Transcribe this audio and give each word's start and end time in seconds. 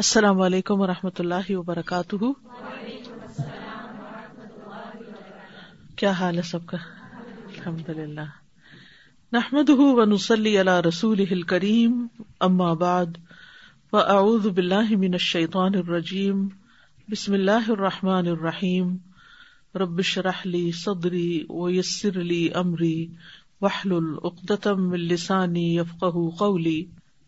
السلام 0.00 0.40
علیکم 0.40 0.80
و 0.80 0.86
رحمۃ 0.86 1.18
اللہ 1.18 1.50
وبرکاتہ 1.54 2.28
کیا 5.98 6.10
حال 6.20 6.36
ہے 6.36 6.42
سب 6.50 6.64
کا 6.66 6.76
الحمد 7.30 7.88
للہ 7.98 8.24
نحمد 9.32 9.70
رسول 10.86 11.42
کریم 11.50 12.06
باللہ 13.90 14.94
من 15.04 15.12
الشیطان 15.20 15.74
الرجیم 15.82 16.46
بسم 17.16 17.32
اللہ 17.40 17.70
الرحمٰن 17.76 18.28
الرحیم 18.36 18.96
ربش 19.82 20.16
رحلی 20.30 20.70
صدری 20.84 21.42
و 21.60 21.70
یسر 21.74 22.18
علی 22.20 22.46
عمری 22.64 22.96
وحل 23.62 23.92
العقدم 24.00 24.90
السانی 25.02 25.68
یفق 25.76 26.16
قولی 26.38 26.80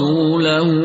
کتاب 0.00 0.84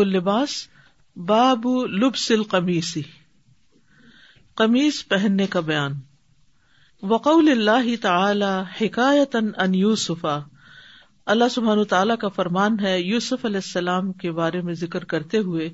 اللباس 0.00 0.52
باب 1.16 1.66
لبس 2.00 2.30
القمیسی 2.30 3.02
قمیص 4.54 5.02
پہننے 5.08 5.46
کا 5.56 5.60
بیان 5.70 5.94
وقول 7.14 7.50
اللہ 7.50 7.88
تعالی 8.02 8.52
حکایت 8.80 9.36
اللہ 9.36 11.48
سبحان 11.50 11.84
تعالیٰ 11.90 12.16
کا 12.20 12.28
فرمان 12.36 12.76
ہے 12.82 12.98
یوسف 13.00 13.44
علیہ 13.44 13.64
السلام 13.66 14.12
کے 14.24 14.32
بارے 14.40 14.60
میں 14.68 14.74
ذکر 14.84 15.04
کرتے 15.14 15.38
ہوئے 15.48 15.68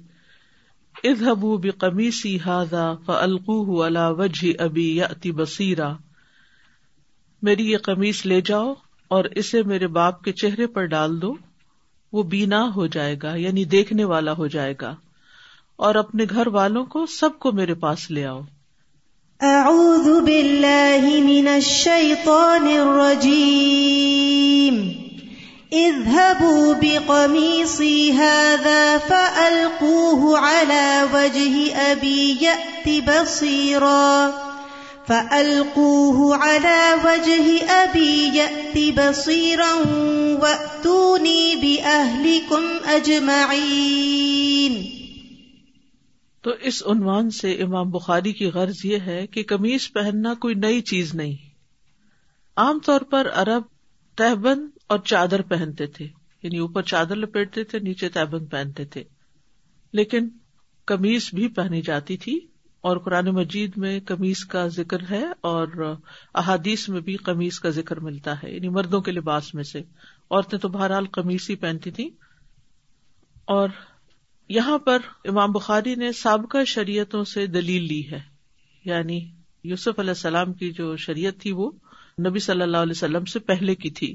الق 1.05 1.85
ابی 4.65 4.87
یا 4.97 5.87
میری 7.47 7.67
یہ 7.71 7.79
قمیص 7.85 8.25
لے 8.27 8.41
جاؤ 8.47 8.73
اور 9.17 9.25
اسے 9.41 9.63
میرے 9.71 9.87
باپ 9.97 10.23
کے 10.25 10.33
چہرے 10.43 10.67
پر 10.77 10.85
ڈال 10.95 11.21
دو 11.23 11.33
وہ 12.13 12.23
بینا 12.35 12.63
ہو 12.75 12.87
جائے 12.97 13.17
گا 13.23 13.35
یعنی 13.41 13.65
دیکھنے 13.75 14.05
والا 14.13 14.33
ہو 14.39 14.47
جائے 14.57 14.75
گا 14.81 14.95
اور 15.87 15.95
اپنے 16.05 16.25
گھر 16.31 16.47
والوں 16.57 16.85
کو 16.95 17.05
سب 17.19 17.39
کو 17.45 17.53
میرے 17.61 17.75
پاس 17.85 18.11
لے 18.11 18.25
آؤ 18.27 18.41
اعوذ 19.53 20.09
باللہ 20.27 21.09
من 21.29 21.49
الشیطان 21.57 22.67
الرجیم 22.79 23.41
اذهبوا 25.81 26.73
بقميصي 26.81 28.13
هذا 28.17 28.99
فألقوه 29.05 30.39
على 30.39 31.09
وجه 31.15 31.85
أبي 31.93 32.43
يأت 32.43 32.87
بصيرا 33.09 34.33
فألقوه 35.07 36.37
على 36.37 36.81
وجه 37.07 37.73
أبي 37.79 38.37
يأت 38.37 38.77
بصيرا 39.01 39.73
وأتوني 39.79 41.43
بأهلكم 41.65 42.93
أجمعين 42.97 44.79
تو 46.47 46.51
اس 46.69 46.83
عنوان 46.91 47.29
سے 47.39 47.51
امام 47.69 47.91
بخاری 47.97 48.33
کی 48.43 48.47
غرض 48.59 48.79
یہ 48.93 49.05
ہے 49.11 49.19
کہ 49.39 49.43
قمیص 49.55 49.91
پہننا 49.99 50.33
کوئی 50.45 50.55
نئی 50.67 50.81
چیز 50.93 51.15
نہیں 51.23 51.35
عام 52.67 52.79
طور 52.91 53.01
پر 53.15 53.29
عرب 53.45 53.71
تہبند 54.17 54.71
اور 54.93 54.99
چادر 55.11 55.43
پہنتے 55.51 55.87
تھے 55.99 56.05
یعنی 56.43 56.59
اوپر 56.59 56.83
چادر 56.91 57.17
لپیٹتے 57.17 57.65
تھے 57.65 57.79
نیچے 57.83 58.09
تہبند 58.17 58.49
پہنتے 58.51 58.85
تھے 58.95 59.03
لیکن 59.99 60.29
کمیز 60.87 61.29
بھی 61.35 61.49
پہنی 61.57 61.81
جاتی 61.83 62.17
تھی 62.25 62.39
اور 62.91 62.97
قرآن 63.05 63.27
مجید 63.35 63.77
میں 63.79 63.99
کمیز 64.07 64.45
کا 64.53 64.67
ذکر 64.77 65.03
ہے 65.11 65.23
اور 65.51 65.85
احادیث 66.41 66.89
میں 66.89 67.01
بھی 67.09 67.17
قمیض 67.29 67.59
کا 67.61 67.71
ذکر 67.77 68.01
ملتا 68.07 68.35
ہے 68.43 68.53
یعنی 68.55 68.69
مردوں 68.79 69.01
کے 69.09 69.13
لباس 69.13 69.53
میں 69.55 69.65
سے 69.65 69.79
عورتیں 70.31 70.59
تو 70.59 70.69
بہرحال 70.69 71.07
کمیز 71.19 71.47
ہی 71.51 71.55
پہنتی 71.67 71.91
تھیں 71.99 72.09
اور 73.57 73.69
یہاں 74.59 74.79
پر 74.87 74.99
امام 75.29 75.53
بخاری 75.53 75.95
نے 75.95 76.11
سابقہ 76.23 76.65
شریعتوں 76.67 77.23
سے 77.35 77.47
دلیل 77.57 77.85
لی 77.93 78.03
ہے 78.11 78.21
یعنی 78.85 79.21
یوسف 79.71 79.99
علیہ 79.99 80.11
السلام 80.17 80.53
کی 80.63 80.71
جو 80.79 80.95
شریعت 81.07 81.41
تھی 81.41 81.53
وہ 81.63 81.71
نبی 82.27 82.39
صلی 82.45 82.63
اللہ 82.63 82.77
علیہ 82.77 82.97
وسلم 82.97 83.25
سے 83.33 83.39
پہلے 83.51 83.75
کی 83.75 83.91
تھی 83.99 84.15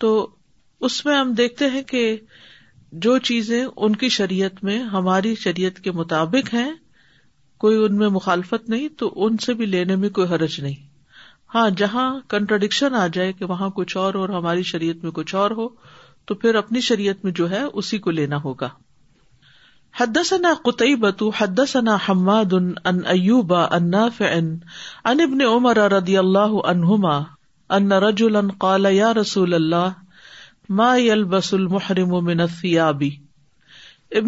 تو 0.00 0.10
اس 0.86 1.04
میں 1.06 1.16
ہم 1.18 1.32
دیکھتے 1.36 1.68
ہیں 1.70 1.82
کہ 1.88 2.16
جو 3.06 3.16
چیزیں 3.28 3.64
ان 3.64 3.96
کی 3.96 4.08
شریعت 4.16 4.62
میں 4.64 4.78
ہماری 4.92 5.34
شریعت 5.44 5.80
کے 5.84 5.90
مطابق 5.92 6.52
ہیں 6.54 6.70
کوئی 7.60 7.76
ان 7.84 7.96
میں 7.96 8.08
مخالفت 8.16 8.68
نہیں 8.70 8.88
تو 8.98 9.12
ان 9.24 9.36
سے 9.44 9.54
بھی 9.54 9.66
لینے 9.66 9.96
میں 9.96 10.08
کوئی 10.18 10.28
حرج 10.34 10.60
نہیں 10.60 10.92
ہاں 11.54 11.68
جہاں 11.78 12.08
کنٹرڈکشن 12.30 12.94
آ 12.98 13.06
جائے 13.14 13.32
کہ 13.38 13.44
وہاں 13.48 13.68
کچھ 13.74 13.96
اور 13.96 14.14
اور 14.22 14.28
ہماری 14.38 14.62
شریعت 14.70 15.04
میں 15.04 15.10
کچھ 15.14 15.34
اور 15.34 15.50
ہو 15.58 15.68
تو 16.26 16.34
پھر 16.34 16.54
اپنی 16.54 16.80
شریعت 16.80 17.24
میں 17.24 17.32
جو 17.38 17.50
ہے 17.50 17.62
اسی 17.62 17.98
کو 18.06 18.10
لینا 18.10 18.36
ہوگا 18.44 18.68
حدسن 19.98 20.46
قطع 20.66 21.26
حدسن 21.40 21.88
حمادا 22.04 22.58
رج 25.88 26.16
اللہ 26.16 26.54
ابن 27.72 27.92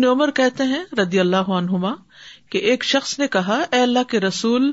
عمر 0.05 0.31
کہتے 0.37 0.65
ہیں 0.65 0.83
ردی 1.01 1.21
اللہ 1.21 1.51
عنہما 1.59 1.93
کہ 2.51 2.59
ایک 2.71 2.85
شخص 2.93 3.19
نے 3.19 3.27
کہا 3.39 3.59
اے 3.73 3.83
اللہ 3.89 4.09
کے 4.11 4.21
رسول 4.27 4.71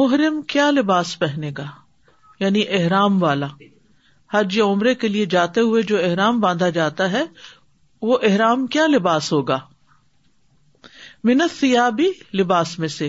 محرم 0.00 0.40
کیا 0.54 0.70
لباس 0.80 1.18
پہنے 1.18 1.50
گا 1.58 1.66
یعنی 2.44 2.66
احرام 2.80 3.22
والا 3.22 3.48
حج 4.34 4.60
عمرے 4.68 4.94
کے 5.04 5.08
لیے 5.16 5.24
جاتے 5.38 5.60
ہوئے 5.70 5.82
جو 5.92 6.04
احرام 6.10 6.40
باندھا 6.46 6.68
جاتا 6.80 7.10
ہے 7.12 7.24
وہ 8.10 8.18
احرام 8.32 8.66
کیا 8.76 8.86
لباس 8.86 9.32
ہوگا 9.32 9.58
منت 11.28 11.52
سیابی 11.58 12.10
لباس 12.38 12.78
میں 12.78 12.88
سے 12.92 13.08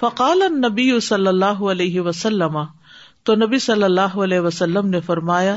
فقال 0.00 0.42
نبی 0.66 0.88
صلی 1.08 1.26
اللہ 1.26 1.60
علیہ 1.70 2.00
وسلم 2.08 2.58
تو 3.28 3.34
نبی 3.34 3.58
صلی 3.66 3.82
اللہ 3.84 4.16
علیہ 4.24 4.40
وسلم 4.40 4.88
نے 4.94 5.00
فرمایا 5.10 5.56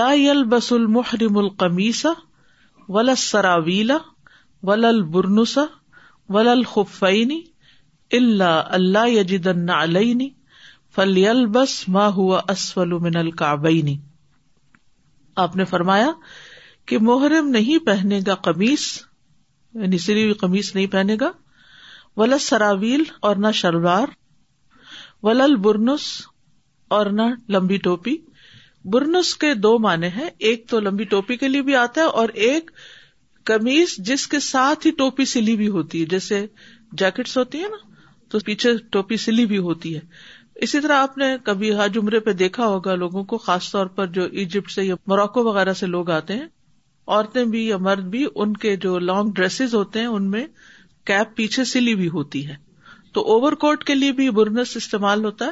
لا 0.00 0.10
المحرم 0.10 1.78
ولاس 2.88 3.20
سراویلا 3.30 3.96
البرنس 4.86 5.56
ولا 6.36 6.52
الخفین 6.52 7.30
الا 8.18 8.52
اللہ 8.74 9.74
اللہ 9.74 10.08
ما 11.96 12.06
هو 12.18 12.32
اسفل 12.54 12.92
من 13.08 13.16
الكعبین 13.22 13.94
آپ 15.46 15.56
نے 15.56 15.64
فرمایا 15.74 16.10
کہ 16.92 16.98
محرم 17.12 17.48
نہیں 17.58 17.86
پہنے 17.86 18.20
گا 18.26 18.34
قمیص 18.48 18.88
یعنی 19.78 19.98
سری 20.04 20.22
ہوئی 20.22 20.34
قمیص 20.38 20.74
نہیں 20.74 20.86
پہنے 20.92 21.16
گا 21.20 21.30
ولل 22.20 22.38
سراویل 22.40 23.02
اور 23.28 23.36
نہ 23.44 23.50
شلوار 23.54 24.08
ولل 25.22 25.54
برنس 25.66 26.02
اور 26.96 27.06
نہ 27.18 27.22
لمبی 27.52 27.76
ٹوپی 27.86 28.16
برنس 28.92 29.34
کے 29.44 29.52
دو 29.54 29.78
معنی 29.84 30.06
ہیں 30.16 30.28
ایک 30.48 30.68
تو 30.68 30.80
لمبی 30.80 31.04
ٹوپی 31.12 31.36
کے 31.36 31.48
لیے 31.48 31.62
بھی 31.62 31.74
آتا 31.76 32.00
ہے 32.00 32.06
اور 32.22 32.28
ایک 32.48 32.70
کمیز 33.46 33.96
جس 34.06 34.26
کے 34.28 34.40
ساتھ 34.40 34.86
ہی 34.86 34.90
ٹوپی 34.98 35.24
سلی 35.34 35.56
بھی 35.56 35.68
ہوتی 35.76 36.00
ہے 36.00 36.06
جیسے 36.06 36.44
جیکٹس 37.02 37.36
ہوتی 37.38 37.62
ہے 37.62 37.68
نا 37.68 37.76
تو 38.30 38.38
پیچھے 38.46 38.72
ٹوپی 38.92 39.16
سلی 39.16 39.46
بھی 39.52 39.58
ہوتی 39.68 39.94
ہے 39.94 40.00
اسی 40.64 40.80
طرح 40.80 41.02
آپ 41.02 41.16
نے 41.18 41.34
کبھی 41.44 41.74
ہر 41.76 41.88
جمرے 41.92 42.18
پہ 42.20 42.32
دیکھا 42.42 42.66
ہوگا 42.66 42.94
لوگوں 42.94 43.24
کو 43.32 43.38
خاص 43.48 43.70
طور 43.72 43.86
پر 43.98 44.06
جو 44.18 44.24
ایجپٹ 44.32 44.70
سے 44.70 44.84
یا 44.84 44.94
موراکو 45.08 45.44
وغیرہ 45.44 45.72
سے 45.82 45.86
لوگ 45.86 46.10
آتے 46.16 46.34
ہیں 46.36 46.46
عورتیں 47.08 47.44
بھی 47.52 47.66
یا 47.66 47.76
مرد 47.86 48.04
بھی 48.10 48.24
ان 48.34 48.56
کے 48.64 48.74
جو 48.84 48.98
لانگ 48.98 49.30
ڈریسز 49.34 49.74
ہوتے 49.74 50.00
ہیں 50.00 50.06
ان 50.06 50.30
میں 50.30 50.46
کیپ 51.06 51.36
پیچھے 51.36 51.64
سلی 51.64 51.94
بھی 52.00 52.08
ہوتی 52.14 52.46
ہے 52.48 52.54
تو 53.14 53.20
اوور 53.34 53.52
کوٹ 53.62 53.84
کے 53.84 53.94
لیے 53.94 54.12
بھی 54.18 54.28
برنس 54.40 54.76
استعمال 54.76 55.24
ہوتا 55.24 55.44
ہے 55.46 55.50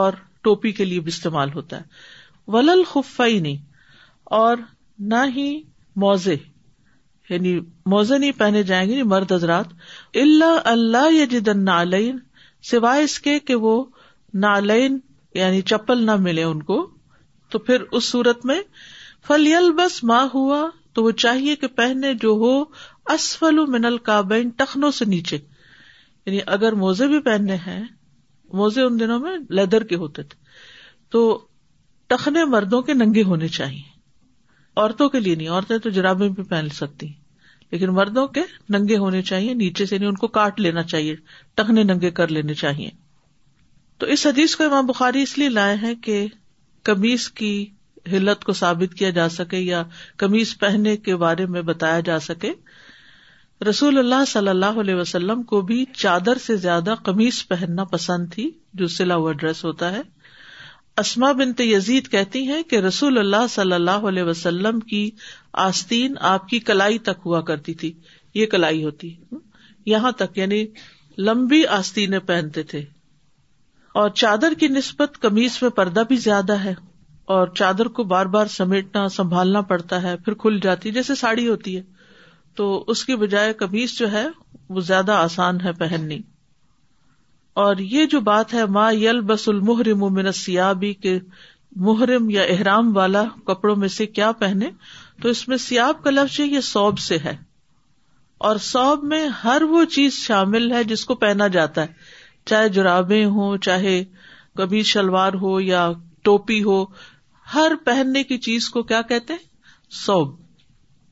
اور 0.00 0.12
ٹوپی 0.44 0.72
کے 0.72 0.84
لیے 0.84 1.00
بھی 1.00 1.10
استعمال 1.14 1.52
ہوتا 1.54 1.80
ہے 1.80 2.50
ولن 2.54 2.78
نہیں 3.20 3.56
اور 4.40 4.56
نہ 5.14 5.24
ہی 5.34 5.48
موزے 6.04 6.34
یعنی 7.30 7.58
موزے 7.90 8.18
نہیں 8.18 8.32
پہنے 8.38 8.62
جائیں 8.62 8.84
گے 8.88 8.92
یعنی 8.92 9.02
مرد 9.08 9.32
حضرات 9.32 9.66
اللہ 10.22 10.58
اللہ 10.72 11.12
یا 11.12 11.24
جدن 11.30 11.64
نالین 11.64 12.18
سوائے 12.70 13.02
اس 13.04 13.18
کے 13.20 13.38
کہ 13.50 13.54
وہ 13.64 13.82
نالین 14.44 14.98
یعنی 15.34 15.60
چپل 15.72 16.04
نہ 16.06 16.16
ملے 16.20 16.42
ان 16.44 16.62
کو 16.70 16.84
تو 17.52 17.58
پھر 17.66 17.82
اس 17.92 18.04
صورت 18.10 18.44
میں 18.46 18.60
فلیل 19.26 19.70
بس 19.78 20.02
ماں 20.10 20.26
ہوا 20.34 20.66
تو 20.94 21.02
وہ 21.04 21.10
چاہیے 21.24 21.54
کہ 21.62 21.66
پہنے 21.78 22.12
جو 22.22 22.30
ہو 22.42 23.66
من 23.74 23.84
القابین 23.84 24.48
ٹخنوں 24.56 24.90
سے 24.98 25.04
نیچے 25.04 25.36
یعنی 25.36 26.38
اگر 26.56 26.72
موزے 26.82 27.06
بھی 27.08 27.18
پہننے 27.22 27.56
ہیں 27.66 27.82
موزے 28.60 28.82
ان 28.82 28.98
دنوں 29.00 29.20
میں 29.20 29.36
لیدر 29.58 29.84
کے 29.92 29.96
ہوتے 30.02 30.22
تھے 30.22 30.38
تو 31.14 31.22
ٹخنے 32.08 32.44
مردوں 32.54 32.80
کے 32.88 32.94
ننگے 32.94 33.22
ہونے 33.30 33.48
چاہیے 33.58 33.82
عورتوں 34.80 35.08
کے 35.08 35.20
لیے 35.20 35.34
نہیں 35.34 35.48
عورتیں 35.48 35.76
تو 35.86 35.90
جرابیں 35.98 36.28
بھی 36.28 36.42
پہن 36.42 36.68
سکتی 36.78 37.06
لیکن 37.72 37.92
مردوں 37.94 38.26
کے 38.36 38.40
ننگے 38.74 38.96
ہونے 39.04 39.22
چاہیے 39.32 39.54
نیچے 39.54 39.86
سے 39.86 39.94
نہیں 39.98 40.04
یعنی 40.06 40.12
ان 40.14 40.18
کو 40.20 40.26
کاٹ 40.38 40.60
لینا 40.60 40.82
چاہیے 40.94 41.14
ٹخنے 41.56 41.82
ننگے 41.90 42.10
کر 42.20 42.28
لینے 42.36 42.54
چاہیے 42.62 42.90
تو 43.98 44.06
اس 44.16 44.26
حدیث 44.26 44.56
کو 44.56 44.64
امام 44.64 44.86
بخاری 44.86 45.22
اس 45.22 45.36
لیے 45.38 45.48
لائے 45.48 45.76
ہیں 45.82 45.94
کہ 46.08 46.26
کمیز 46.90 47.30
کی 47.40 47.54
حلت 48.12 48.44
کو 48.44 48.52
ثابت 48.62 48.94
کیا 48.98 49.10
جا 49.16 49.28
سکے 49.38 49.58
یا 49.58 49.82
کمیز 50.22 50.56
پہننے 50.58 50.96
کے 51.08 51.16
بارے 51.24 51.46
میں 51.54 51.62
بتایا 51.70 52.00
جا 52.08 52.18
سکے 52.26 52.52
رسول 53.68 53.98
اللہ 53.98 54.24
صلی 54.28 54.48
اللہ 54.48 54.80
علیہ 54.80 54.94
وسلم 54.94 55.42
کو 55.52 55.60
بھی 55.70 55.84
چادر 55.94 56.38
سے 56.46 56.56
زیادہ 56.64 56.94
قمیص 57.04 57.46
پہننا 57.48 57.84
پسند 57.92 58.32
تھی 58.32 58.50
جو 58.80 58.86
سلا 58.96 59.14
ہوا 59.22 59.32
ڈریس 59.42 59.64
ہوتا 59.64 59.92
ہے 59.92 60.00
اسما 61.00 61.30
بنت 61.38 61.60
یزید 61.60 62.08
کہتی 62.10 62.42
ہیں 62.50 62.62
کہ 62.70 62.76
رسول 62.86 63.18
اللہ 63.18 63.46
صلی 63.50 63.72
اللہ 63.74 64.06
علیہ 64.10 64.22
وسلم 64.28 64.78
کی 64.90 65.08
آستین 65.66 66.14
آپ 66.32 66.46
کی 66.48 66.58
کلائی 66.70 66.98
تک 67.08 67.26
ہوا 67.26 67.40
کرتی 67.50 67.74
تھی 67.82 67.92
یہ 68.34 68.46
کلائی 68.54 68.84
ہوتی 68.84 69.12
یہاں 69.94 70.12
تک 70.22 70.38
یعنی 70.38 70.64
لمبی 71.26 71.62
آستینیں 71.78 72.18
پہنتے 72.30 72.62
تھے 72.74 72.84
اور 74.00 74.08
چادر 74.22 74.54
کی 74.60 74.68
نسبت 74.68 75.18
کمیز 75.20 75.58
میں 75.62 75.70
پردہ 75.80 76.02
بھی 76.08 76.16
زیادہ 76.24 76.58
ہے 76.64 76.74
اور 77.34 77.46
چادر 77.58 77.88
کو 77.94 78.02
بار 78.10 78.26
بار 78.34 78.46
سمیٹنا 78.54 79.08
سنبھالنا 79.12 79.60
پڑتا 79.70 80.02
ہے 80.02 80.16
پھر 80.24 80.34
کھل 80.42 80.58
جاتی 80.62 80.90
جیسے 80.92 81.14
ساڑی 81.14 81.46
ہوتی 81.48 81.76
ہے 81.76 81.82
تو 82.56 82.66
اس 82.92 83.04
کی 83.04 83.16
بجائے 83.22 83.52
کمیز 83.62 83.96
جو 83.98 84.10
ہے 84.12 84.24
وہ 84.76 84.80
زیادہ 84.90 85.12
آسان 85.12 85.60
ہے 85.64 85.72
پہننی 85.80 86.20
اور 87.62 87.76
یہ 87.94 88.06
جو 88.12 88.20
بات 88.28 88.54
ہے 88.54 88.64
ماں 88.76 88.92
یل 88.92 89.20
بس 89.30 89.48
المحرم 89.48 90.04
من 90.14 90.30
سیابی 90.42 90.92
کے 91.06 91.18
محرم 91.88 92.28
یا 92.30 92.42
احرام 92.52 92.96
والا 92.96 93.22
کپڑوں 93.46 93.74
میں 93.82 93.88
سے 93.96 94.06
کیا 94.06 94.30
پہنے 94.44 94.70
تو 95.22 95.28
اس 95.28 95.46
میں 95.48 95.56
سیاب 95.66 96.02
کا 96.04 96.10
لفظ 96.10 96.38
یہ 96.40 96.60
سوب 96.68 96.98
سے 97.08 97.18
ہے 97.24 97.36
اور 98.48 98.56
سوب 98.70 99.04
میں 99.12 99.26
ہر 99.42 99.62
وہ 99.70 99.84
چیز 99.98 100.12
شامل 100.14 100.72
ہے 100.72 100.84
جس 100.94 101.04
کو 101.10 101.14
پہنا 101.26 101.46
جاتا 101.58 101.82
ہے 101.82 102.46
چاہے 102.50 102.68
جرابے 102.78 103.24
ہوں 103.36 103.56
چاہے 103.68 104.02
کبھی 104.56 104.82
شلوار 104.94 105.32
ہو 105.42 105.60
یا 105.60 105.90
ٹوپی 106.24 106.62
ہو 106.62 106.84
ہر 107.54 107.72
پہننے 107.84 108.22
کی 108.24 108.36
چیز 108.46 108.68
کو 108.70 108.82
کیا 108.92 109.00
کہتے 109.08 109.32
ہیں 109.32 109.94
سوب 110.04 110.34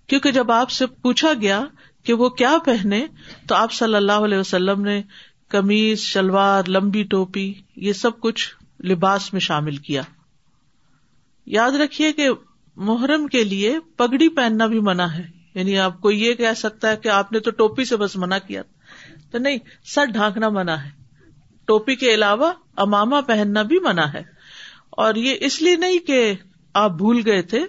کیونکہ 0.08 0.30
جب 0.32 0.50
آپ 0.52 0.70
سے 0.70 0.86
پوچھا 1.02 1.32
گیا 1.40 1.60
کہ 2.04 2.12
وہ 2.22 2.28
کیا 2.40 2.54
پہنے 2.64 3.04
تو 3.48 3.54
آپ 3.54 3.72
صلی 3.72 3.94
اللہ 3.94 4.24
علیہ 4.24 4.38
وسلم 4.38 4.80
نے 4.84 5.00
کمیز 5.50 5.98
شلوار 6.00 6.68
لمبی 6.68 7.02
ٹوپی 7.10 7.52
یہ 7.86 7.92
سب 8.00 8.18
کچھ 8.20 8.48
لباس 8.90 9.32
میں 9.32 9.40
شامل 9.40 9.76
کیا 9.86 10.02
یاد 11.56 11.72
رکھیے 11.80 12.12
کہ 12.12 12.28
محرم 12.90 13.26
کے 13.32 13.44
لیے 13.44 13.78
پگڑی 13.96 14.28
پہننا 14.36 14.66
بھی 14.66 14.80
منع 14.90 15.06
ہے 15.14 15.22
یعنی 15.54 15.78
آپ 15.78 16.00
کو 16.00 16.10
یہ 16.10 16.34
کہہ 16.34 16.54
سکتا 16.56 16.90
ہے 16.90 16.96
کہ 17.02 17.08
آپ 17.18 17.32
نے 17.32 17.40
تو 17.40 17.50
ٹوپی 17.60 17.84
سے 17.90 17.96
بس 17.96 18.16
منع 18.22 18.38
کیا 18.46 18.62
تو 19.32 19.38
نہیں 19.38 19.58
سر 19.94 20.04
ڈھانکنا 20.12 20.48
منع 20.58 20.74
ہے 20.84 20.90
ٹوپی 21.66 21.96
کے 21.96 22.14
علاوہ 22.14 22.52
اماما 22.86 23.20
پہننا 23.28 23.62
بھی 23.72 23.78
منع 23.84 24.04
ہے 24.14 24.22
اور 25.02 25.14
یہ 25.26 25.36
اس 25.46 25.60
لیے 25.62 25.76
نہیں 25.76 25.98
کہ 26.06 26.18
آپ 26.82 26.90
بھول 26.98 27.20
گئے 27.26 27.42
تھے 27.52 27.60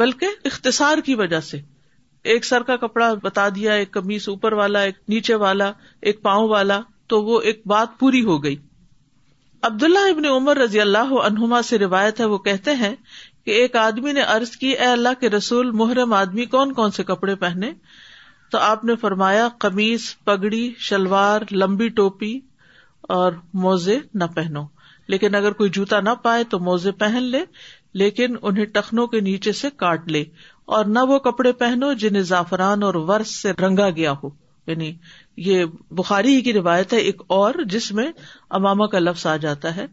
بلکہ 0.00 0.46
اختصار 0.50 0.98
کی 1.04 1.14
وجہ 1.20 1.40
سے 1.48 1.60
ایک 2.32 2.44
سر 2.44 2.62
کا 2.70 2.76
کپڑا 2.76 3.12
بتا 3.22 3.48
دیا 3.54 3.72
ایک 3.82 3.90
کمیز 3.92 4.28
اوپر 4.28 4.52
والا 4.60 4.80
ایک 4.88 4.94
نیچے 5.08 5.34
والا 5.44 5.70
ایک 6.10 6.22
پاؤں 6.22 6.48
والا 6.48 6.80
تو 7.12 7.22
وہ 7.24 7.40
ایک 7.50 7.62
بات 7.72 7.98
پوری 7.98 8.24
ہو 8.24 8.42
گئی 8.44 8.56
عبد 9.68 9.82
اللہ 9.82 10.08
ابن 10.10 10.26
عمر 10.26 10.56
رضی 10.56 10.80
اللہ 10.80 11.12
عنہما 11.24 11.60
سے 11.68 11.78
روایت 11.78 12.20
ہے 12.20 12.24
وہ 12.32 12.38
کہتے 12.48 12.74
ہیں 12.82 12.94
کہ 13.44 13.50
ایک 13.62 13.76
آدمی 13.86 14.12
نے 14.12 14.22
ارض 14.34 14.50
کی 14.60 14.68
اے 14.72 14.86
اللہ 14.86 15.14
کے 15.20 15.30
رسول 15.30 15.70
محرم 15.80 16.12
آدمی 16.12 16.44
کون 16.56 16.72
کون 16.74 16.90
سے 16.98 17.04
کپڑے 17.10 17.34
پہنے 17.44 17.70
تو 18.52 18.58
آپ 18.70 18.84
نے 18.84 18.96
فرمایا 19.00 19.48
قمیض 19.66 20.12
پگڑی 20.24 20.68
شلوار 20.88 21.42
لمبی 21.52 21.88
ٹوپی 22.00 22.38
اور 23.20 23.32
موزے 23.62 23.98
نہ 24.14 24.24
پہنو 24.34 24.62
لیکن 25.08 25.34
اگر 25.34 25.52
کوئی 25.58 25.70
جوتا 25.76 26.00
نہ 26.06 26.14
پائے 26.22 26.44
تو 26.50 26.58
موزے 26.68 26.92
پہن 27.02 27.22
لے 27.34 27.40
لیکن 28.02 28.36
انہیں 28.42 28.66
ٹخنوں 28.72 29.06
کے 29.12 29.20
نیچے 29.26 29.52
سے 29.60 29.68
کاٹ 29.82 30.08
لے 30.12 30.24
اور 30.76 30.84
نہ 30.94 30.98
وہ 31.08 31.18
کپڑے 31.28 31.52
پہنو 31.62 31.92
جنہیں 32.04 32.22
زعفران 32.32 32.82
اور 32.82 32.94
ورس 33.10 33.34
سے 33.42 33.52
رنگا 33.66 33.88
گیا 33.96 34.12
ہو 34.22 34.30
یعنی 34.70 34.90
یہ 35.46 35.64
بخاری 35.98 36.34
ہی 36.36 36.40
کی 36.42 36.52
روایت 36.52 36.92
ہے 36.92 36.98
ایک 37.10 37.20
اور 37.36 37.54
جس 37.74 37.90
میں 37.98 38.06
اماما 38.58 38.86
کا 38.94 38.98
لفظ 38.98 39.26
آ 39.26 39.36
جاتا 39.44 39.74
ہے 39.76 39.84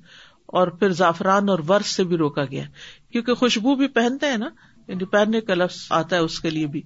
اور 0.62 0.68
پھر 0.80 0.92
زعفران 1.01 1.50
اور 1.50 1.59
ورس 1.69 1.95
سے 1.95 2.04
بھی 2.09 2.18
روکا 2.18 2.45
گیا 2.51 2.63
کیونکہ 3.12 3.33
خوشبو 3.44 3.75
بھی 3.75 3.88
پہنتے 4.00 4.27
ہیں 4.31 4.38
نا 4.38 4.50
یعنی 4.88 5.06
پہننے 5.16 5.42
کا 5.50 5.54
لفظ 5.54 5.77
آتا 6.00 6.16
ہے 6.16 6.21
اس 6.21 6.39
کے 6.39 6.50
لیے 6.50 6.68
بھی 6.75 6.81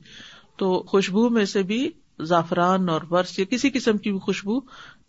تو 0.62 0.78
خوشبو 0.88 1.28
میں 1.38 1.46
سے 1.54 1.64
بھی 1.72 1.90
زعفران 2.34 2.88
اور 2.90 3.02
ورس 3.12 3.38
یا 3.40 3.46
کسی 3.50 3.70
قسم 3.74 3.98
کی 4.04 4.12
بھی 4.12 4.20
خوشبو 4.20 4.60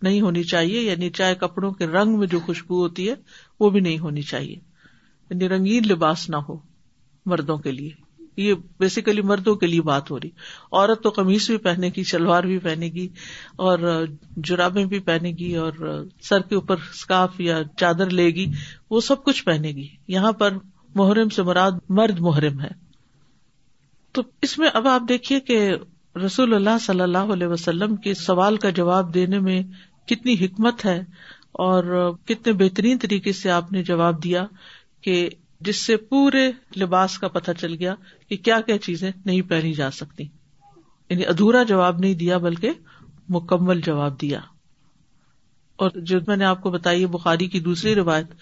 نہیں 0.03 0.21
ہونی 0.21 0.43
چاہیے 0.53 0.81
یعنی 0.81 1.09
چاہے 1.19 1.35
کپڑوں 1.35 1.71
کے 1.79 1.87
رنگ 1.87 2.19
میں 2.19 2.27
جو 2.35 2.39
خوشبو 2.47 2.81
ہوتی 2.83 3.09
ہے 3.09 3.15
وہ 3.61 3.71
بھی 3.71 3.81
نہیں 3.81 3.99
ہونی 3.99 4.23
چاہیے 4.33 4.55
یعنی 5.31 5.49
رنگین 5.49 5.87
لباس 5.89 6.29
نہ 6.31 6.37
ہو 6.49 6.57
مردوں 7.33 7.57
کے 7.65 7.73
لیے 7.73 7.91
یہ 8.43 8.55
بیسیکلی 8.79 9.23
مردوں 9.29 9.55
کے 9.63 9.67
لیے 9.67 9.83
بات 9.89 10.11
ہو 10.11 10.19
رہی 10.21 10.29
عورت 10.73 11.03
تو 11.03 11.11
قمیص 11.15 11.49
بھی 11.51 11.57
پہنے 11.65 11.89
گی 11.97 12.03
شلوار 12.11 12.45
بھی 12.51 12.59
پہنے 12.67 12.89
گی 12.99 13.09
اور 13.69 13.79
جرابے 14.51 14.85
بھی 14.93 14.99
پہنے 15.09 15.31
گی 15.39 15.55
اور 15.63 15.73
سر 16.29 16.41
کے 16.49 16.55
اوپر 16.55 16.77
اسکارف 16.95 17.41
یا 17.41 17.59
چادر 17.81 18.11
لے 18.21 18.27
گی 18.35 18.47
وہ 18.91 19.01
سب 19.09 19.25
کچھ 19.25 19.45
پہنے 19.45 19.73
گی 19.81 19.87
یہاں 20.19 20.33
پر 20.43 20.57
محرم 20.95 21.29
سے 21.39 21.43
مراد 21.51 21.81
مرد 21.99 22.21
محرم 22.29 22.61
ہے 22.61 22.71
تو 24.15 24.23
اس 24.43 24.59
میں 24.59 24.69
اب 24.75 24.87
آپ 24.89 25.03
دیکھیے 25.09 25.41
کہ 25.51 25.59
رسول 26.25 26.55
اللہ 26.55 26.79
صلی 26.81 27.01
اللہ 27.01 27.33
علیہ 27.33 27.47
وسلم 27.47 27.97
کے 28.05 28.13
سوال 28.21 28.57
کا 28.63 28.71
جواب 28.79 29.13
دینے 29.15 29.39
میں 29.41 29.63
کتنی 30.09 30.35
حکمت 30.45 30.85
ہے 30.85 30.99
اور 31.67 32.11
کتنے 32.29 32.53
بہترین 32.65 32.99
طریقے 33.03 33.33
سے 33.43 33.51
آپ 33.51 33.73
نے 33.73 33.83
جواب 33.93 34.23
دیا 34.25 34.47
کہ 35.07 35.15
جس 35.67 35.77
سے 35.87 35.97
پورے 36.11 36.51
لباس 36.81 37.19
کا 37.19 37.29
پتہ 37.37 37.51
چل 37.61 37.75
گیا 37.79 37.95
کہ 38.29 38.37
کیا 38.49 38.61
کیا 38.67 38.79
چیزیں 38.89 39.11
نہیں 39.11 39.41
پہنی 39.49 39.73
جا 39.79 39.91
سکتی 40.01 40.25
یعنی 41.11 41.27
ادھورا 41.33 41.63
جواب 41.73 41.99
نہیں 42.01 42.15
دیا 42.23 42.39
بلکہ 42.47 42.73
مکمل 43.37 43.81
جواب 43.87 44.21
دیا 44.21 44.39
اور 45.85 45.91
جو 46.11 46.19
میں 46.27 46.37
نے 46.37 46.45
آپ 46.45 46.61
کو 46.63 46.71
بتائی 46.77 47.05
بخاری 47.17 47.47
کی 47.49 47.61
دوسری 47.71 47.95
روایت 47.95 48.33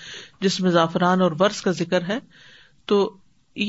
جس 0.43 0.61
میں 0.67 0.71
زعفران 0.77 1.23
اور 1.23 1.33
برس 1.43 1.61
کا 1.63 1.71
ذکر 1.81 2.05
ہے 2.09 2.19
تو 2.91 2.99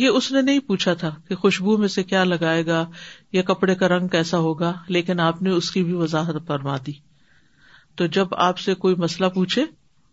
یہ 0.01 0.17
اس 0.19 0.31
نے 0.31 0.41
نہیں 0.49 0.59
پوچھا 0.67 0.93
تھا 1.01 1.09
کہ 1.27 1.35
خوشبو 1.43 1.77
میں 1.83 1.87
سے 1.97 2.03
کیا 2.11 2.23
لگائے 2.23 2.65
گا 2.65 2.85
یا 3.33 3.41
کپڑے 3.51 3.75
کا 3.83 3.87
رنگ 3.97 4.07
کیسا 4.15 4.37
ہوگا 4.47 4.73
لیکن 4.97 5.19
آپ 5.29 5.41
نے 5.41 5.49
اس 5.59 5.71
کی 5.71 5.83
بھی 5.89 5.93
وضاحت 6.03 6.47
فرما 6.47 6.75
دی 6.87 6.93
تو 7.97 8.05
جب 8.15 8.33
آپ 8.45 8.57
سے 8.59 8.73
کوئی 8.81 8.95
مسئلہ 9.03 9.27
پوچھے 9.35 9.63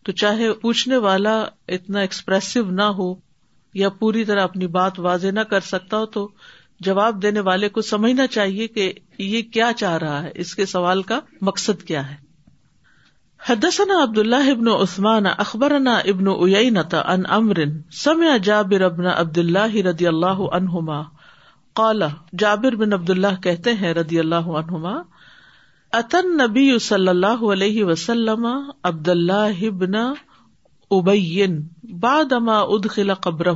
تو 0.04 0.12
چاہے 0.20 0.52
پوچھنے 0.62 0.96
والا 1.06 1.34
اتنا 1.76 2.00
ایکسپریسو 2.00 2.60
نہ 2.80 2.86
ہو 3.00 3.14
یا 3.80 3.88
پوری 4.02 4.24
طرح 4.24 4.44
اپنی 4.44 4.66
بات 4.76 5.00
واضح 5.06 5.32
نہ 5.34 5.40
کر 5.50 5.60
سکتا 5.72 5.96
ہو 6.02 6.06
تو 6.16 6.26
جواب 6.88 7.20
دینے 7.22 7.40
والے 7.48 7.68
کو 7.76 7.82
سمجھنا 7.90 8.26
چاہیے 8.36 8.66
کہ 8.76 8.92
یہ 9.18 9.42
کیا 9.56 9.70
چاہ 9.78 9.96
رہا 10.04 10.22
ہے 10.22 10.30
اس 10.44 10.54
کے 10.60 10.66
سوال 10.74 11.02
کا 11.10 11.18
مقصد 11.50 11.82
کیا 11.90 12.10
ہے 12.10 12.22
حدثنا 13.48 14.02
عبد 14.02 14.18
اللہ 14.18 14.48
ابن 14.50 14.68
عثمان 14.80 15.26
اخبرنا 15.36 15.96
ابن 16.12 16.28
اینتا 16.56 17.00
ان 17.12 17.22
امر 17.38 17.58
سمیا 18.02 18.36
جابر 18.48 18.80
ابن 18.90 19.06
عبد 19.16 19.38
اللہ 19.38 19.76
ردی 19.88 20.06
اللہ 20.06 20.42
عنہما 20.60 21.02
قال 21.80 22.02
جابر 22.38 22.76
بن 22.82 22.92
عبد 22.92 23.10
اللہ 23.10 23.40
کہتے 23.42 23.72
ہیں 23.80 23.92
ردی 24.00 24.18
اللہ 24.20 24.48
عنہما 24.62 25.00
اتن 25.96 26.30
نبی 26.40 26.62
صلی 26.84 27.08
اللہ 27.08 27.42
علیہ 27.52 27.84
وسلم 27.84 28.46
عبد 28.46 29.08
اللہ 29.08 29.58
ابن 29.66 29.94
ابین 30.94 31.60
باد 32.00 32.32
اما 32.38 32.58
ادخلا 32.76 33.14
قبر 33.26 33.50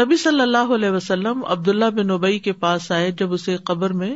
نبی 0.00 0.16
صلی 0.24 0.40
اللہ 0.40 0.74
علیہ 0.74 0.90
وسلم 0.96 1.44
عبد 1.54 1.68
اللہ 1.68 1.90
بن 1.96 2.10
ابئی 2.18 2.38
کے 2.44 2.52
پاس 2.64 2.90
آئے 2.98 3.10
جب 3.22 3.32
اسے 3.32 3.56
قبر 3.70 3.92
میں 4.02 4.14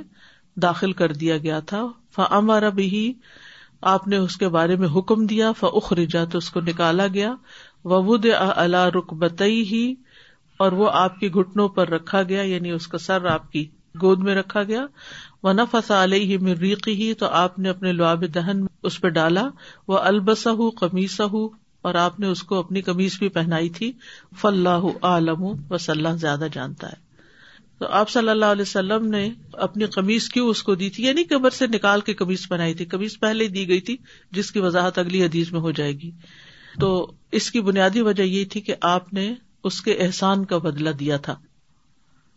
داخل 0.62 0.92
کر 1.00 1.12
دیا 1.24 1.38
گیا 1.48 1.58
تھا 1.72 1.82
فمارا 2.16 2.68
بھی 2.78 3.02
آپ 3.94 4.06
نے 4.08 4.16
اس 4.28 4.36
کے 4.44 4.48
بارے 4.58 4.76
میں 4.84 4.88
حکم 4.96 5.26
دیا 5.34 5.50
فخرجا 5.60 6.24
تو 6.32 6.38
اس 6.38 6.50
کو 6.50 6.60
نکالا 6.68 7.06
گیا 7.18 7.34
وبود 7.94 8.26
اللہ 8.38 8.86
رقبتئی 8.98 9.60
ہی 9.72 9.84
اور 10.64 10.78
وہ 10.82 10.90
آپ 11.02 11.18
کے 11.20 11.28
گھٹنوں 11.40 11.68
پر 11.80 11.88
رکھا 11.98 12.22
گیا 12.32 12.42
یعنی 12.54 12.70
اس 12.78 12.86
کا 12.94 12.98
سر 13.10 13.26
آپ 13.34 13.50
کی 13.52 13.66
گود 14.02 14.22
میں 14.24 14.34
رکھا 14.34 14.62
گیا 14.68 14.86
وہ 15.42 15.52
نفس 15.52 15.90
علیہ 15.90 16.26
ہی 16.30 16.36
مریقی 16.46 16.92
ہی 17.02 17.12
تو 17.20 17.28
آپ 17.40 17.58
نے 17.58 17.68
اپنے 17.68 17.92
لواب 17.92 18.24
دہن 18.34 18.64
اس 18.90 19.00
پہ 19.00 19.08
ڈالا 19.18 19.48
وہ 19.88 19.98
البسا 20.10 20.50
ہُو 20.60 20.68
قمیزہ 20.80 21.22
ہوں 21.32 21.48
اور 21.88 21.94
آپ 22.02 22.18
نے 22.20 22.26
اس 22.34 22.42
کو 22.50 22.58
اپنی 22.58 22.80
کمیز 22.88 23.16
بھی 23.18 23.28
پہنائی 23.36 23.68
تھی 23.78 23.90
فلاح 24.40 24.84
عالم 25.08 25.42
و 25.46 25.52
اللہ 25.94 26.16
زیادہ 26.20 26.46
جانتا 26.52 26.88
ہے 26.88 27.00
تو 27.78 27.86
آپ 28.00 28.10
صلی 28.10 28.28
اللہ 28.28 28.52
علیہ 28.56 28.62
وسلم 28.68 29.06
نے 29.14 29.28
اپنی 29.66 29.84
قمیض 29.94 30.28
کیوں 30.34 30.48
اس 30.48 30.62
کو 30.62 30.74
دی 30.82 30.90
تھی 30.96 31.04
یعنی 31.04 31.24
کمر 31.32 31.50
سے 31.58 31.66
نکال 31.74 32.00
کے 32.08 32.14
کمیز 32.20 32.48
پہنائی 32.48 32.74
تھی 32.80 32.84
کمیز 32.92 33.18
پہلے 33.20 33.44
ہی 33.44 33.48
دی 33.56 33.68
گئی 33.68 33.80
تھی 33.88 33.96
جس 34.38 34.50
کی 34.52 34.60
وضاحت 34.66 34.98
اگلی 34.98 35.24
حدیث 35.24 35.52
میں 35.52 35.60
ہو 35.60 35.70
جائے 35.80 35.92
گی 36.00 36.10
تو 36.80 36.92
اس 37.40 37.50
کی 37.50 37.60
بنیادی 37.70 38.00
وجہ 38.10 38.22
یہ 38.22 38.44
تھی 38.52 38.60
کہ 38.68 38.74
آپ 38.96 39.12
نے 39.20 39.32
اس 39.70 39.80
کے 39.88 39.94
احسان 40.06 40.44
کا 40.54 40.58
بدلا 40.68 40.90
دیا 41.00 41.16
تھا 41.28 41.34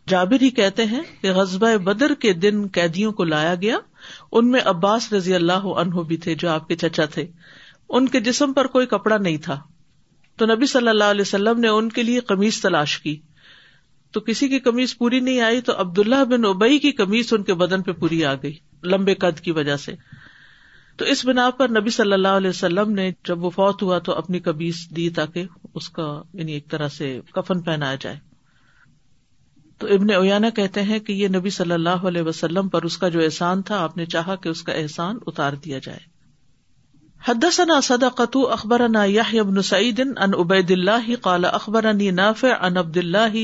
جابر 0.08 0.40
ہی 0.42 0.48
کہتے 0.56 0.84
ہیں 0.86 1.00
کہ 1.22 1.30
غزبۂ 1.36 1.78
بدر 1.84 2.14
کے 2.20 2.32
دن 2.42 2.66
قیدیوں 2.72 3.12
کو 3.20 3.24
لایا 3.24 3.54
گیا 3.60 3.76
ان 4.38 4.50
میں 4.50 4.60
عباس 4.74 5.12
رضی 5.12 5.34
اللہ 5.34 5.64
عنہ 5.82 6.00
بھی 6.08 6.16
تھے 6.26 6.34
جو 6.42 6.48
آپ 6.50 6.68
کے 6.68 6.76
چچا 6.82 7.04
تھے 7.14 7.26
ان 7.98 8.08
کے 8.08 8.20
جسم 8.28 8.52
پر 8.52 8.66
کوئی 8.76 8.86
کپڑا 8.86 9.16
نہیں 9.16 9.36
تھا 9.46 9.58
تو 10.38 10.46
نبی 10.46 10.66
صلی 10.66 10.88
اللہ 10.88 11.10
علیہ 11.14 11.20
وسلم 11.26 11.60
نے 11.60 11.68
ان 11.78 11.88
کے 11.98 12.02
لیے 12.02 12.20
کمیز 12.28 12.60
تلاش 12.62 12.98
کی 13.00 13.16
تو 14.12 14.20
کسی 14.28 14.48
کی 14.48 14.58
کمیز 14.66 14.96
پوری 14.98 15.20
نہیں 15.20 15.40
آئی 15.48 15.60
تو 15.68 15.72
عبداللہ 15.80 16.24
بن 16.30 16.44
اوبئی 16.44 16.78
کی 16.84 16.92
کمیز 17.00 17.32
ان 17.32 17.42
کے 17.50 17.54
بدن 17.62 17.82
پہ 17.88 17.92
پوری 18.02 18.24
آ 18.24 18.34
گئی 18.42 18.54
لمبے 18.92 19.14
قد 19.24 19.40
کی 19.44 19.50
وجہ 19.60 19.76
سے 19.86 19.94
تو 20.98 21.04
اس 21.14 21.24
بنا 21.26 21.48
پر 21.58 21.70
نبی 21.80 21.90
صلی 21.96 22.12
اللہ 22.12 22.36
علیہ 22.42 22.50
وسلم 22.50 22.92
نے 23.00 23.10
جب 23.28 23.44
وہ 23.44 23.50
فوت 23.58 23.82
ہوا 23.82 23.98
تو 24.08 24.12
اپنی 24.22 24.38
کمیز 24.48 24.86
دی 24.96 25.08
تاکہ 25.20 25.46
اس 25.74 25.88
کا 25.98 26.06
یعنی 26.34 26.52
ایک 26.52 26.68
طرح 26.70 26.88
سے 27.00 27.18
کفن 27.34 27.60
پہنایا 27.70 27.94
جائے 28.00 28.18
تو 29.82 29.86
ابن 29.94 30.10
اویانا 30.12 30.48
کہتے 30.56 30.82
ہیں 30.90 30.98
کہ 31.06 31.12
یہ 31.12 31.28
نبی 31.36 31.50
صلی 31.56 31.72
اللہ 31.74 32.04
علیہ 32.10 32.22
وسلم 32.28 32.68
پر 32.74 32.82
اس 32.88 32.96
کا 32.98 33.08
جو 33.16 33.20
احسان 33.22 33.62
تھا 33.70 33.80
آپ 33.84 33.96
نے 33.96 34.04
چاہا 34.14 34.36
کہ 34.44 34.48
اس 34.48 34.62
کا 34.68 34.72
احسان 34.82 35.18
اتار 35.32 35.52
دیا 35.64 35.78
جائے 35.86 35.98
اخبرنا 37.28 37.80
صن 37.80 38.02
بن 38.02 38.08
قطو 38.20 38.44
عن 38.52 39.38
ابن 39.40 39.62
سعید 39.72 40.00
ان 40.16 41.44
اخبرنی 41.52 42.10
نافع 42.20 42.52
عن 42.66 42.76
عبد 42.76 42.96
اللہ 43.02 43.36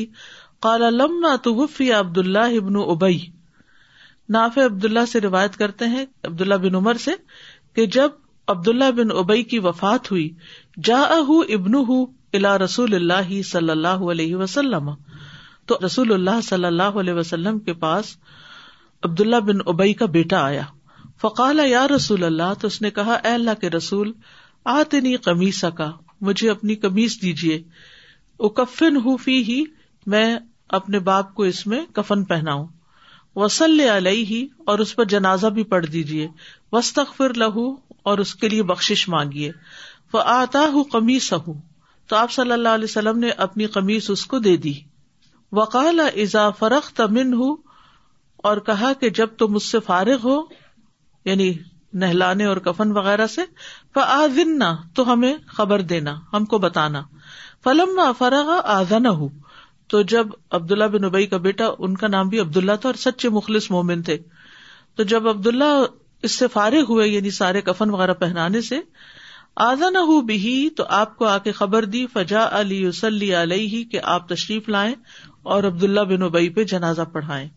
قال 0.69 0.81
لما 0.97 1.35
توفی 1.43 1.93
عبد 1.93 2.19
اللہ 2.19 2.57
ابن 2.63 2.77
ابئی 2.87 3.19
نافع 4.39 4.65
عبد 4.65 4.85
اللہ 4.85 5.07
سے 5.13 5.21
روایت 5.21 5.57
کرتے 5.65 5.87
ہیں 5.97 6.05
عبد 6.27 6.41
اللہ 6.41 6.63
بن 6.65 6.75
عمر 6.81 6.97
سے 7.05 7.11
کہ 7.75 7.87
جب 7.99 8.21
عبداللہ 8.55 8.91
بن 8.97 9.11
ابئی 9.19 9.43
کی 9.53 9.59
وفات 9.67 10.11
ہوئی 10.11 10.29
جا 10.85 11.01
ابن 11.57 11.75
ہُ 11.89 12.05
الا 12.35 12.57
رسول 12.59 12.95
اللہ 12.95 13.41
صلی 13.53 13.71
اللہ 13.71 14.03
علیہ 14.13 14.37
وسلم 14.37 14.89
تو 15.73 15.77
رسول 15.85 16.13
اللہ 16.13 16.41
صلی 16.45 16.65
اللہ 16.65 16.97
علیہ 17.03 17.13
وسلم 17.15 17.59
کے 17.67 17.73
پاس 17.83 18.07
عبداللہ 19.09 19.37
بن 19.47 19.59
ابئی 19.73 19.93
کا 20.01 20.07
بیٹا 20.17 20.43
آیا 20.49 20.63
فقال 21.21 21.61
یا 21.69 21.87
رسول 21.95 22.25
اللہ 22.25 22.53
تو 22.61 22.67
اس 22.69 22.81
نے 22.83 22.91
کہا 22.99 23.13
اے 23.25 23.31
اللہ 23.35 23.55
کے 23.61 23.71
رسول 23.71 24.13
آتے 24.75 25.01
نہیں 25.01 25.17
کمیز 25.25 25.65
مجھے 26.29 26.51
اپنی 26.51 26.75
کمیز 26.83 27.17
دیجیے 27.23 27.61
فی 29.21 29.37
ہی 29.49 29.63
میں 30.15 30.25
اپنے 30.81 30.99
باپ 31.09 31.35
کو 31.35 31.43
اس 31.53 31.67
میں 31.67 31.81
کفن 31.95 32.25
پہناؤں 32.35 32.67
وسل 33.37 33.81
علیہ 33.97 34.25
ہی 34.31 34.47
اور 34.73 34.79
اس 34.85 34.95
پر 34.97 35.05
جنازہ 35.17 35.47
بھی 35.59 35.63
پڑھ 35.75 35.87
دیجیے 35.93 36.29
وسطر 36.73 37.35
لہ 37.47 37.65
اور 38.11 38.19
اس 38.27 38.35
کے 38.43 38.49
لیے 38.49 38.63
بخش 38.75 39.09
مانگیے 39.17 39.51
وہ 40.13 40.23
آتا 40.39 40.67
ہوں 40.73 40.85
کمیز 40.93 41.33
ہوں 41.47 41.61
تو 42.09 42.17
آپ 42.17 42.33
صلی 42.33 42.53
اللہ 42.53 42.79
علیہ 42.81 42.91
وسلم 42.95 43.19
نے 43.19 43.31
اپنی 43.49 43.67
قمیص 43.79 44.11
اس 44.11 44.27
کو 44.35 44.39
دے 44.49 44.57
دی 44.67 44.73
وقال 45.57 46.01
ازا 46.01 46.43
فرخ 46.59 46.91
تمن 46.99 47.33
ہوں 47.41 47.57
اور 48.51 48.57
کہا 48.69 48.93
کہ 49.01 49.09
جب 49.19 49.35
تم 49.39 49.55
اس 49.55 49.65
سے 49.73 49.81
فارغ 49.89 50.27
ہو 50.29 50.37
یعنی 51.25 51.53
نہلانے 52.03 52.45
اور 52.53 52.57
کفن 52.69 52.97
وغیرہ 52.97 53.27
سے 53.33 53.43
آزن 54.03 54.63
تو 55.01 55.13
ہمیں 55.13 55.33
خبر 55.57 55.81
دینا 55.93 56.15
ہم 56.33 56.45
کو 56.53 56.59
بتانا 56.59 57.03
فلم 57.65 58.01
فرغ 58.19 58.53
آزانہ 58.77 59.09
ہوں 59.19 59.29
تو 59.93 60.01
جب 60.15 60.27
عبداللہ 60.59 60.85
بن 60.97 61.05
ابئی 61.05 61.27
کا 61.33 61.37
بیٹا 61.47 61.67
ان 61.79 61.97
کا 62.03 62.09
نام 62.09 62.29
بھی 62.29 62.41
عبداللہ 62.41 62.77
تھا 62.81 62.89
اور 62.89 62.95
سچے 63.03 63.29
مخلص 63.39 63.71
مومن 63.71 64.03
تھے 64.03 64.17
تو 64.97 65.03
جب 65.13 65.29
عبداللہ 65.29 65.73
اس 66.29 66.39
سے 66.39 66.47
فارغ 66.53 66.93
ہوئے 66.93 67.09
یعنی 67.09 67.31
سارے 67.41 67.61
کفن 67.69 67.91
وغیرہ 67.91 68.15
پہنانے 68.25 68.61
سے 68.71 68.79
نہ 69.93 69.99
ہو 70.09 70.21
بھی 70.29 70.55
تو 70.77 70.85
آپ 70.99 71.17
کو 71.17 71.25
آ 71.29 71.37
کے 71.47 71.53
خبر 71.53 71.85
دی 71.95 72.07
فجا 72.13 72.47
علی 72.61 73.33
علیہ 73.41 73.83
کہ 73.91 74.01
آپ 74.13 74.29
تشریف 74.29 74.69
لائیں 74.69 74.95
اور 75.55 75.65
عبداللہ 75.65 76.01
بن 76.11 76.23
ابئی 76.23 76.49
پہ 76.57 76.65
جنازہ 76.73 77.03
پڑھائے 77.13 77.49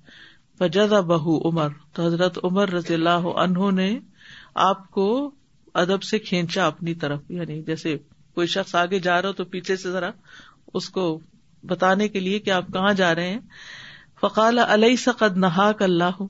فجزا 0.60 1.00
بہ 1.12 1.36
عمر 1.48 1.70
تو 1.94 2.06
حضرت 2.06 2.38
عمر 2.44 2.70
رضی 2.74 2.94
اللہ 2.94 3.25
عنہ 3.44 3.70
نے 3.80 3.89
آپ 4.70 4.89
کو 4.92 5.08
ادب 5.82 6.04
سے 6.04 6.20
کھینچا 6.27 6.65
اپنی 6.68 6.94
طرف 7.04 7.32
یعنی 7.38 7.62
جیسے 7.63 7.96
کوئی 8.36 8.48
شخص 8.54 8.75
آگے 8.75 9.00
جا 9.08 9.22
رہا 9.22 9.27
ہو 9.30 9.34
تو 9.34 9.46
پیچھے 9.56 9.75
سے 9.77 9.92
ذرا 9.92 10.10
اس 10.80 10.89
کو 10.98 11.04
بتانے 11.70 12.08
کے 12.08 12.20
لیے 12.20 12.39
کہ 12.48 12.51
آپ 12.51 12.68
کہاں 12.74 12.94
جا 13.01 13.13
رہے 13.15 13.30
ہیں 13.30 13.39
فقال 14.22 14.60
علیہ 14.68 14.96
سقد 15.04 15.44
اللہ 15.82 16.22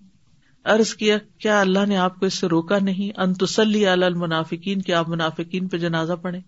ارض 0.73 0.93
کیا 0.99 1.17
کیا 1.41 1.59
اللہ 1.61 1.85
نے 1.87 1.97
آپ 2.03 2.19
کو 2.19 2.25
اس 2.25 2.33
سے 2.43 2.47
روکا 2.49 2.77
نہیں 2.83 3.19
انتسلی 3.21 3.85
المنافقین 3.87 4.81
کہ 4.85 4.91
آپ 4.99 5.09
منافقین 5.09 5.67
پہ 5.73 5.77
جنازہ 5.83 6.13
پڑھے 6.21 6.39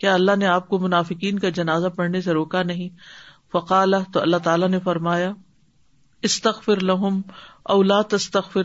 کیا 0.00 0.14
اللہ 0.14 0.36
نے 0.38 0.46
آپ 0.46 0.68
کو 0.68 0.78
منافقین 0.86 1.38
کا 1.38 1.48
جنازہ 1.58 1.86
پڑھنے 1.96 2.20
سے 2.28 2.32
روکا 2.40 2.62
نہیں 2.72 2.88
فقال 3.54 3.94
تو 4.14 4.20
اللہ 4.20 4.36
تعالیٰ 4.44 4.68
نے 4.68 4.78
فرمایا 4.84 5.30
استغفر 6.28 6.80
لہم 6.90 7.20
اولا 7.76 8.00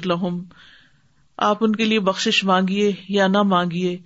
لہم 0.05 0.41
آپ 1.49 1.63
ان 1.63 1.75
کے 1.75 1.85
لیے 1.85 1.99
بخش 2.07 2.43
مانگیے 2.51 2.91
یا 3.15 3.27
نہ 3.27 3.41
مانگیے 3.53 3.97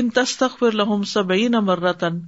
ان 0.00 0.08
تستغفر 0.14 0.72
لہم 0.82 1.02
سبر 1.12 1.92
تن 1.98 2.18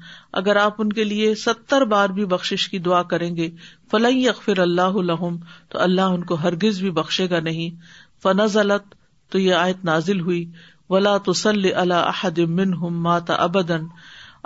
اگر 0.41 0.57
آپ 0.65 0.81
ان 0.83 0.93
کے 0.93 1.05
لیے 1.05 1.35
ستر 1.45 1.85
بار 1.95 2.09
بھی 2.19 2.25
بخش 2.35 2.69
کی 2.71 2.79
دعا 2.89 3.03
کریں 3.15 3.35
گے 3.37 3.49
فلحی 3.91 4.29
اک 4.29 4.49
اللہ 4.67 5.01
لہم 5.11 5.37
تو 5.73 5.79
اللہ 5.87 6.17
ان 6.19 6.25
کو 6.25 6.35
ہرگز 6.43 6.81
بھی 6.83 6.91
بخشے 7.01 7.29
گا 7.31 7.41
نہیں 7.51 7.81
فنزلت 8.23 8.95
تو 9.33 9.39
یہ 9.39 9.55
آیت 9.55 9.85
نازل 9.85 10.21
ہوئی 10.29 10.45
ولا 10.91 11.17
تسل 11.31 11.73
اللہ 11.75 12.25
من 12.61 12.75
ہم 12.83 13.03
ماتا 13.03 13.35
ابدن 13.49 13.85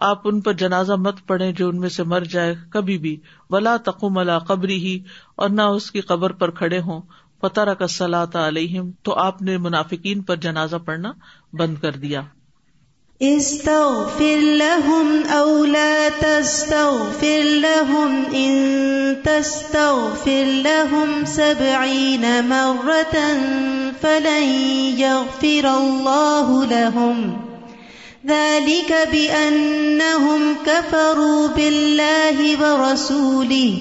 آپ 0.09 0.27
ان 0.29 0.41
پر 0.41 0.53
جنازہ 0.61 0.93
مت 1.05 1.15
پڑے 1.27 1.51
جو 1.57 1.69
ان 1.69 1.81
میں 1.81 1.89
سے 1.97 2.03
مر 2.13 2.25
جائے 2.35 2.55
کبھی 2.73 2.97
بھی 2.99 3.17
ولا 3.51 3.75
بلا 3.77 4.09
ملا 4.21 4.39
قبری 4.51 4.77
ہی 4.85 4.99
اور 5.45 5.49
نہ 5.57 5.63
اس 5.81 5.91
کی 5.97 6.01
قبر 6.13 6.33
پر 6.43 6.51
کھڑے 6.63 6.79
ہو 6.87 7.01
فتارہ 7.43 7.75
کا 7.83 8.47
علیہم 8.47 8.91
تو 9.09 9.15
آپ 9.25 9.43
نے 9.49 9.57
منافقین 9.67 10.23
پر 10.31 10.37
جنازہ 10.47 10.77
پڑھنا 10.87 11.13
بند 11.59 11.77
کر 11.83 11.97
دیا 11.97 12.23
استام 13.29 14.23
اولا 15.37 15.89
ذلك 28.27 29.09
بأنهم 29.13 30.55
كفروا 30.67 31.47
بالله 31.49 32.39
ورسوله 32.75 33.79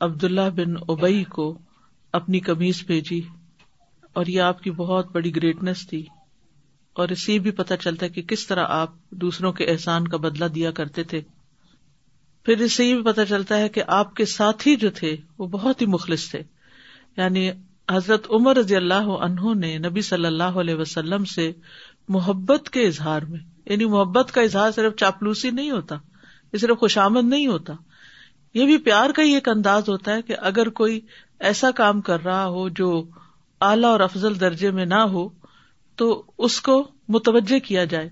عبداللہ 0.06 0.48
بن 0.56 0.74
ابئی 0.88 1.22
کو 1.34 1.46
اپنی 2.20 2.38
کمیز 2.48 2.76
بھیجی 2.86 3.20
اور 4.18 4.24
یہ 4.28 4.40
آپ 4.40 4.62
کی 4.62 4.70
بہت 4.80 5.06
بڑی 5.14 5.30
گریٹنس 5.36 5.80
تھی 5.88 6.02
اور 7.02 7.08
اسے 7.14 7.38
بھی 7.44 7.50
پتہ 7.56 7.74
چلتا 7.80 8.04
ہے 8.06 8.10
کہ 8.10 8.22
کس 8.28 8.46
طرح 8.46 8.66
آپ 8.74 8.90
دوسروں 9.24 9.52
کے 9.56 9.64
احسان 9.70 10.06
کا 10.12 10.16
بدلا 10.26 10.46
دیا 10.54 10.70
کرتے 10.78 11.02
تھے 11.10 11.20
پھر 12.44 12.58
اس 12.66 12.72
سے 12.76 12.84
یہ 12.84 12.94
بھی 12.94 13.02
پتا 13.10 13.24
چلتا 13.32 13.58
ہے 13.60 13.68
کہ 13.76 13.82
آپ 13.96 14.14
کے 14.16 14.24
ساتھی 14.36 14.74
جو 14.84 14.90
تھے 14.98 15.14
وہ 15.38 15.46
بہت 15.56 15.80
ہی 15.82 15.86
مخلص 15.94 16.28
تھے 16.30 16.40
یعنی 17.16 17.48
حضرت 17.92 18.26
عمر 18.38 18.56
رضی 18.56 18.76
اللہ 18.76 19.10
عنہ 19.26 19.54
نے 19.58 19.76
نبی 19.88 20.00
صلی 20.08 20.26
اللہ 20.26 20.56
علیہ 20.62 20.74
وسلم 20.80 21.24
سے 21.34 21.50
محبت 22.16 22.70
کے 22.72 22.86
اظہار 22.86 23.22
میں 23.32 23.40
یعنی 23.70 23.84
محبت 23.92 24.32
کا 24.34 24.40
اظہار 24.48 24.70
صرف 24.76 24.96
چاپلوسی 25.00 25.50
نہیں 25.58 25.70
ہوتا 25.70 25.96
یہ 26.52 26.58
صرف 26.58 26.98
آمد 27.04 27.28
نہیں 27.28 27.46
ہوتا 27.46 27.72
یہ 28.54 28.64
بھی 28.66 28.76
پیار 28.88 29.10
کا 29.16 29.22
ہی 29.22 29.32
ایک 29.34 29.48
انداز 29.48 29.88
ہوتا 29.88 30.14
ہے 30.16 30.22
کہ 30.28 30.36
اگر 30.52 30.68
کوئی 30.82 31.00
ایسا 31.48 31.70
کام 31.80 32.00
کر 32.10 32.24
رہا 32.24 32.44
ہو 32.56 32.68
جو 32.80 32.90
اعلی 33.70 33.86
اور 33.86 34.00
افضل 34.10 34.40
درجے 34.40 34.70
میں 34.78 34.84
نہ 34.92 35.02
ہو 35.14 35.28
تو 36.00 36.06
اس 36.46 36.60
کو 36.62 36.82
متوجہ 37.14 37.58
کیا 37.66 37.84
جائے 37.94 38.08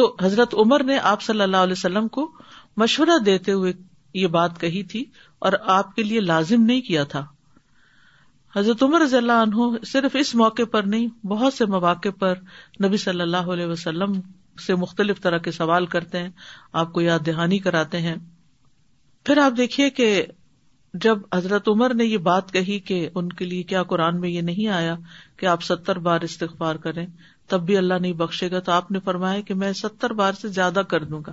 تو 0.00 0.14
حضرت 0.22 0.54
عمر 0.62 0.82
نے 0.90 0.98
آپ 1.12 1.22
صلی 1.22 1.40
اللہ 1.42 1.66
علیہ 1.66 1.78
وسلم 1.78 2.08
کو 2.16 2.26
مشورہ 2.82 3.18
دیتے 3.24 3.52
ہوئے 3.52 3.72
یہ 4.20 4.26
بات 4.36 4.60
کہی 4.60 4.82
تھی 4.92 5.04
اور 5.46 5.52
آپ 5.76 5.94
کے 5.96 6.02
لیے 6.02 6.20
لازم 6.20 6.62
نہیں 6.62 6.80
کیا 6.88 7.04
تھا 7.14 7.24
حضرت 8.56 8.82
عمر 8.82 9.00
رضی 9.00 9.16
اللہ 9.16 9.40
عنہ 9.42 9.68
صرف 9.92 10.16
اس 10.20 10.34
موقع 10.40 10.62
پر 10.72 10.82
نہیں 10.94 11.06
بہت 11.26 11.54
سے 11.54 11.66
مواقع 11.74 12.08
پر 12.18 12.38
نبی 12.84 12.96
صلی 13.04 13.20
اللہ 13.20 13.50
علیہ 13.54 13.66
وسلم 13.66 14.20
سے 14.66 14.74
مختلف 14.84 15.20
طرح 15.22 15.38
کے 15.46 15.50
سوال 15.52 15.86
کرتے 15.94 16.18
ہیں 16.22 16.28
آپ 16.82 16.92
کو 16.92 17.00
یاد 17.00 17.26
دہانی 17.26 17.58
کراتے 17.68 18.00
ہیں 18.08 18.14
پھر 19.24 19.38
آپ 19.44 19.52
دیکھیے 19.56 19.88
کہ 20.00 20.10
جب 21.04 21.18
حضرت 21.34 21.68
عمر 21.68 21.92
نے 21.94 22.04
یہ 22.04 22.18
بات 22.30 22.50
کہی 22.52 22.78
کہ 22.88 23.08
ان 23.16 23.28
کے 23.32 23.44
لیے 23.44 23.62
کیا 23.70 23.82
قرآن 23.92 24.20
میں 24.20 24.28
یہ 24.30 24.42
نہیں 24.42 24.68
آیا 24.76 24.94
کہ 25.38 25.46
آپ 25.46 25.62
ستر 25.62 25.98
بار 26.08 26.20
استغفار 26.24 26.76
کریں 26.82 27.06
تب 27.50 27.64
بھی 27.66 27.76
اللہ 27.78 27.94
نہیں 28.00 28.12
بخشے 28.22 28.50
گا 28.50 28.58
تو 28.66 28.72
آپ 28.72 28.90
نے 28.90 28.98
فرمایا 29.04 29.40
کہ 29.46 29.54
میں 29.62 29.72
ستر 29.80 30.12
بار 30.20 30.32
سے 30.40 30.48
زیادہ 30.48 30.82
کر 30.88 31.04
دوں 31.04 31.20
گا 31.26 31.32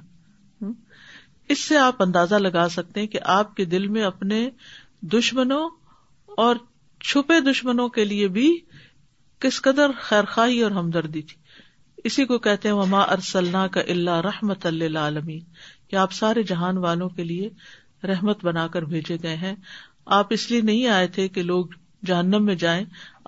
اس 1.54 1.60
سے 1.64 1.78
آپ 1.78 2.02
اندازہ 2.04 2.36
لگا 2.36 2.68
سکتے 2.72 3.06
کہ 3.08 3.20
آپ 3.38 3.56
کے 3.56 3.66
دل 3.66 3.88
میں 3.98 4.04
اپنے 4.04 4.50
دشمنوں 5.18 5.68
اور 6.44 6.56
چھپے 7.10 7.40
دشمنوں 7.52 7.88
کے 7.90 8.06
لیے 8.06 8.28
بھی 8.38 8.50
کس 9.42 9.62
قدر 9.62 9.92
خیرخائی 10.02 10.62
اور 10.64 10.72
ہمدردی 10.72 11.22
تھی 11.22 11.38
اسی 12.06 12.26
کو 12.26 12.38
کہتے 12.40 12.68
ہیں 12.68 12.76
وما 12.76 13.00
ارسلنا 13.12 13.68
کا 13.78 13.82
اللہ 13.92 14.20
رحمت 14.26 14.66
اللہ 14.66 14.98
عالمی 15.00 15.40
کہ 15.90 15.96
آپ 16.06 16.12
سارے 16.14 16.44
جہان 16.48 16.78
والوں 16.86 17.10
کے 17.16 17.24
لیے 17.24 17.50
رحمت 18.08 18.46
بنا 18.46 18.68
کر 18.74 18.82
بھیجے 18.92 19.18
گئے 19.24 19.36
ہیں 19.38 19.54
آپ 20.18 20.28
اس 20.34 20.50
لیے 20.52 20.62
نہیں 20.70 20.88
آئے 20.88 21.08
تھے 21.16 21.28
کہ 21.28 21.44
لوگ 21.44 21.66
جہنم 22.06 22.46
میں 22.46 22.56
جائیں 22.56 22.84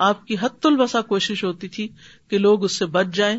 آپ 0.09 0.25
کی 0.27 0.35
حت 0.41 0.65
البسا 0.65 1.01
کوشش 1.07 1.43
ہوتی 1.43 1.67
تھی 1.77 1.87
کہ 2.29 2.37
لوگ 2.37 2.63
اس 2.63 2.77
سے 2.79 2.85
بچ 2.97 3.15
جائیں 3.15 3.37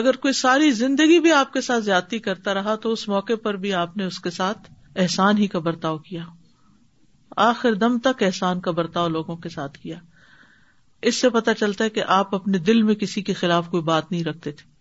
اگر 0.00 0.16
کوئی 0.22 0.32
ساری 0.34 0.70
زندگی 0.72 1.18
بھی 1.22 1.32
آپ 1.32 1.52
کے 1.52 1.60
ساتھ 1.60 1.84
زیادتی 1.84 2.18
کرتا 2.18 2.54
رہا 2.54 2.74
تو 2.82 2.92
اس 2.92 3.06
موقع 3.08 3.32
پر 3.42 3.56
بھی 3.64 3.72
آپ 3.82 3.96
نے 3.96 4.04
اس 4.04 4.18
کے 4.20 4.30
ساتھ 4.40 4.70
احسان 5.02 5.38
ہی 5.38 5.46
کا 5.52 5.58
برتاؤ 5.58 5.98
کیا 6.08 6.24
آخر 7.48 7.74
دم 7.74 7.98
تک 8.02 8.22
احسان 8.22 8.60
کا 8.60 8.70
برتاؤ 8.70 9.08
لوگوں 9.08 9.36
کے 9.36 9.48
ساتھ 9.48 9.78
کیا 9.78 9.96
اس 11.10 11.14
سے 11.20 11.30
پتا 11.30 11.54
چلتا 11.54 11.84
ہے 11.84 11.90
کہ 11.90 12.02
آپ 12.16 12.34
اپنے 12.34 12.58
دل 12.58 12.82
میں 12.82 12.94
کسی 12.94 13.22
کے 13.22 13.32
خلاف 13.38 13.68
کوئی 13.70 13.82
بات 13.82 14.10
نہیں 14.12 14.24
رکھتے 14.24 14.50
تھے 14.52 14.72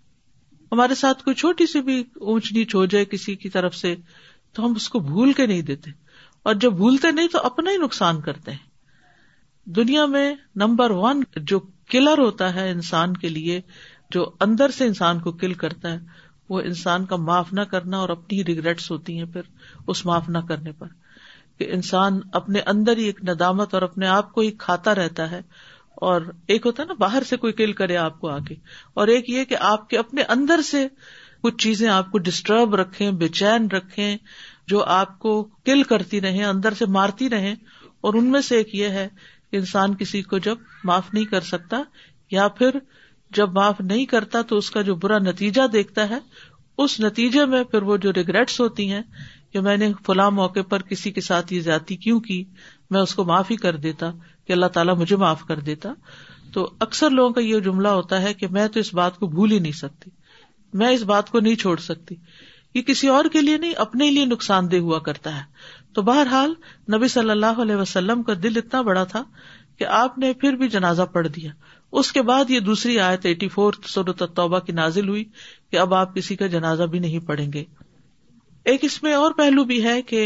ہمارے 0.71 0.95
ساتھ 0.95 1.23
کوئی 1.23 1.35
چھوٹی 1.35 1.65
سی 1.71 1.81
بھی 1.88 2.00
اونچ 2.15 2.51
نیچ 2.53 2.75
ہو 2.75 2.85
جائے 2.93 3.05
کسی 3.05 3.35
کی 3.41 3.50
طرف 3.55 3.75
سے 3.75 3.95
تو 4.55 4.65
ہم 4.65 4.74
اس 4.75 4.88
کو 4.93 5.00
بھول 5.10 5.31
کے 5.33 5.45
نہیں 5.48 5.62
دیتے 5.69 5.91
اور 6.50 6.53
جب 6.63 6.74
بھولتے 6.81 7.12
نہیں 7.12 7.27
تو 7.36 7.39
اپنا 7.50 7.72
ہی 7.72 7.77
نقصان 7.83 8.22
کرتے 8.22 8.51
ہیں 8.51 9.72
دنیا 9.75 10.05
میں 10.15 10.25
نمبر 10.62 10.91
ون 11.03 11.22
جو 11.51 11.60
کلر 11.91 12.19
ہوتا 12.24 12.53
ہے 12.55 12.69
انسان 12.72 13.13
کے 13.17 13.29
لیے 13.29 13.60
جو 14.13 14.29
اندر 14.45 14.72
سے 14.77 14.86
انسان 14.88 15.19
کو 15.19 15.31
کل 15.43 15.53
کرتا 15.62 15.91
ہے 15.93 16.22
وہ 16.50 16.60
انسان 16.72 17.05
کا 17.12 17.15
معاف 17.29 17.53
نہ 17.53 17.62
کرنا 17.74 17.98
اور 17.98 18.10
اپنی 18.15 18.43
ریگریٹس 18.45 18.89
ہوتی 18.91 19.17
ہیں 19.17 19.25
پھر 19.33 19.41
اس 19.93 20.05
معاف 20.05 20.29
نہ 20.29 20.38
کرنے 20.48 20.72
پر 20.81 20.88
کہ 21.60 21.67
انسان 21.74 22.19
اپنے 22.41 22.60
اندر 22.74 22.98
ہی 22.98 23.03
ایک 23.12 23.24
ندامت 23.29 23.74
اور 23.75 23.81
اپنے 23.89 24.07
آپ 24.07 24.31
کو 24.33 24.41
ہی 24.41 24.51
کھاتا 24.65 24.95
رہتا 24.95 25.29
ہے 25.31 25.41
اور 26.10 26.22
ایک 26.53 26.65
ہوتا 26.65 26.83
ہے 26.83 26.88
نا 26.88 26.93
باہر 27.00 27.24
سے 27.29 27.38
کوئی 27.43 27.53
کل 27.63 27.74
کرے 27.81 27.98
آپ 28.03 28.19
کو 28.19 28.29
آگے 28.29 28.53
اور 29.01 29.07
ایک 29.15 29.29
یہ 29.29 29.43
کہ 29.51 29.55
آپ 29.72 29.89
کے 29.89 29.98
اپنے 29.98 30.24
اندر 30.36 30.62
سے 30.72 30.88
کچھ 31.43 31.55
چیزیں 31.63 31.88
آپ 31.89 32.12
کو 32.12 32.17
ڈسٹرب 32.25 32.75
رکھیں 32.75 33.09
بے 33.21 33.27
چین 33.38 33.67
رکھے 33.71 34.15
جو 34.71 34.83
آپ 34.97 35.17
کو 35.19 35.31
کل 35.65 35.82
کرتی 35.89 36.21
رہے 36.21 36.43
اندر 36.45 36.73
سے 36.79 36.86
مارتی 36.97 37.29
رہے 37.29 37.53
اور 38.08 38.13
ان 38.19 38.29
میں 38.32 38.41
سے 38.49 38.58
ایک 38.58 38.73
یہ 38.75 38.89
ہے 38.99 39.08
کہ 39.51 39.58
انسان 39.58 39.95
کسی 39.99 40.21
کو 40.32 40.38
جب 40.45 40.58
معاف 40.91 41.13
نہیں 41.13 41.25
کر 41.32 41.41
سکتا 41.49 41.82
یا 42.32 42.47
پھر 42.60 42.77
جب 43.38 43.51
معاف 43.56 43.82
نہیں 43.82 44.06
کرتا 44.15 44.41
تو 44.49 44.58
اس 44.58 44.69
کا 44.71 44.82
جو 44.91 44.95
برا 45.03 45.17
نتیجہ 45.19 45.67
دیکھتا 45.73 46.10
ہے 46.10 46.17
اس 46.84 46.99
نتیجے 46.99 47.45
میں 47.53 47.63
پھر 47.71 47.82
وہ 47.89 47.97
جو 48.06 48.13
ریگریٹس 48.13 48.60
ہوتی 48.60 48.89
ہیں 48.91 49.01
کہ 49.53 49.60
میں 49.67 49.75
نے 49.77 49.91
فلاں 50.06 50.29
موقع 50.39 50.62
پر 50.69 50.82
کسی 50.89 51.12
کے 51.12 51.21
ساتھ 51.21 51.53
یہ 51.53 51.62
زیادتی 51.62 51.95
کیوں 52.06 52.19
کی 52.27 52.43
میں 52.91 53.01
اس 53.01 53.15
کو 53.15 53.23
معاف 53.34 53.51
ہی 53.51 53.56
کر 53.65 53.75
دیتا 53.88 54.12
کہ 54.47 54.53
اللہ 54.53 54.71
تعالیٰ 54.77 54.95
مجھے 54.97 55.15
معاف 55.25 55.43
کر 55.47 55.60
دیتا 55.71 55.93
تو 56.53 56.69
اکثر 56.88 57.10
لوگوں 57.10 57.34
کا 57.34 57.41
یہ 57.41 57.60
جملہ 57.69 57.88
ہوتا 57.99 58.21
ہے 58.21 58.34
کہ 58.41 58.47
میں 58.58 58.67
تو 58.73 58.79
اس 58.79 58.93
بات 59.01 59.17
کو 59.19 59.27
بھول 59.38 59.51
ہی 59.51 59.60
نہیں 59.60 59.77
سکتی 59.86 60.10
میں 60.81 60.88
اس 60.91 61.03
بات 61.12 61.29
کو 61.31 61.39
نہیں 61.39 61.55
چھوڑ 61.62 61.75
سکتی 61.79 62.15
یہ 62.73 62.81
کسی 62.81 63.07
اور 63.15 63.25
کے 63.33 63.41
لیے 63.41 63.57
نہیں 63.57 63.73
اپنے 63.86 64.09
لیے 64.12 64.25
نقصان 64.25 64.71
دہ 64.71 64.79
ہوا 64.86 64.99
کرتا 65.07 65.36
ہے 65.36 65.41
تو 65.95 66.01
بہرحال 66.01 66.53
نبی 66.95 67.07
صلی 67.15 67.29
اللہ 67.29 67.59
علیہ 67.62 67.75
وسلم 67.75 68.23
کا 68.29 68.33
دل 68.43 68.57
اتنا 68.57 68.81
بڑا 68.88 69.03
تھا 69.12 69.23
کہ 69.79 69.86
آپ 69.97 70.17
نے 70.23 70.31
پھر 70.41 70.55
بھی 70.62 70.67
جنازہ 70.75 71.01
پڑھ 71.13 71.27
دیا 71.36 71.51
اس 72.01 72.12
کے 72.12 72.21
بعد 72.29 72.49
یہ 72.49 72.59
دوسری 72.69 72.99
آیت 72.99 73.25
ایٹی 73.25 73.47
فور 73.55 73.73
سورت 73.88 74.21
توبہ 74.36 74.59
کی 74.67 74.71
نازل 74.79 75.09
ہوئی 75.09 75.23
کہ 75.71 75.77
اب 75.79 75.93
آپ 75.93 76.15
کسی 76.15 76.36
کا 76.36 76.47
جنازہ 76.55 76.83
بھی 76.95 76.99
نہیں 76.99 77.25
پڑھیں 77.27 77.51
گے 77.53 77.63
ایک 78.71 78.83
اس 78.83 79.01
میں 79.03 79.13
اور 79.13 79.31
پہلو 79.38 79.63
بھی 79.71 79.83
ہے 79.83 80.01
کہ 80.12 80.23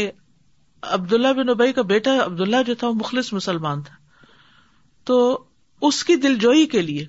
عبداللہ 0.98 1.32
بن 1.36 1.48
ابئی 1.48 1.72
کا 1.78 1.82
بیٹا 1.92 2.14
عبداللہ 2.24 2.62
جو 2.66 2.74
تھا 2.78 2.88
وہ 2.88 2.94
مخلص 2.96 3.32
مسلمان 3.32 3.82
تھا 3.82 3.94
تو 5.06 5.18
اس 5.88 6.02
کی 6.04 6.16
دلجوئی 6.26 6.66
کے 6.76 6.82
لیے 6.82 7.06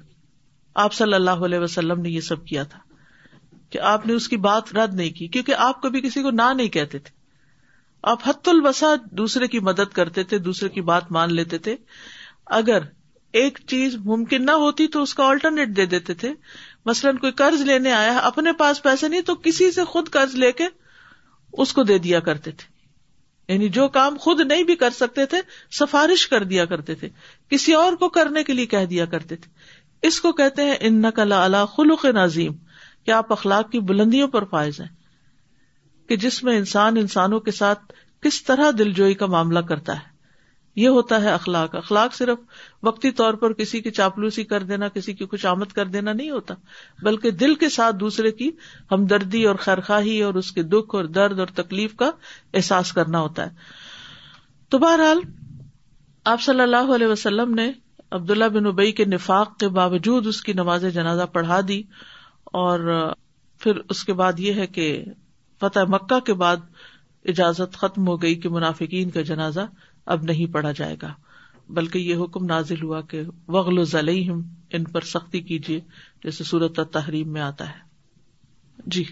آپ 0.86 0.94
صلی 0.94 1.14
اللہ 1.14 1.46
علیہ 1.46 1.60
وسلم 1.60 2.02
نے 2.02 2.10
یہ 2.10 2.22
سب 2.30 2.46
کیا 2.48 2.64
تھا 2.74 2.80
کہ 3.72 3.80
آپ 3.88 4.06
نے 4.08 4.14
اس 4.14 4.28
کی 4.30 4.38
بات 4.46 4.74
رد 4.76 4.94
نہیں 4.96 5.10
کی 5.18 5.28
کیونکہ 5.34 5.56
آپ 5.66 5.82
کبھی 5.82 6.02
کسی 6.02 6.22
کو 6.24 6.30
نہ 6.38 6.54
نہیں 6.56 6.68
کہتے 6.78 7.00
تھے 7.00 7.18
آپ 8.12 8.20
حت 8.28 8.48
البسا 8.48 8.94
دوسرے 9.18 9.48
کی 9.56 9.60
مدد 9.70 9.94
کرتے 9.94 10.24
تھے 10.32 10.38
دوسرے 10.46 10.70
کی 10.78 10.82
بات 10.90 11.12
مان 11.12 11.34
لیتے 11.36 11.58
تھے 11.66 11.76
اگر 12.60 12.84
ایک 13.40 13.60
چیز 13.68 13.96
ممکن 14.06 14.46
نہ 14.46 14.52
ہوتی 14.66 14.88
تو 14.94 15.02
اس 15.04 15.14
کا 15.16 15.26
آلٹرنیٹ 15.30 15.76
دے 15.78 15.86
دیتے 15.86 16.14
تھے 16.22 16.32
مثلاً 16.86 17.18
کوئی 17.18 17.32
قرض 17.42 17.62
لینے 17.70 17.92
آیا 17.94 18.18
اپنے 18.30 18.54
پاس 18.60 18.82
پیسے 18.84 19.08
نہیں 19.08 19.22
تو 19.26 19.36
کسی 19.48 19.72
سے 19.72 19.84
خود 19.94 20.10
قرض 20.12 20.36
لے 20.44 20.52
کے 20.62 20.68
اس 21.64 21.74
کو 21.74 21.84
دے 21.92 21.98
دیا 22.06 22.20
کرتے 22.30 22.52
تھے 22.52 22.78
یعنی 23.54 23.70
جو 23.78 23.88
کام 23.98 24.18
خود 24.22 24.40
نہیں 24.46 24.64
بھی 24.64 24.76
کر 24.86 24.90
سکتے 24.96 25.26
تھے 25.30 25.38
سفارش 25.80 26.28
کر 26.30 26.44
دیا 26.54 26.66
کرتے 26.74 26.96
تھے 26.96 27.10
کسی 27.50 27.74
اور 27.74 27.94
کو 28.00 28.10
کرنے 28.18 28.44
کے 28.50 28.54
لیے 28.54 28.66
کہہ 28.74 28.86
دیا 28.90 29.06
کرتے 29.14 29.36
تھے 29.46 30.08
اس 30.08 30.20
کو 30.22 30.32
کہتے 30.34 30.64
ہیں 30.66 30.90
نقل 30.90 31.32
اللہ 31.38 31.66
خلوق 31.76 32.06
نظیم 32.16 32.54
کہ 33.10 33.14
آپ 33.14 33.32
اخلاق 33.32 33.70
کی 33.72 33.80
بلندیوں 33.90 34.28
پر 34.34 34.44
فائز 34.50 34.80
ہیں 34.80 34.88
کہ 36.10 36.16
جس 36.24 36.36
میں 36.44 36.56
انسان 36.58 36.98
انسانوں 36.98 37.40
کے 37.46 37.52
ساتھ 37.60 37.94
کس 38.26 38.42
طرح 38.50 38.70
دل 38.78 38.92
جوئی 39.00 39.14
کا 39.22 39.26
معاملہ 39.36 39.60
کرتا 39.72 39.94
ہے 40.00 40.08
یہ 40.82 40.88
ہوتا 40.98 41.22
ہے 41.24 41.32
اخلاق 41.32 41.76
اخلاق 41.76 42.14
صرف 42.16 42.40
وقتی 42.88 43.12
طور 43.22 43.34
پر 43.44 43.54
کسی 43.62 43.82
کی 43.88 43.92
چاپلوسی 44.02 44.44
کر 44.52 44.64
دینا 44.74 44.88
کسی 44.98 45.14
کی 45.22 45.26
کچھ 45.32 45.46
آمد 45.54 45.72
کر 45.80 45.88
دینا 45.96 46.14
نہیں 46.20 46.30
ہوتا 46.32 46.54
بلکہ 47.06 47.32
دل 47.42 47.56
کے 47.64 47.70
ساتھ 47.78 47.96
دوسرے 48.04 48.32
کی 48.44 48.52
ہمدردی 48.92 49.44
اور 49.48 49.56
خیرخاہی 49.66 50.22
اور 50.28 50.34
اس 50.44 50.52
کے 50.58 50.64
دکھ 50.76 50.96
اور 50.96 51.06
درد 51.18 51.40
اور 51.46 51.54
تکلیف 51.62 51.96
کا 52.04 52.12
احساس 52.62 52.94
کرنا 53.00 53.20
ہوتا 53.22 53.46
ہے 53.46 54.40
تو 54.70 54.78
بہرحال 54.86 55.22
آپ 56.36 56.42
صلی 56.52 56.62
اللہ 56.70 56.94
علیہ 56.96 57.08
وسلم 57.16 57.54
نے 57.62 57.72
عبداللہ 58.20 58.50
بن 58.60 58.66
ابئی 58.76 58.92
کے 59.02 59.06
نفاق 59.18 59.58
کے 59.60 59.68
باوجود 59.82 60.28
اس 60.34 60.42
کی 60.44 60.54
نماز 60.64 60.86
جنازہ 60.94 61.26
پڑھا 61.34 61.60
دی 61.68 61.82
اور 62.58 63.12
پھر 63.64 63.78
اس 63.94 64.04
کے 64.06 64.14
بعد 64.22 64.40
یہ 64.40 64.54
ہے 64.62 64.66
کہ 64.76 64.86
فتح 65.62 65.90
مکہ 65.94 66.20
کے 66.26 66.34
بعد 66.44 66.58
اجازت 67.32 67.78
ختم 67.78 68.08
ہو 68.08 68.22
گئی 68.22 68.36
کہ 68.44 68.50
منافقین 68.50 69.10
کا 69.12 69.22
جنازہ 69.30 69.66
اب 70.14 70.24
نہیں 70.24 70.54
پڑا 70.54 70.72
جائے 70.80 70.96
گا 71.02 71.14
بلکہ 71.78 71.98
یہ 72.00 72.24
حکم 72.24 72.46
نازل 72.46 72.82
ہوا 72.84 73.02
کہ 73.10 73.22
وغل 73.56 73.80
و 73.80 73.84
ضلعیم 73.92 74.42
ان 74.78 74.84
پر 74.94 75.02
سختی 75.14 75.40
کیجیے 75.50 75.80
جیسے 76.24 76.44
صورت 76.44 76.80
تحریم 76.94 77.32
میں 77.34 77.42
آتا 77.42 77.68
ہے 77.70 77.88
جی 78.96 79.04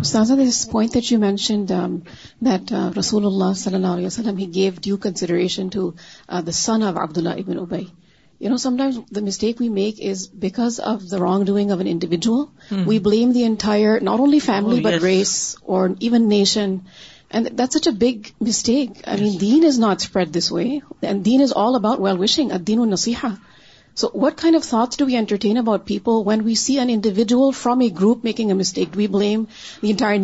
استاذہ 0.00 0.32
this 0.42 0.66
point 0.72 0.94
that 0.94 1.12
you 1.12 1.18
mention 1.20 1.64
that 1.68 2.72
رسول 2.98 3.24
اللہ 3.26 3.52
صلی 3.56 3.74
اللہ 3.74 3.96
علیہ 3.96 4.06
وسلم 4.06 4.36
he 4.38 4.52
give 4.54 4.72
due 4.84 4.96
consideration 5.06 5.68
to 5.72 5.90
the 6.46 6.50
son 6.62 6.82
of 6.88 6.96
عبد 7.02 7.18
اللہ 7.18 7.42
ابن 7.42 7.58
Ubayy 7.58 7.84
you 8.42 8.50
know 8.52 8.56
sometimes 8.78 8.96
the 9.16 9.20
mistake 9.24 9.60
we 9.60 9.68
make 9.74 10.00
is 10.10 10.20
because 10.44 10.78
of 10.92 11.02
the 11.10 11.18
wrong 11.18 11.44
doing 11.50 11.70
of 11.70 11.78
an 11.82 11.88
individual 11.90 12.40
we 12.88 12.98
blame 13.06 13.32
the 13.36 13.44
entire 13.48 14.00
not 14.08 14.18
only 14.20 14.38
family 14.46 14.80
but 14.86 14.96
race 15.04 15.34
or 15.72 15.88
even 16.04 16.28
nation 16.28 16.70
and 17.34 17.44
that 17.58 17.70
such 17.76 17.88
a 17.88 17.94
big 18.02 18.18
mistake 18.48 18.90
I 19.08 19.20
mean 19.24 19.40
then 19.40 19.64
is 19.68 19.78
not 19.84 19.98
spread 20.02 20.34
this 20.38 20.50
way 20.52 20.64
and 21.06 21.24
then 21.24 21.42
is 21.42 21.52
all 21.64 21.74
about 21.80 22.00
well 22.00 22.10
ill 22.10 22.20
wishing 22.22 22.50
then 22.68 22.78
و 22.78 22.84
نسیحا 22.96 23.34
so 24.00 24.08
what 24.22 24.38
kind 24.40 24.56
of 24.56 24.72
entertain 25.16 25.58
about 25.58 25.84
people 25.86 26.22
when 26.26 26.40
we 26.44 26.54
see 26.62 26.78
an 26.80 26.90
individual 26.90 27.50
from 27.56 27.80
a 27.80 27.88
group 27.98 28.24
making 28.24 28.48
a 28.50 28.54
mistake 28.58 28.96
we 28.96 29.06
blame 29.16 29.42
the 29.82 29.90
entire 29.90 30.18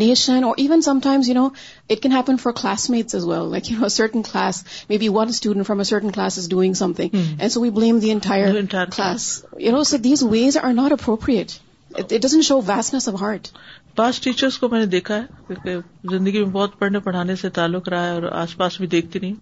for 2.42 2.52
class 2.60 2.90
class 6.14 6.38
is 6.38 6.48
doing 6.50 6.74
so 6.82 7.60
we 7.62 7.70
blame 7.80 7.98
you 9.58 9.98
these 10.04 10.22
ways 10.30 10.56
are 10.62 10.72
not 10.72 10.92
appropriate 10.92 11.52
doesn't 12.22 12.42
show 12.52 12.60
wiseness 12.66 13.08
of 13.08 13.20
heart 13.20 13.48
teachers 14.22 14.58
کو 14.58 14.68
میں 14.68 14.78
نے 14.80 14.86
دیکھا 14.86 15.14
ہے 15.14 15.42
کیونکہ 15.46 15.76
زندگی 16.10 16.42
میں 16.44 16.50
بہت 16.52 16.78
پڑھنے 16.78 16.98
پڑھانے 17.06 17.34
سے 17.36 17.48
تعلق 17.60 17.88
رہا 17.88 18.04
ہے 18.06 18.10
اور 18.14 18.22
آس 18.42 18.56
پاس 18.56 18.76
بھی 18.80 18.86
دیکھتی 18.96 19.18
نہیں 19.18 19.34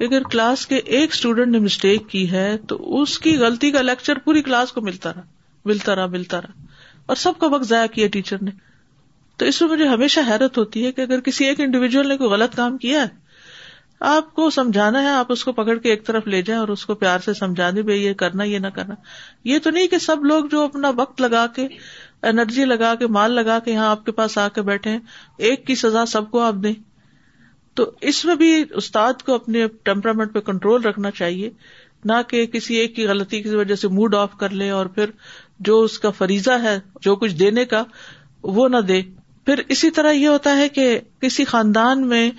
اگر 0.00 0.22
کلاس 0.30 0.66
کے 0.66 0.76
ایک 0.98 1.12
اسٹوڈینٹ 1.12 1.52
نے 1.52 1.58
مسٹیک 1.58 2.08
کی 2.08 2.30
ہے 2.30 2.56
تو 2.68 2.76
اس 3.00 3.18
کی 3.24 3.36
غلطی 3.38 3.70
کا 3.70 3.80
لیکچر 3.82 4.18
پوری 4.24 4.42
کلاس 4.42 4.72
کو 4.72 4.80
ملتا 4.82 5.12
رہا 5.14 5.22
ملتا 5.64 5.94
رہا 5.96 6.06
ملتا 6.12 6.40
رہا 6.42 6.64
اور 7.06 7.16
سب 7.16 7.38
کا 7.38 7.46
وقت 7.54 7.64
ضائع 7.68 7.86
کیا 7.94 8.06
ٹیچر 8.12 8.42
نے 8.42 8.50
تو 9.38 9.46
اس 9.46 9.60
میں 9.62 9.68
مجھے 9.70 9.86
ہمیشہ 9.88 10.20
حیرت 10.30 10.58
ہوتی 10.58 10.84
ہے 10.86 10.92
کہ 10.92 11.00
اگر 11.02 11.20
کسی 11.28 11.44
ایک 11.44 11.60
انڈیویجل 11.60 12.08
نے 12.08 12.16
کوئی 12.16 12.30
غلط 12.30 12.54
کام 12.56 12.76
کیا 12.78 13.02
ہے 13.02 13.20
آپ 14.10 14.32
کو 14.34 14.48
سمجھانا 14.50 15.02
ہے 15.02 15.08
آپ 15.14 15.30
اس 15.32 15.44
کو 15.44 15.52
پکڑ 15.52 15.76
کے 15.78 15.90
ایک 15.90 16.06
طرف 16.06 16.26
لے 16.28 16.40
جائیں 16.42 16.58
اور 16.60 16.68
اس 16.68 16.84
کو 16.86 16.94
پیار 17.02 17.18
سے 17.24 17.34
سمجھا 17.34 17.68
دیں 17.74 17.82
بھائی 17.90 18.04
یہ 18.04 18.14
کرنا 18.22 18.44
یہ 18.44 18.58
نہ 18.58 18.66
کرنا 18.74 18.94
یہ 19.50 19.58
تو 19.64 19.70
نہیں 19.70 19.86
کہ 19.88 19.98
سب 20.06 20.24
لوگ 20.26 20.44
جو 20.52 20.62
اپنا 20.64 20.90
وقت 20.96 21.20
لگا 21.20 21.46
کے 21.56 21.66
انرجی 22.30 22.64
لگا 22.64 22.94
کے 22.98 23.06
مال 23.18 23.32
لگا 23.32 23.58
کے 23.64 23.72
یہاں 23.72 23.90
آپ 23.90 24.04
کے 24.06 24.12
پاس 24.12 24.36
آ 24.38 24.48
کے 24.54 24.62
بیٹھے 24.72 24.96
ایک 25.48 25.66
کی 25.66 25.74
سزا 25.84 26.04
سب 26.16 26.30
کو 26.30 26.40
آپ 26.44 26.54
دیں 26.62 26.72
تو 27.74 27.84
اس 28.10 28.24
میں 28.24 28.34
بھی 28.40 28.48
استاد 28.80 29.22
کو 29.26 29.34
اپنے 29.34 29.66
ٹیمپرامنٹ 29.88 30.32
پہ 30.32 30.40
کنٹرول 30.48 30.82
رکھنا 30.84 31.10
چاہیے 31.20 31.50
نہ 32.10 32.20
کہ 32.28 32.44
کسی 32.54 32.74
ایک 32.76 32.94
کی 32.96 33.06
غلطی 33.06 33.42
کی 33.42 33.54
وجہ 33.56 33.74
سے 33.82 33.88
موڈ 33.98 34.14
آف 34.14 34.34
کر 34.40 34.50
لے 34.62 34.70
اور 34.78 34.86
پھر 34.96 35.10
جو 35.68 35.78
اس 35.88 35.98
کا 35.98 36.10
فریضہ 36.18 36.58
ہے 36.62 36.78
جو 37.06 37.14
کچھ 37.16 37.34
دینے 37.42 37.64
کا 37.74 37.82
وہ 38.58 38.68
نہ 38.68 38.76
دے 38.88 39.00
پھر 39.46 39.60
اسی 39.74 39.90
طرح 39.90 40.10
یہ 40.12 40.28
ہوتا 40.28 40.56
ہے 40.56 40.68
کہ 40.78 40.88
کسی 41.20 41.44
خاندان 41.52 42.06
میں 42.08 42.30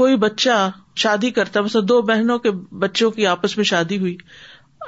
کوئی 0.00 0.16
بچہ 0.24 0.58
شادی 1.02 1.30
کرتا 1.38 1.60
ہے 1.60 1.64
مثلا 1.64 1.82
دو 1.88 2.00
بہنوں 2.10 2.38
کے 2.46 2.50
بچوں 2.84 3.10
کی 3.18 3.26
آپس 3.26 3.56
میں 3.56 3.64
شادی 3.72 3.98
ہوئی 3.98 4.16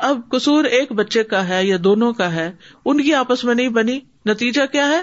اب 0.09 0.21
قصور 0.31 0.65
ایک 0.79 0.93
بچے 1.01 1.23
کا 1.33 1.47
ہے 1.49 1.65
یا 1.67 1.77
دونوں 1.85 2.13
کا 2.21 2.33
ہے 2.33 2.51
ان 2.91 3.01
کی 3.03 3.15
آپس 3.15 3.45
میں 3.45 3.55
نہیں 3.55 3.69
بنی 3.79 3.99
نتیجہ 4.27 4.67
کیا 4.73 4.89
ہے 4.89 5.01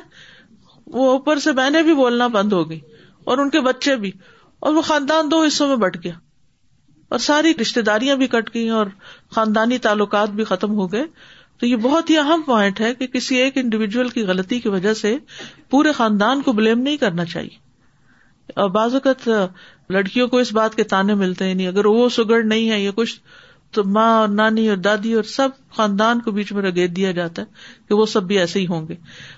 وہ 0.98 1.10
اوپر 1.12 1.40
سے 1.48 1.52
بہنیں 1.62 1.82
بھی 1.90 1.94
بولنا 1.96 2.28
بند 2.38 2.54
ہو 2.54 2.70
گئی 2.70 2.80
اور 3.32 3.38
ان 3.44 3.50
کے 3.50 3.62
بچے 3.70 3.96
بھی 4.06 4.12
اور 4.66 4.74
وہ 4.74 4.82
خاندان 4.82 5.28
دو 5.32 5.42
حصوں 5.44 5.68
میں 5.68 5.76
بٹ 5.82 5.96
گیا 6.04 6.12
اور 7.16 7.20
ساری 7.26 7.54
رشتے 7.62 7.82
داریاں 7.90 8.16
بھی 8.22 8.28
کٹ 8.28 8.50
گئی 8.54 8.70
اور 8.78 8.88
خاندانی 9.36 9.78
تعلقات 9.88 10.30
بھی 10.40 10.44
ختم 10.52 10.74
ہو 10.78 10.92
گئے 10.92 11.04
تو 11.60 11.66
یہ 11.66 11.76
بہت 11.84 12.10
ہی 12.10 12.18
اہم 12.18 12.42
پوائنٹ 12.46 12.80
ہے 12.82 12.94
کہ 13.02 13.08
کسی 13.18 13.36
ایک 13.42 13.58
انڈیویجل 13.64 14.10
کی 14.16 14.24
غلطی 14.30 14.60
کی 14.60 14.70
وجہ 14.78 14.94
سے 15.04 15.16
پورے 15.74 15.92
خاندان 16.00 16.42
کو 16.48 16.52
بلیم 16.62 16.80
نہیں 16.88 16.98
کرنا 17.04 17.26
چاہیے 17.34 18.60
اور 18.62 18.70
بعض 18.80 18.94
اوقات 18.94 19.28
لڑکیوں 19.98 20.28
کو 20.28 20.38
اس 20.46 20.54
بات 20.60 20.76
کے 20.76 20.84
تانے 20.96 21.14
ملتے 21.22 21.46
ہیں 21.46 21.54
نہیں 21.54 21.66
یعنی 21.68 21.76
اگر 21.80 21.86
وہ 21.96 22.10
سگڑ 22.18 22.44
نہیں 22.54 22.70
ہے 22.72 22.80
یا 22.84 22.92
کچھ 22.96 23.20
تو 23.76 23.84
ماں 24.00 24.12
اور 24.18 24.28
نانی 24.42 24.68
اور 24.70 24.78
دادی 24.90 25.14
اور 25.20 25.24
سب 25.36 25.50
خاندان 25.78 26.22
کو 26.26 26.32
بیچ 26.32 26.52
میں 26.58 26.62
رگیت 26.64 26.96
دیا 26.96 27.12
جاتا 27.22 27.42
ہے 27.42 27.68
کہ 27.88 27.96
وہ 28.02 28.06
سب 28.18 28.24
بھی 28.34 28.38
ایسے 28.40 28.60
ہی 28.60 28.68
ہوں 28.74 28.88
گے 28.88 28.96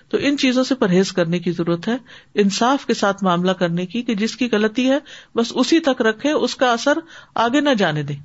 تو 0.10 0.18
ان 0.28 0.38
چیزوں 0.38 0.64
سے 0.64 0.76
پرہیز 0.82 1.12
کرنے 1.14 1.40
کی 1.46 1.52
ضرورت 1.52 1.88
ہے 1.88 1.96
انصاف 2.44 2.86
کے 2.88 2.94
ساتھ 2.94 3.24
معاملہ 3.24 3.52
کرنے 3.62 3.86
کی 3.94 4.02
کہ 4.10 4.16
جس 4.22 4.36
کی 4.38 4.48
غلطی 4.52 4.90
ہے 4.90 4.98
بس 5.36 5.52
اسی 5.64 5.80
تک 5.88 6.02
رکھے 6.08 6.32
اس 6.46 6.56
کا 6.62 6.72
اثر 6.72 6.98
آگے 7.46 7.62
نہ 7.62 7.74
جانے 7.78 8.04
دیں 8.12 8.16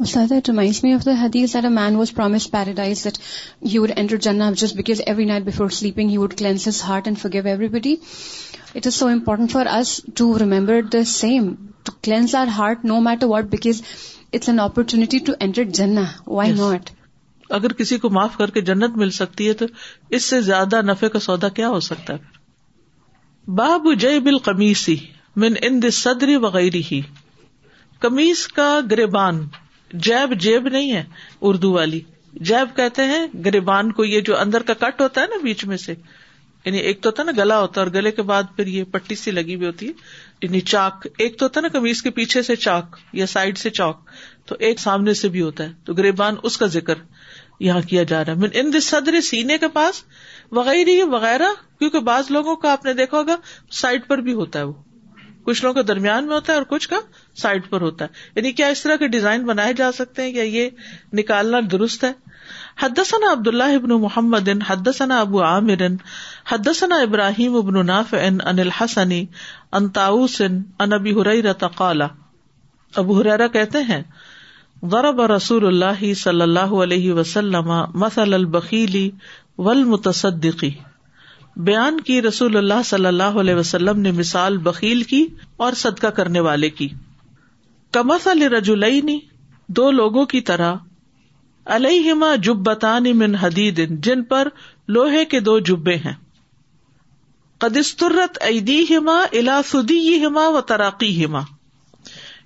واز 0.00 0.16
ٹو 0.44 0.56
اینٹر 15.38 15.66
جنا 15.74 16.04
وائی 16.26 16.52
ناٹ 16.52 16.90
اگر 17.56 17.72
کسی 17.78 17.96
کو 17.98 18.08
معاف 18.16 18.36
کر 18.38 18.50
کے 18.56 18.60
جنت 18.68 18.96
مل 18.98 19.10
سکتی 19.20 19.48
ہے 19.48 19.52
تو 19.62 19.66
اس 20.18 20.24
سے 20.24 20.40
زیادہ 20.50 20.80
نفے 20.86 21.08
کا 21.14 21.18
سودا 21.26 21.48
کیا 21.58 21.68
ہو 21.68 21.80
سکتا 21.88 22.12
ہے 22.14 22.38
باب 23.60 23.86
جے 24.00 24.18
بل 24.28 24.38
قمیسی 24.48 24.96
من 25.44 25.54
ان 25.68 25.80
وغیرہ 26.42 26.80
ہی 26.90 27.00
کمیز 28.00 28.46
کا 28.58 28.68
گریبان 28.90 29.46
جیب 30.06 30.32
جیب 30.40 30.68
نہیں 30.72 30.92
ہے 30.94 31.02
اردو 31.48 31.72
والی 31.72 32.00
جیب 32.50 32.76
کہتے 32.76 33.04
ہیں 33.12 33.26
گریبان 33.44 33.90
کو 33.92 34.04
یہ 34.04 34.20
جو 34.28 34.38
اندر 34.38 34.62
کا 34.66 34.74
کٹ 34.86 35.00
ہوتا 35.00 35.20
ہے 35.20 35.26
نا 35.30 35.36
بیچ 35.42 35.64
میں 35.72 35.76
سے 35.84 35.94
یعنی 36.64 36.78
ایک 36.88 37.00
تو 37.02 37.10
نا 37.24 37.32
گلا 37.36 37.58
ہوتا 37.60 37.80
ہے 37.80 37.84
اور 37.86 37.92
گلے 37.94 38.10
کے 38.12 38.22
بعد 38.30 38.54
پھر 38.56 38.66
یہ 38.72 38.84
پٹی 38.92 39.14
سی 39.16 39.30
لگی 39.30 39.54
ہوئی 39.54 39.66
ہوتی 39.66 39.86
ہے 39.88 39.92
یعنی 40.42 40.60
چاک 40.72 41.06
ایک 41.18 41.38
تو 41.38 41.44
ہوتا 41.46 41.60
نا 41.60 41.68
کمیز 41.72 42.02
کے 42.02 42.10
پیچھے 42.18 42.42
سے 42.48 42.56
چاک 42.64 42.96
یا 43.20 43.26
سائڈ 43.34 43.58
سے 43.58 43.70
چاک 43.78 44.10
تو 44.48 44.56
ایک 44.68 44.80
سامنے 44.80 45.14
سے 45.22 45.28
بھی 45.36 45.40
ہوتا 45.42 45.64
ہے 45.64 45.72
تو 45.84 45.94
گریبان 46.02 46.36
اس 46.50 46.56
کا 46.58 46.66
ذکر 46.76 46.98
یہاں 47.64 47.80
کیا 47.88 48.02
جا 48.10 48.24
رہا 48.24 48.32
ہے 48.42 48.58
ان 48.60 48.80
صدر 48.80 49.20
سینے 49.30 49.56
کے 49.64 49.68
پاس 49.72 50.02
وغیرہ 50.58 51.04
وغیرہ 51.10 51.48
کیونکہ 51.78 52.00
بعض 52.06 52.30
لوگوں 52.36 52.54
کا 52.62 52.70
آپ 52.72 52.84
نے 52.84 52.92
دیکھا 53.00 53.18
ہوگا 53.18 53.36
سائڈ 53.80 54.06
پر 54.08 54.18
بھی 54.28 54.32
ہوتا 54.34 54.58
ہے 54.58 54.64
وہ 54.64 54.72
کچھ 55.44 55.62
لوگوں 55.64 55.74
کے 55.74 55.82
درمیان 55.88 56.26
میں 56.26 56.34
ہوتا 56.34 56.52
ہے 56.52 56.56
اور 56.58 56.64
کچھ 56.70 56.88
کا 56.88 56.96
سائڈ 57.42 57.68
پر 57.70 57.80
ہوتا 57.80 58.04
ہے 58.04 58.28
یعنی 58.36 58.52
کیا 58.60 58.66
اس 58.74 58.82
طرح 58.82 58.96
کے 59.02 59.08
ڈیزائن 59.14 59.42
بنائے 59.46 59.72
جا 59.76 59.90
سکتے 59.98 60.22
ہیں 60.22 60.30
یا 60.34 60.42
یہ 60.42 60.68
نکالنا 61.20 61.60
درست 61.72 62.04
ہے 62.04 62.12
حدثنا 62.82 63.32
عبد 63.32 63.46
اللہ 63.48 63.76
ابن 63.80 63.94
محمد 64.00 64.48
حدثنا 64.68 65.20
ابو 65.20 65.42
عامر 65.44 65.82
حدثنا 66.52 66.96
ابراہیم 67.08 67.56
ابن 67.56 67.76
ان 67.82 67.90
الحسن 67.90 68.40
ان 68.50 68.68
حسنی 68.80 69.24
ان 70.82 70.92
ابی 70.92 71.12
ہر 71.20 71.52
تقالا 71.66 72.06
ابو 73.04 73.20
ہرا 73.20 73.46
کہتے 73.58 73.78
ہیں 73.88 74.02
غرب 74.92 75.20
رسول 75.36 75.66
اللہ 75.66 76.02
صلی 76.22 76.42
اللہ 76.42 76.70
علیہ 76.84 77.12
وسلم 77.14 77.72
مثل 78.02 78.34
البخیلی 78.34 79.08
ول 79.66 79.82
بیان 81.64 82.00
کی 82.00 82.20
رسول 82.22 82.56
اللہ 82.56 82.82
صلی 82.84 83.06
اللہ 83.06 83.36
علیہ 83.42 83.54
وسلم 83.54 84.00
نے 84.00 84.10
مثال 84.18 84.56
بکیل 84.68 85.02
کی 85.10 85.24
اور 85.66 85.72
صدقہ 85.76 86.06
کرنے 86.16 86.40
والے 86.48 86.70
کی 86.78 86.88
کمسل 87.92 88.42
رجول 88.54 88.84
دو 89.78 89.90
لوگوں 89.90 90.24
کی 90.32 90.40
طرح 90.52 90.74
علیہما 91.76 92.34
جبتان 92.42 93.06
من 93.18 93.34
حدید 93.42 93.80
جن 94.04 94.22
پر 94.32 94.48
لوہے 94.96 95.24
کے 95.34 95.40
دو 95.50 95.58
جبے 95.70 95.96
ہیں 96.04 96.14
قدسترت 97.64 98.38
ایدی 98.50 98.82
ہما 98.96 99.20
الاسدی 99.40 100.24
ہما 100.24 100.48
و 100.48 100.60
تراقی 100.72 101.14
ہما 101.24 101.40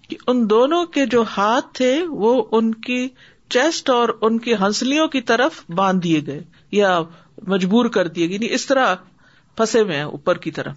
کہ 0.08 0.16
ان 0.28 0.48
دونوں 0.50 0.84
کے 0.94 1.04
جو 1.12 1.22
ہاتھ 1.36 1.72
تھے 1.76 1.90
وہ 2.24 2.30
ان 2.58 2.74
کی 2.88 3.06
چیسٹ 3.54 3.90
اور 3.90 4.08
ان 4.26 4.38
کی 4.46 4.54
ہنسلیوں 4.60 5.06
کی 5.14 5.20
طرف 5.30 5.62
باندھ 5.80 6.00
دیے 6.04 6.20
گئے 6.26 6.40
یا 6.78 6.98
مجبور 7.54 7.86
کر 7.96 8.08
دیے 8.16 8.26
گئے 8.28 8.34
یعنی 8.34 8.52
اس 8.54 8.66
طرح 8.66 8.94
پھنسے 9.56 9.80
ہوئے 9.80 9.96
ہیں 9.96 10.04
اوپر 10.04 10.38
کی 10.46 10.50
طرف 10.58 10.76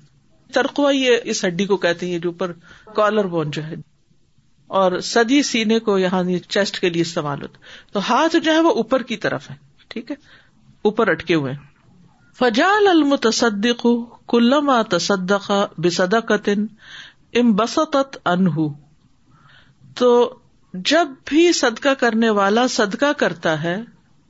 ترخوا 0.53 0.91
یہ 0.95 1.17
اس 1.31 1.43
ہڈی 1.45 1.65
کو 1.71 1.77
کہتے 1.85 2.09
ہیں 2.09 2.17
جو 2.25 2.29
اوپر 2.29 2.51
کالر 2.95 3.27
بون 3.35 3.49
جو 3.57 3.63
ہے 3.65 3.75
اور 4.81 4.99
سدی 5.09 5.41
سینے 5.49 5.79
کو 5.87 5.97
یہاں 5.99 6.23
چیسٹ 6.55 6.79
کے 6.81 6.89
لیے 6.89 7.01
استعمال 7.01 7.41
ہوتا 7.41 7.59
تو 7.93 7.99
ہاتھ 8.09 8.35
جو 8.43 8.51
ہے 8.53 8.59
وہ 8.67 8.73
اوپر 8.81 9.03
کی 9.11 9.17
طرف 9.25 9.49
ہے 9.49 9.55
ٹھیک 9.93 10.11
ہے 10.11 10.15
اوپر 10.89 11.07
اٹکے 11.11 11.35
ہوئے 11.35 11.53
فجال 12.39 12.87
المتصدق 12.87 13.85
کلما 14.31 14.81
تصدق 14.95 15.47
تصدقہ 15.47 15.81
بسدقن 15.85 16.65
ام 17.39 17.53
بس 17.61 17.77
تو 19.97 20.07
جب 20.89 21.09
بھی 21.29 21.51
صدقہ 21.59 21.93
کرنے 21.99 22.29
والا 22.39 22.65
صدقہ 22.73 23.11
کرتا 23.17 23.61
ہے 23.63 23.75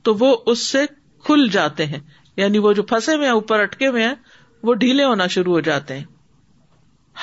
تو 0.08 0.14
وہ 0.20 0.36
اس 0.52 0.58
سے 0.66 0.84
کھل 1.24 1.46
جاتے 1.56 1.86
ہیں 1.86 1.98
یعنی 2.42 2.58
وہ 2.66 2.72
جو 2.78 2.82
پھنسے 2.92 3.14
ہوئے 3.16 3.26
ہیں 3.26 3.32
اوپر 3.34 3.60
اٹکے 3.60 3.86
ہوئے 3.88 4.04
ہیں 4.04 4.14
وہ 4.68 4.74
ڈھیلے 4.84 5.04
ہونا 5.04 5.26
شروع 5.34 5.52
ہو 5.52 5.60
جاتے 5.68 5.96
ہیں 5.98 6.04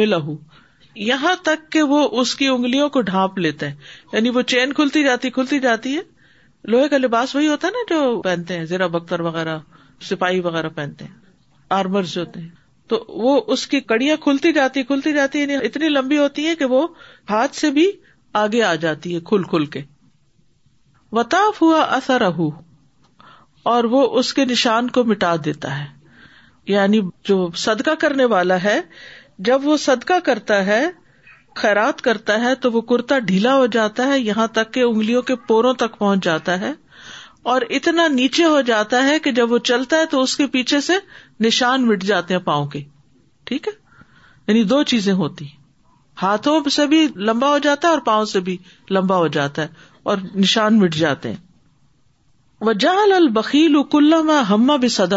یہاں 1.09 1.35
تک 1.44 1.70
کہ 1.72 1.83
وہ 1.90 1.98
اس 2.20 2.35
کی 2.37 2.46
انگلیوں 2.53 2.88
کو 2.94 3.00
ڈھانپ 3.11 3.38
لیتے 3.38 3.68
ہیں 3.68 3.74
یعنی 4.12 4.31
وہ 4.37 4.42
چین 4.53 4.72
کھلتی 4.79 5.03
جاتی 5.05 5.31
کھلتی 5.37 5.59
جاتی 5.66 5.94
ہے 5.96 6.00
لوہے 6.72 6.88
کا 6.94 6.98
لباس 6.98 7.35
وہی 7.35 7.46
ہوتا 7.48 7.68
ہے 7.68 7.72
نا 7.72 7.85
جو 7.90 8.20
پہنتے 8.22 8.57
ہیں 8.59 8.64
زیرا 8.72 8.87
بختر 8.96 9.20
وغیرہ 9.26 9.59
سپاہی 10.09 10.40
وغیرہ 10.48 10.68
پہنتے 10.81 11.05
ہیں 11.05 11.18
آرمر 11.79 12.03
جو 12.14 12.20
ہوتے 12.20 12.40
ہیں 12.40 12.48
تو 12.90 12.98
وہ 13.24 13.33
اس 13.55 13.66
کی 13.72 13.79
کڑیاں 13.90 14.16
کھلتی 14.22 14.53
جاتی 14.53 14.83
کھلتی 14.87 15.12
جاتی 15.12 15.40
یعنی 15.40 15.55
اتنی 15.66 15.88
لمبی 15.88 16.16
ہوتی 16.18 16.46
ہے 16.46 16.55
کہ 16.61 16.64
وہ 16.72 16.87
ہاتھ 17.31 17.55
سے 17.57 17.70
بھی 17.76 17.85
آگے 18.40 18.62
آ 18.68 18.74
جاتی 18.85 19.14
ہے 19.14 19.20
کھل 19.29 19.42
کھل 19.53 19.66
کے 19.74 19.83
وطاف 21.18 21.61
ہوا 21.62 21.81
اثر 21.98 22.22
اور 23.74 23.85
وہ 23.92 24.03
اس 24.18 24.33
کے 24.35 24.44
نشان 24.53 24.88
کو 24.96 25.05
مٹا 25.11 25.35
دیتا 25.44 25.79
ہے 25.79 25.85
یعنی 26.74 27.00
جو 27.31 27.38
صدقہ 27.66 27.94
کرنے 28.05 28.24
والا 28.35 28.62
ہے 28.64 28.79
جب 29.50 29.66
وہ 29.68 29.76
صدقہ 29.87 30.18
کرتا 30.24 30.64
ہے 30.66 30.81
خیرات 31.62 32.03
کرتا 32.09 32.40
ہے 32.44 32.55
تو 32.64 32.72
وہ 32.72 32.81
کرتا 32.92 33.18
ڈھیلا 33.31 33.57
ہو 33.57 33.66
جاتا 33.79 34.07
ہے 34.12 34.18
یہاں 34.18 34.46
تک 34.59 34.72
کہ 34.74 34.83
انگلیوں 34.88 35.22
کے 35.31 35.37
پوروں 35.50 35.72
تک 35.85 35.98
پہنچ 35.98 36.24
جاتا 36.24 36.61
ہے 36.61 36.72
اور 37.50 37.61
اتنا 37.76 38.07
نیچے 38.14 38.44
ہو 38.44 38.61
جاتا 38.66 39.03
ہے 39.07 39.18
کہ 39.24 39.31
جب 39.33 39.53
وہ 39.53 39.59
چلتا 39.70 39.96
ہے 39.96 40.07
تو 40.11 40.20
اس 40.22 40.37
کے 40.37 40.46
پیچھے 40.57 40.81
سے 40.87 40.92
نشان 41.46 41.87
مٹ 41.87 42.03
جاتے 42.11 42.35
ہیں 42.35 42.40
پاؤں 42.48 42.66
کے 42.74 42.81
ٹھیک 43.50 43.68
ہے 43.68 43.72
یعنی 44.48 44.62
دو 44.72 44.83
چیزیں 44.92 45.12
ہوتی 45.20 45.44
ہاتھوں 46.22 46.59
سے 46.70 46.87
بھی 46.87 47.07
لمبا 47.29 47.48
ہو 47.50 47.59
جاتا 47.68 47.88
ہے 47.88 47.92
اور 47.92 48.00
پاؤں 48.07 48.24
سے 48.33 48.40
بھی 48.48 48.57
لمبا 48.90 49.16
ہو 49.16 49.26
جاتا 49.37 49.62
ہے 49.62 49.66
اور 50.11 50.18
نشان 50.35 50.79
مٹ 50.79 50.94
جاتے 50.94 51.29
ہیں 51.31 51.37
وہ 52.68 52.72
جہل 52.85 53.12
القیل 53.16 53.76
و 53.76 54.22
ہما 54.50 54.76
بھی 54.85 54.88
صدا 54.98 55.16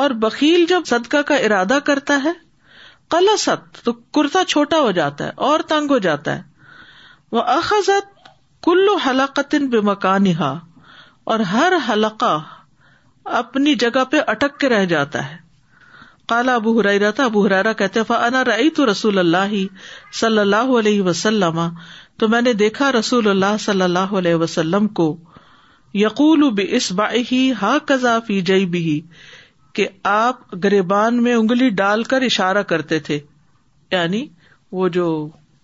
اور 0.00 0.10
بکیل 0.24 0.64
جب 0.68 0.82
صدقہ 0.86 1.20
کا 1.26 1.34
ارادہ 1.48 1.78
کرتا 1.84 2.18
ہے 2.24 2.32
کل 3.10 3.28
ست 3.38 3.84
تو 3.84 3.92
کرتا 4.18 4.44
چھوٹا 4.48 4.78
ہو 4.86 4.90
جاتا 4.98 5.24
ہے 5.24 5.30
اور 5.48 5.60
تنگ 5.68 5.90
ہو 5.90 5.98
جاتا 6.06 6.34
ہے 6.36 6.42
وہ 7.32 7.42
اخذت 7.56 8.26
کلو 8.64 8.96
و 8.96 9.58
بے 9.70 9.80
مکان 9.90 10.26
اور 11.32 11.40
ہر 11.52 11.72
حلقہ 11.88 12.32
اپنی 13.36 13.74
جگہ 13.82 14.02
پہ 14.10 14.16
اٹک 14.32 14.58
کے 14.60 14.68
رہ 14.68 14.84
جاتا 14.92 15.24
ہے 15.30 15.36
کالا 16.28 16.54
ابو 16.58 16.72
ابو 17.24 17.44
ہرارا 17.46 17.72
کہتے 17.80 18.84
رسول 18.90 19.18
اللہ 19.18 19.54
صلی 20.20 20.38
اللہ 20.38 20.70
علیہ 20.80 21.00
وسلم 21.08 21.58
تو 22.22 22.28
میں 22.34 22.40
نے 22.42 22.52
دیکھا 22.62 22.90
رسول 22.98 23.28
اللہ 23.28 23.56
صلی 23.60 23.82
اللہ 23.82 24.12
علیہ 24.20 24.34
وسلم 24.44 24.86
کو 25.00 25.06
یقول 26.02 26.48
بھی 26.60 27.50
ہا 27.62 27.76
کزا 27.86 28.18
فی 28.26 28.40
جئی 28.50 29.00
کہ 29.74 29.86
آپ 30.14 30.54
گریبان 30.64 31.22
میں 31.22 31.34
انگلی 31.34 31.68
ڈال 31.82 32.02
کر 32.12 32.22
اشارہ 32.30 32.62
کرتے 32.74 32.98
تھے 33.08 33.18
یعنی 33.92 34.24
وہ 34.78 34.88
جو 34.98 35.08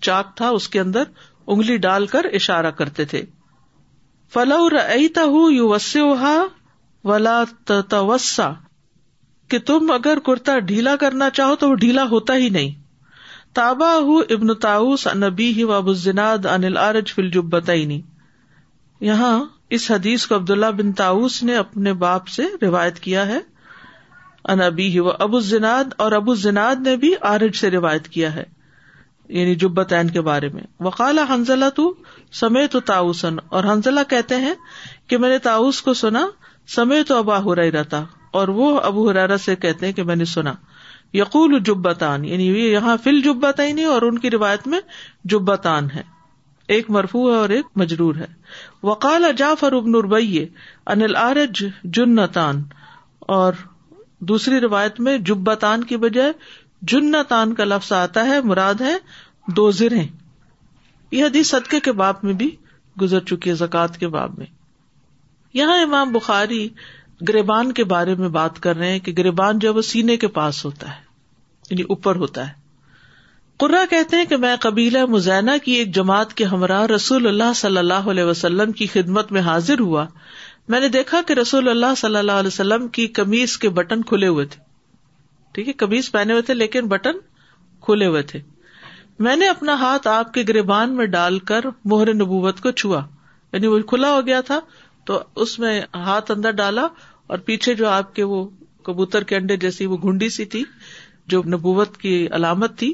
چاک 0.09 0.37
تھا 0.37 0.49
اس 0.59 0.69
کے 0.75 0.81
اندر 0.81 1.05
انگلی 1.47 1.77
ڈال 1.89 2.07
کر 2.17 2.27
اشارہ 2.41 2.71
کرتے 2.83 3.05
تھے 3.15 3.23
ولا 7.05 7.43
توسا 7.65 8.53
کہ 9.51 9.59
تم 9.71 9.91
اگر 9.95 10.19
کرتا 10.27 10.59
ڈھیلا 10.69 10.95
کرنا 11.01 11.29
چاہو 11.39 11.55
تو 11.63 11.69
وہ 11.71 11.75
ڈھیلا 11.83 12.05
ہوتا 12.11 12.35
ہی 12.45 12.49
نہیں 12.57 12.71
تابا 13.59 13.89
ہُ 14.11 14.21
ابن 14.35 14.55
تاؤس 14.61 15.07
ہی 15.07 15.65
انل 16.53 16.77
فل 17.15 17.29
جب 17.33 17.53
یہاں 19.09 19.39
اس 19.77 19.91
حدیث 19.91 20.27
کو 20.27 20.35
عبداللہ 20.37 20.71
بن 20.79 20.93
تاؤس 21.01 21.43
نے 21.43 21.55
اپنے 21.57 21.93
باپ 22.03 22.27
سے 22.37 22.43
روایت 22.63 22.99
کیا 23.07 23.27
ہے 23.29 23.39
انبی 24.53 24.99
و 24.99 25.11
ابو 25.25 25.41
زناد 25.51 25.93
اور 26.05 26.13
ابو 26.13 26.35
زناد 26.45 26.81
نے 26.87 26.97
بھی 27.05 27.13
آرج 27.31 27.55
سے 27.57 27.71
روایت 27.71 28.09
کیا 28.17 28.35
ہے 28.35 28.45
یعنی 29.39 29.55
جب 29.65 29.81
کے 30.13 30.21
بارے 30.29 30.49
میں 30.55 30.63
وقال 30.89 31.19
حنزلہ 31.31 31.69
تو 31.77 31.93
سمے 32.41 32.67
تو 32.73 32.81
تاؤسن 32.91 33.37
اور 33.57 33.65
حنزلہ 33.73 34.01
کہتے 34.11 34.37
ہیں 34.45 34.53
کہ 35.09 35.19
میں 35.25 35.29
نے 35.31 35.39
تاؤس 35.49 35.81
کو 35.89 35.95
سنا 36.03 36.27
سمے 36.75 37.03
تو 37.09 37.17
ابا 37.19 37.39
رہا 37.55 37.71
رہتا 37.81 38.03
اور 38.41 38.49
وہ 38.59 38.69
ابو 38.81 39.11
ہرارا 39.11 39.37
سے 39.45 39.57
کہتے 39.65 39.87
ہیں 39.87 39.93
کہ 39.93 40.03
میں 40.11 40.17
نے 40.17 40.25
سنا 40.25 40.53
یقول 41.17 41.55
یعنی 41.55 42.47
جب 42.53 42.63
یہاں 42.73 42.97
فل 43.05 43.21
فی 43.23 43.73
نہیں 43.73 43.85
اور 43.95 44.03
ان 44.03 44.19
کی 44.19 44.31
روایت 44.31 44.67
میں 44.75 44.81
جبتان 45.33 45.91
ہے 45.95 46.03
ایک 46.75 46.91
مرفو 46.97 47.29
ہے 47.31 47.37
اور 47.37 47.49
ایک 47.57 47.67
مجرور 47.77 48.15
ہے 48.17 48.27
وکال 48.87 49.25
جاف 49.37 49.65
اور 49.65 49.73
اربئی 49.97 50.47
انل 50.95 51.17
آرج 51.23 51.65
جنتان 51.99 52.63
اور 53.39 53.61
دوسری 54.33 54.61
روایت 54.61 55.01
میں 55.09 55.17
جبتان 55.31 55.85
کی 55.91 55.97
بجائے 56.07 56.33
جنتان 56.95 57.55
کا 57.55 57.65
لفظ 57.65 57.93
آتا 58.03 58.25
ہے 58.27 58.41
مراد 58.53 58.81
ہے 58.89 58.95
دو 59.57 59.71
زرے 59.83 60.01
یہ 61.13 61.25
حدیث 61.25 61.49
صدقے 61.51 61.79
کے 61.87 61.93
باپ 61.93 62.25
میں 62.25 62.33
بھی 62.41 62.51
گزر 63.01 63.21
چکی 63.31 63.51
ہے 63.51 63.55
زکوات 63.55 63.99
کے 63.99 64.09
باب 64.17 64.39
میں 64.39 64.47
یہاں 65.61 65.81
امام 65.83 66.13
بخاری 66.13 66.67
گریبان 67.29 67.73
کے 67.79 67.85
بارے 67.93 68.15
میں 68.19 68.29
بات 68.37 68.61
کر 68.63 68.77
رہے 68.77 68.91
ہیں 68.91 68.99
کہ 69.09 69.13
گریبان 69.19 69.59
جو 69.65 69.69
ہے 69.69 69.75
وہ 69.75 69.83
سینے 69.93 70.17
کے 70.23 70.29
پاس 70.39 70.65
ہوتا 70.65 70.91
ہے 70.95 71.01
یعنی 71.71 71.83
اوپر 71.95 72.17
ہوتا 72.23 72.47
ہے 72.49 72.61
قرا 73.61 73.83
کہتے 73.91 74.17
ہیں 74.17 74.25
کہ 74.29 74.37
میں 74.45 74.55
قبیلہ 74.61 75.05
مزینہ 75.09 75.51
کی 75.65 75.73
ایک 75.81 75.95
جماعت 75.95 76.33
کے 76.35 76.45
ہمراہ 76.53 76.85
رسول 76.95 77.27
اللہ 77.29 77.53
صلی 77.57 77.79
اللہ 77.79 78.09
علیہ 78.15 78.25
وسلم 78.25 78.73
کی 78.81 78.87
خدمت 78.93 79.33
میں 79.33 79.41
حاضر 79.49 79.81
ہوا 79.81 80.07
میں 80.73 80.81
نے 80.81 80.89
دیکھا 80.97 81.21
کہ 81.29 81.33
رسول 81.41 81.69
اللہ 81.69 81.95
صلی 81.97 82.17
اللہ 82.17 82.41
علیہ 82.43 82.47
وسلم 82.55 82.89
کی 82.99 83.07
کمیز 83.21 83.57
کے 83.65 83.69
بٹن 83.79 84.03
کھلے 84.11 84.29
ہوئے 84.29 84.45
تھے 84.55 84.61
ٹھیک 85.55 85.69
ہے 85.69 85.73
کمیز 85.85 86.11
پہنے 86.13 86.33
ہوئے 86.33 86.43
تھے 86.51 86.55
لیکن 86.55 86.87
بٹن 86.89 87.19
کھلے 87.85 88.07
ہوئے 88.07 88.23
تھے 88.33 88.41
میں 89.27 89.35
نے 89.37 89.49
اپنا 89.49 89.75
ہاتھ 89.81 90.07
آپ 90.09 90.33
کے 90.35 90.43
گربان 90.49 90.95
میں 90.97 91.05
ڈال 91.11 91.39
کر 91.49 91.65
موہر 91.91 92.13
نبوت 92.15 92.61
کو 92.61 92.71
چھوا 92.81 93.01
یعنی 93.53 93.67
وہ 93.75 93.79
کھلا 93.91 94.11
ہو 94.15 94.25
گیا 94.27 94.41
تھا 94.49 94.59
تو 95.11 95.19
اس 95.45 95.59
میں 95.65 95.75
ہاتھ 96.07 96.31
اندر 96.31 96.51
ڈالا 96.61 96.87
اور 97.35 97.39
پیچھے 97.51 97.75
جو 97.81 97.89
آپ 97.89 98.15
کے 98.15 98.23
وہ 98.31 98.41
کبوتر 98.89 99.25
کے 99.31 99.37
انڈے 99.37 99.57
جیسی 99.65 99.87
وہ 99.93 99.97
گنڈی 100.05 100.29
سی 100.39 100.45
تھی 100.55 100.63
جو 101.35 101.43
نبوت 101.55 101.97
کی 102.05 102.15
علامت 102.39 102.77
تھی 102.79 102.93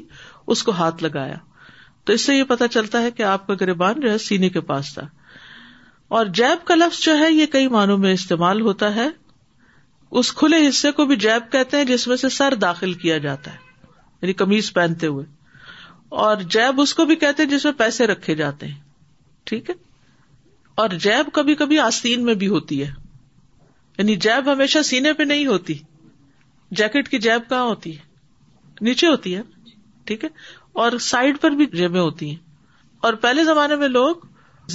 اس 0.55 0.61
کو 0.67 0.71
ہاتھ 0.81 1.03
لگایا 1.03 1.35
تو 2.05 2.13
اس 2.17 2.25
سے 2.25 2.35
یہ 2.35 2.43
پتا 2.53 2.67
چلتا 2.77 3.01
ہے 3.01 3.11
کہ 3.19 3.23
آپ 3.31 3.47
کا 3.47 3.53
گربان 3.61 3.99
جو 4.01 4.11
ہے 4.11 4.17
سینے 4.27 4.49
کے 4.57 4.61
پاس 4.69 4.93
تھا 4.93 5.07
اور 6.19 6.25
جیب 6.41 6.65
کا 6.67 6.75
لفظ 6.75 6.99
جو 7.05 7.17
ہے 7.23 7.31
یہ 7.31 7.45
کئی 7.57 7.67
معنوں 7.79 7.97
میں 8.05 8.13
استعمال 8.19 8.61
ہوتا 8.69 8.93
ہے 8.99 9.07
اس 10.21 10.31
کھلے 10.41 10.67
حصے 10.67 10.91
کو 10.99 11.05
بھی 11.09 11.15
جیب 11.27 11.51
کہتے 11.51 11.77
ہیں 11.77 11.85
جس 11.93 12.07
میں 12.11 12.17
سے 12.25 12.29
سر 12.39 12.53
داخل 12.67 12.93
کیا 13.05 13.17
جاتا 13.27 13.53
ہے 13.53 13.67
یعنی 14.21 14.33
کمیز 14.43 14.73
پہنتے 14.73 15.07
ہوئے 15.15 15.25
اور 16.23 16.37
جیب 16.53 16.79
اس 16.81 16.93
کو 16.95 17.05
بھی 17.05 17.15
کہتے 17.23 17.45
جس 17.45 17.65
میں 17.65 17.73
پیسے 17.77 18.07
رکھے 18.07 18.35
جاتے 18.35 18.67
ہیں 18.67 18.75
ٹھیک 19.49 19.69
ہے 19.69 19.73
اور 20.83 20.89
جیب 21.03 21.29
کبھی 21.33 21.55
کبھی 21.55 21.79
آستین 21.79 22.23
میں 22.25 22.33
بھی 22.43 22.47
ہوتی 22.47 22.81
ہے 22.81 22.89
یعنی 23.97 24.15
جیب 24.25 24.51
ہمیشہ 24.51 24.81
سینے 24.89 25.13
پہ 25.13 25.23
نہیں 25.23 25.45
ہوتی 25.47 25.73
جیکٹ 26.81 27.09
کی 27.09 27.19
جیب 27.19 27.49
کہاں 27.49 27.63
ہوتی 27.65 27.95
ہے 27.97 28.07
نیچے 28.87 29.07
ہوتی 29.07 29.35
ہے 29.35 29.41
ٹھیک 30.05 30.23
ہے 30.23 30.29
اور 30.81 30.97
سائڈ 31.09 31.39
پر 31.41 31.51
بھی 31.61 31.65
جیبیں 31.73 31.99
ہوتی 31.99 32.29
ہیں 32.29 32.35
اور 33.07 33.13
پہلے 33.25 33.43
زمانے 33.43 33.75
میں 33.83 33.87
لوگ 33.87 34.25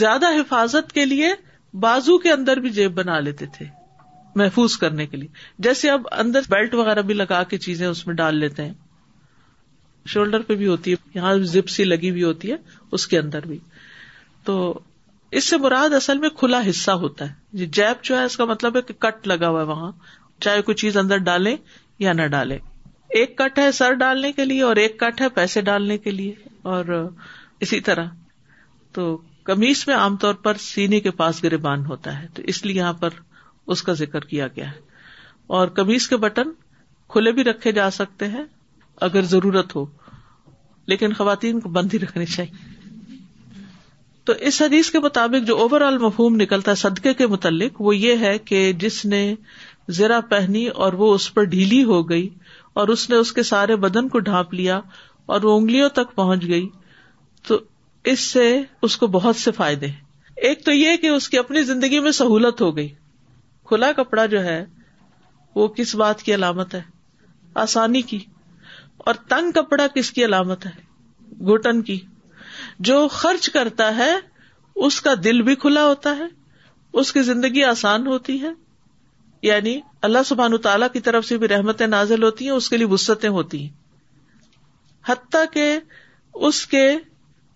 زیادہ 0.02 0.26
حفاظت 0.38 0.92
کے 0.92 1.04
لیے 1.06 1.32
بازو 1.80 2.18
کے 2.18 2.32
اندر 2.32 2.60
بھی 2.64 2.70
جیب 2.78 2.94
بنا 2.98 3.18
لیتے 3.20 3.46
تھے 3.56 3.66
محفوظ 4.40 4.76
کرنے 4.78 5.06
کے 5.06 5.16
لیے 5.16 5.28
جیسے 5.66 5.90
اب 5.90 6.06
اندر 6.20 6.40
بیلٹ 6.50 6.74
وغیرہ 6.74 7.02
بھی 7.10 7.14
لگا 7.14 7.42
کے 7.50 7.58
چیزیں 7.66 7.86
اس 7.86 8.06
میں 8.06 8.14
ڈال 8.14 8.38
لیتے 8.38 8.64
ہیں 8.64 8.72
شولڈر 10.12 10.42
پہ 10.48 10.54
بھی 10.54 10.66
ہوتی 10.66 10.90
ہے 10.92 10.96
یہاں 11.14 11.34
سی 11.74 11.84
لگی 11.84 12.10
ہوئی 12.10 12.22
ہوتی 12.22 12.50
ہے 12.52 12.56
اس 12.98 13.06
کے 13.08 13.18
اندر 13.18 13.46
بھی 13.46 13.58
تو 14.44 14.56
اس 15.38 15.44
سے 15.50 15.56
مراد 15.58 15.94
اصل 15.94 16.18
میں 16.18 16.28
کھلا 16.38 16.60
حصہ 16.68 16.90
ہوتا 17.04 17.28
ہے 17.30 17.66
جیب 17.76 18.02
جو 18.04 18.18
ہے 18.18 18.24
اس 18.24 18.36
کا 18.36 18.44
مطلب 18.50 18.76
ہے 18.76 18.82
کہ 18.90 18.94
کٹ 19.04 19.26
لگا 19.28 19.48
ہوا 19.48 19.60
ہے 19.60 19.66
وہاں 19.66 19.90
چاہے 20.42 20.62
کوئی 20.62 20.74
چیز 20.82 20.96
اندر 20.96 21.18
ڈالے 21.28 21.56
یا 21.98 22.12
نہ 22.12 22.26
ڈالے 22.36 22.58
ایک 23.18 23.36
کٹ 23.38 23.58
ہے 23.58 23.70
سر 23.72 23.92
ڈالنے 24.04 24.32
کے 24.32 24.44
لیے 24.44 24.62
اور 24.62 24.76
ایک 24.82 24.98
کٹ 25.00 25.20
ہے 25.20 25.28
پیسے 25.34 25.60
ڈالنے 25.70 25.98
کے 26.06 26.10
لیے 26.10 26.34
اور 26.74 26.94
اسی 27.66 27.80
طرح 27.88 28.06
تو 28.94 29.16
کمیز 29.50 29.84
میں 29.86 29.94
عام 29.94 30.16
طور 30.16 30.34
پر 30.44 30.56
سینے 30.60 31.00
کے 31.00 31.10
پاس 31.20 31.42
گرے 31.44 31.56
بان 31.66 31.84
ہوتا 31.86 32.20
ہے 32.20 32.26
تو 32.34 32.42
اس 32.52 32.64
لیے 32.64 32.76
یہاں 32.76 32.92
پر 33.02 33.14
اس 33.74 33.82
کا 33.82 33.92
ذکر 34.04 34.24
کیا 34.30 34.46
گیا 34.56 34.70
ہے 34.70 34.78
اور 35.58 35.68
کمیز 35.78 36.08
کے 36.08 36.16
بٹن 36.26 36.50
کھلے 37.12 37.32
بھی 37.38 37.44
رکھے 37.44 37.72
جا 37.72 37.90
سکتے 37.98 38.28
ہیں 38.28 38.44
اگر 39.06 39.22
ضرورت 39.30 39.74
ہو 39.76 39.84
لیکن 40.88 41.12
خواتین 41.18 41.60
کو 41.60 41.68
بند 41.78 41.94
ہی 41.94 41.98
رکھنی 41.98 42.26
چاہیے 42.26 42.72
تو 44.24 44.32
اس 44.48 44.60
حدیث 44.62 44.90
کے 44.90 44.98
مطابق 45.04 45.46
جو 45.46 45.56
اوور 45.62 45.80
آل 45.86 45.98
مفہوم 45.98 46.36
نکلتا 46.40 46.70
ہے 46.70 46.76
صدقے 46.82 47.12
کے 47.14 47.26
متعلق 47.26 47.80
وہ 47.82 47.96
یہ 47.96 48.18
ہے 48.24 48.36
کہ 48.44 48.72
جس 48.80 49.04
نے 49.06 49.24
زرا 49.96 50.20
پہنی 50.28 50.66
اور 50.84 50.92
وہ 51.00 51.12
اس 51.14 51.32
پر 51.34 51.44
ڈھیلی 51.54 51.82
ہو 51.84 52.08
گئی 52.08 52.28
اور 52.82 52.88
اس 52.88 53.08
نے 53.10 53.16
اس 53.16 53.32
کے 53.32 53.42
سارے 53.52 53.76
بدن 53.84 54.08
کو 54.08 54.18
ڈھانپ 54.28 54.54
لیا 54.54 54.80
اور 55.34 55.42
وہ 55.44 55.56
انگلیوں 55.58 55.88
تک 55.98 56.14
پہنچ 56.14 56.46
گئی 56.48 56.68
تو 57.46 57.58
اس 58.12 58.20
سے 58.32 58.46
اس 58.88 58.96
کو 58.96 59.06
بہت 59.16 59.36
سے 59.36 59.50
فائدے 59.60 59.86
ہیں 59.86 60.02
ایک 60.46 60.64
تو 60.64 60.72
یہ 60.72 60.96
کہ 61.02 61.06
اس 61.08 61.28
کی 61.28 61.38
اپنی 61.38 61.62
زندگی 61.64 62.00
میں 62.06 62.10
سہولت 62.12 62.60
ہو 62.62 62.76
گئی 62.76 62.88
کھلا 63.68 63.90
کپڑا 63.96 64.26
جو 64.34 64.42
ہے 64.44 64.64
وہ 65.56 65.66
کس 65.76 65.94
بات 65.94 66.22
کی 66.22 66.34
علامت 66.34 66.74
ہے 66.74 66.82
آسانی 67.62 68.02
کی 68.12 68.18
اور 69.06 69.14
تنگ 69.28 69.50
کپڑا 69.54 69.86
کس 69.94 70.10
کی 70.12 70.24
علامت 70.24 70.66
ہے 70.66 70.70
گٹن 71.52 71.82
کی 71.82 71.98
جو 72.88 73.06
خرچ 73.12 73.48
کرتا 73.50 73.94
ہے 73.96 74.10
اس 74.86 75.00
کا 75.02 75.12
دل 75.24 75.42
بھی 75.48 75.54
کھلا 75.64 75.86
ہوتا 75.86 76.16
ہے 76.16 76.24
اس 77.00 77.12
کی 77.12 77.22
زندگی 77.22 77.62
آسان 77.64 78.06
ہوتی 78.06 78.40
ہے 78.42 78.48
یعنی 79.42 79.78
اللہ 80.08 80.22
سبحان 80.26 80.56
تعالی 80.62 80.86
کی 80.92 81.00
طرف 81.08 81.24
سے 81.26 81.36
بھی 81.38 81.48
رحمتیں 81.48 81.86
نازل 81.86 82.22
ہوتی 82.22 82.44
ہیں 82.44 82.52
اس 82.52 82.68
کے 82.70 82.76
لیے 82.76 82.86
وسطیں 82.90 83.28
ہوتی 83.30 83.62
ہیں 83.62 83.72
حتیٰ 85.08 85.44
کہ 85.52 85.66
اس 86.48 86.64
کے 86.66 86.84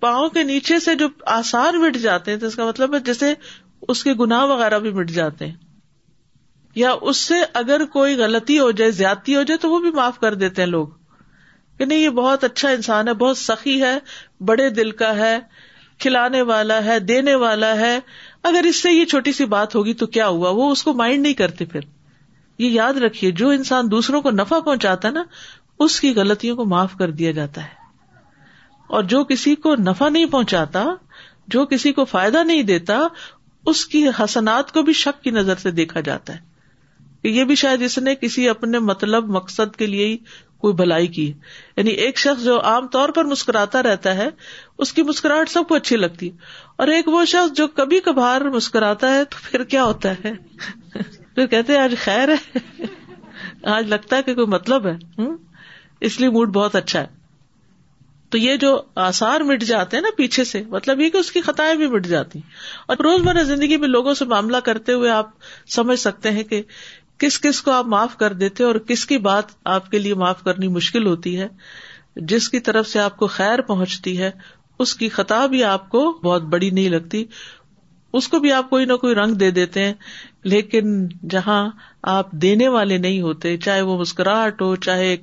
پاؤں 0.01 0.29
کے 0.35 0.42
نیچے 0.48 0.79
سے 0.81 0.94
جو 0.96 1.07
آسان 1.37 1.81
مٹ 1.81 1.96
جاتے 2.01 2.31
ہیں 2.31 2.38
تو 2.38 2.46
اس 2.46 2.57
کا 2.57 2.64
مطلب 2.66 2.94
ہے 2.94 3.01
جیسے 3.05 3.33
اس 3.94 4.03
کے 4.05 4.12
گناہ 4.20 4.44
وغیرہ 4.51 4.79
بھی 4.87 4.90
مٹ 4.92 5.11
جاتے 5.11 5.46
ہیں 5.46 5.55
یا 6.74 6.90
اس 7.11 7.16
سے 7.16 7.35
اگر 7.62 7.85
کوئی 7.92 8.14
غلطی 8.16 8.59
ہو 8.59 8.70
جائے 8.81 8.90
زیادتی 9.01 9.37
ہو 9.37 9.42
جائے 9.51 9.59
تو 9.59 9.70
وہ 9.70 9.79
بھی 9.87 9.90
معاف 9.94 10.18
کر 10.20 10.35
دیتے 10.44 10.62
ہیں 10.62 10.68
لوگ 10.68 10.87
نہیں 11.87 11.99
یہ 11.99 12.09
بہت 12.19 12.45
اچھا 12.45 12.69
انسان 12.71 13.09
ہے 13.09 13.12
بہت 13.14 13.38
سخی 13.38 13.81
ہے 13.83 13.97
بڑے 14.47 14.69
دل 14.79 14.91
کا 15.03 15.17
ہے 15.17 15.38
کھلانے 16.01 16.41
والا 16.51 16.85
ہے 16.85 16.99
دینے 17.01 17.35
والا 17.35 17.75
ہے 17.77 17.99
اگر 18.49 18.67
اس 18.69 18.83
سے 18.83 18.91
یہ 18.93 19.05
چھوٹی 19.12 19.33
سی 19.33 19.45
بات 19.55 19.75
ہوگی 19.75 19.95
تو 20.03 20.07
کیا 20.17 20.27
ہوا 20.29 20.51
وہ 20.57 20.71
اس 20.73 20.83
کو 20.83 20.93
مائنڈ 20.95 21.23
نہیں 21.23 21.35
کرتے 21.35 21.64
پھر 21.73 21.81
یہ 22.59 22.69
یاد 22.71 22.95
رکھیے 23.03 23.31
جو 23.41 23.49
انسان 23.51 23.91
دوسروں 23.91 24.21
کو 24.23 24.31
نفع 24.31 24.59
پہنچاتا 24.64 25.09
ہے 25.09 25.12
نا 25.12 25.23
اس 25.85 26.01
کی 26.01 26.12
غلطیوں 26.14 26.57
کو 26.57 26.64
معاف 26.75 26.95
کر 26.99 27.11
دیا 27.21 27.31
جاتا 27.33 27.62
ہے 27.64 27.77
اور 28.97 29.03
جو 29.12 29.23
کسی 29.25 29.55
کو 29.67 29.75
نفع 29.88 30.09
نہیں 30.09 30.27
پہنچاتا 30.33 30.85
جو 31.55 31.64
کسی 31.67 31.93
کو 31.93 32.05
فائدہ 32.05 32.43
نہیں 32.45 32.62
دیتا 32.71 32.99
اس 33.73 33.85
کی 33.87 34.07
حسنات 34.19 34.73
کو 34.73 34.83
بھی 34.83 34.93
شک 35.03 35.23
کی 35.25 35.31
نظر 35.31 35.57
سے 35.62 35.71
دیکھا 35.79 36.01
جاتا 36.05 36.35
ہے 36.35 36.47
یہ 37.29 37.45
بھی 37.45 37.55
شاید 37.61 37.83
اس 37.83 37.99
نے 37.99 38.14
کسی 38.14 38.49
اپنے 38.49 38.79
مطلب 38.79 39.29
مقصد 39.37 39.75
کے 39.77 39.87
لیے 39.87 40.07
ہی 40.07 40.17
کوئی 40.61 40.75
بھلائی 40.75 41.07
کی 41.16 41.27
یعنی 41.77 41.90
ایک 42.05 42.18
شخص 42.18 42.44
جو 42.44 42.61
عام 42.71 42.87
طور 42.92 43.09
پر 43.18 43.25
مسکراتا 43.25 43.83
رہتا 43.83 44.14
ہے 44.16 44.29
اس 44.87 44.92
کی 44.92 45.03
مسکراہٹ 45.11 45.51
سب 45.51 45.68
کو 45.68 45.75
اچھی 45.75 45.97
لگتی 45.97 46.31
اور 46.83 46.88
ایک 46.97 47.09
وہ 47.09 47.25
شخص 47.33 47.57
جو 47.57 47.66
کبھی 47.81 48.01
کبھار 48.09 48.40
مسکراتا 48.55 49.14
ہے 49.14 49.25
تو 49.31 49.38
پھر 49.51 49.64
کیا 49.75 49.85
ہوتا 49.85 50.12
ہے 50.25 50.33
کہتے 51.51 51.77
آج 51.79 51.94
خیر 52.05 52.29
ہے 52.29 52.61
آج 53.75 53.88
لگتا 53.88 54.16
ہے 54.16 54.23
کہ 54.23 54.35
کوئی 54.35 54.47
مطلب 54.57 54.87
ہے 54.87 54.97
اس 56.07 56.18
لیے 56.21 56.29
موڈ 56.31 56.53
بہت 56.53 56.77
اچھا 56.77 57.01
ہے 57.01 57.16
تو 58.35 58.38
یہ 58.38 58.57
جو 58.62 58.71
آسار 59.07 59.40
مٹ 59.51 59.62
جاتے 59.64 59.97
ہیں 59.97 60.03
نا 60.03 60.09
پیچھے 60.16 60.44
سے 60.44 60.62
مطلب 60.71 61.01
یہ 61.01 61.11
کہ 61.11 61.16
اس 61.18 61.31
کی 61.33 61.40
خطائیں 61.42 61.75
بھی 61.83 61.87
مٹ 61.90 62.07
جاتی 62.07 62.40
اور 62.87 62.97
روزمرہ 63.05 63.42
زندگی 63.53 63.77
میں 63.85 63.88
لوگوں 63.88 64.14
سے 64.14 64.25
معاملہ 64.33 64.57
کرتے 64.64 64.92
ہوئے 64.92 65.11
آپ 65.11 65.31
سمجھ 65.75 65.99
سکتے 66.01 66.31
ہیں 66.38 66.42
کہ 66.51 66.62
کس 67.24 67.38
کس 67.40 67.61
کو 67.66 67.70
آپ 67.70 67.87
معاف 67.94 68.16
کر 68.16 68.33
دیتے 68.42 68.64
اور 68.64 68.74
کس 68.88 69.04
کی 69.12 69.18
بات 69.28 69.44
آپ 69.76 69.90
کے 69.90 69.98
لیے 69.98 70.14
معاف 70.22 70.42
کرنی 70.44 70.68
مشکل 70.78 71.07
ہوتی 71.07 71.38
ہے 71.40 71.48
جس 72.33 72.48
کی 72.48 72.61
طرف 72.68 72.87
سے 72.88 72.98
آپ 73.00 73.16
کو 73.16 73.26
خیر 73.37 73.61
پہنچتی 73.70 74.18
ہے 74.18 74.31
اس 74.85 74.94
کی 74.96 75.09
خطا 75.16 75.44
بھی 75.54 75.62
آپ 75.64 75.88
کو 75.90 76.02
بہت 76.24 76.42
بڑی 76.54 76.70
نہیں 76.70 76.88
لگتی 76.88 77.24
اس 78.18 78.28
کو 78.33 78.38
بھی 78.42 78.52
آپ 78.52 78.68
کوئی 78.70 78.85
نہ 78.87 78.92
کوئی 79.00 79.14
رنگ 79.14 79.35
دے 79.40 79.50
دیتے 79.57 79.85
ہیں 79.85 79.92
لیکن 80.52 80.92
جہاں 81.31 81.61
آپ 82.12 82.31
دینے 82.42 82.68
والے 82.74 82.96
نہیں 82.98 83.20
ہوتے 83.20 83.57
چاہے 83.64 83.81
وہ 83.88 83.98
مسکراہٹ 83.98 84.62
ہو 84.62 84.74
چاہے 84.87 85.14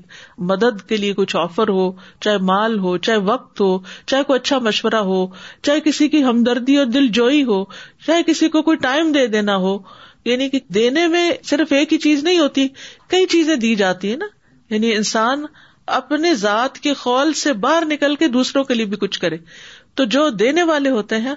مدد 0.51 0.81
کے 0.89 0.97
لیے 0.97 1.13
کچھ 1.19 1.35
آفر 1.43 1.69
ہو 1.77 1.91
چاہے 2.25 2.37
مال 2.51 2.77
ہو 2.79 2.95
چاہے 3.07 3.17
وقت 3.31 3.61
ہو 3.61 3.77
چاہے 4.05 4.23
کوئی 4.27 4.39
اچھا 4.39 4.59
مشورہ 4.67 5.01
ہو 5.11 5.25
چاہے 5.61 5.79
کسی 5.85 6.07
کی 6.15 6.23
ہمدردی 6.23 6.75
اور 6.77 6.85
دل 6.97 7.07
جوئی 7.19 7.43
ہو 7.51 7.63
چاہے 8.05 8.23
کسی 8.27 8.49
کو 8.57 8.61
کوئی 8.69 8.77
ٹائم 8.87 9.11
دے 9.19 9.25
دینا 9.37 9.55
ہو 9.67 9.77
یعنی 10.25 10.47
کہ 10.49 10.59
دینے 10.73 11.07
میں 11.15 11.29
صرف 11.45 11.71
ایک 11.79 11.93
ہی 11.93 11.97
چیز 12.07 12.23
نہیں 12.23 12.39
ہوتی 12.39 12.67
کئی 13.13 13.25
چیزیں 13.33 13.55
دی 13.65 13.73
جاتی 13.83 14.11
ہے 14.11 14.17
نا 14.17 14.25
یعنی 14.73 14.93
انسان 14.95 15.45
اپنے 15.99 16.33
ذات 16.43 16.79
کے 16.85 16.93
خول 17.01 17.33
سے 17.43 17.53
باہر 17.65 17.85
نکل 17.89 18.15
کے 18.21 18.27
دوسروں 18.37 18.63
کے 18.69 18.73
لیے 18.73 18.85
بھی 18.93 18.97
کچھ 19.01 19.19
کرے 19.25 19.37
تو 19.99 20.03
جو 20.15 20.29
دینے 20.43 20.63
والے 20.71 20.89
ہوتے 20.95 21.17
ہیں 21.25 21.33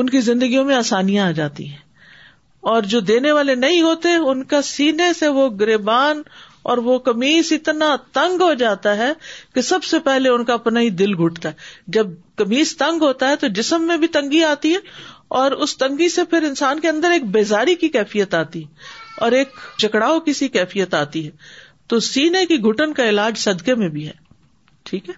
ان 0.00 0.08
کی 0.10 0.20
زندگیوں 0.30 0.64
میں 0.64 0.74
آسانیاں 0.74 1.26
آ 1.28 1.30
جاتی 1.40 1.68
ہیں 1.68 1.88
اور 2.70 2.82
جو 2.92 3.00
دینے 3.10 3.32
والے 3.32 3.54
نہیں 3.58 3.82
ہوتے 3.82 4.14
ان 4.30 4.42
کا 4.52 4.60
سینے 4.70 5.12
سے 5.18 5.28
وہ 5.36 5.48
گربان 5.60 6.22
اور 6.70 6.78
وہ 6.86 6.98
کمیز 7.04 7.52
اتنا 7.52 7.94
تنگ 8.12 8.42
ہو 8.42 8.52
جاتا 8.62 8.96
ہے 8.96 9.12
کہ 9.54 9.60
سب 9.68 9.84
سے 9.90 9.98
پہلے 10.08 10.28
ان 10.28 10.44
کا 10.50 10.54
اپنا 10.54 10.80
ہی 10.80 10.90
دل 11.02 11.14
گھٹتا 11.26 11.48
ہے 11.48 11.92
جب 11.98 12.06
کمیز 12.42 12.76
تنگ 12.82 13.02
ہوتا 13.02 13.28
ہے 13.28 13.36
تو 13.44 13.48
جسم 13.60 13.86
میں 13.86 13.96
بھی 14.02 14.08
تنگی 14.18 14.42
آتی 14.48 14.72
ہے 14.74 14.78
اور 15.38 15.50
اس 15.64 15.76
تنگی 15.78 16.08
سے 16.12 16.22
پھر 16.30 16.42
انسان 16.46 16.80
کے 16.80 16.88
اندر 16.88 17.10
ایک 17.12 17.24
بیزاری 17.34 17.74
کی 17.82 17.88
کیفیت 17.96 18.32
آتی 18.34 18.62
اور 19.26 19.32
ایک 19.40 19.52
جکڑاؤ 19.78 20.18
کی 20.20 20.32
سی 20.38 20.48
کیفیت 20.56 20.94
آتی 21.00 21.24
ہے 21.26 21.30
تو 21.88 21.98
سینے 22.06 22.44
کی 22.46 22.56
گٹن 22.62 22.92
کا 22.92 23.08
علاج 23.08 23.36
صدقے 23.38 23.74
میں 23.82 23.88
بھی 23.88 24.06
ہے 24.06 24.12
ٹھیک 24.90 25.08
ہے 25.08 25.14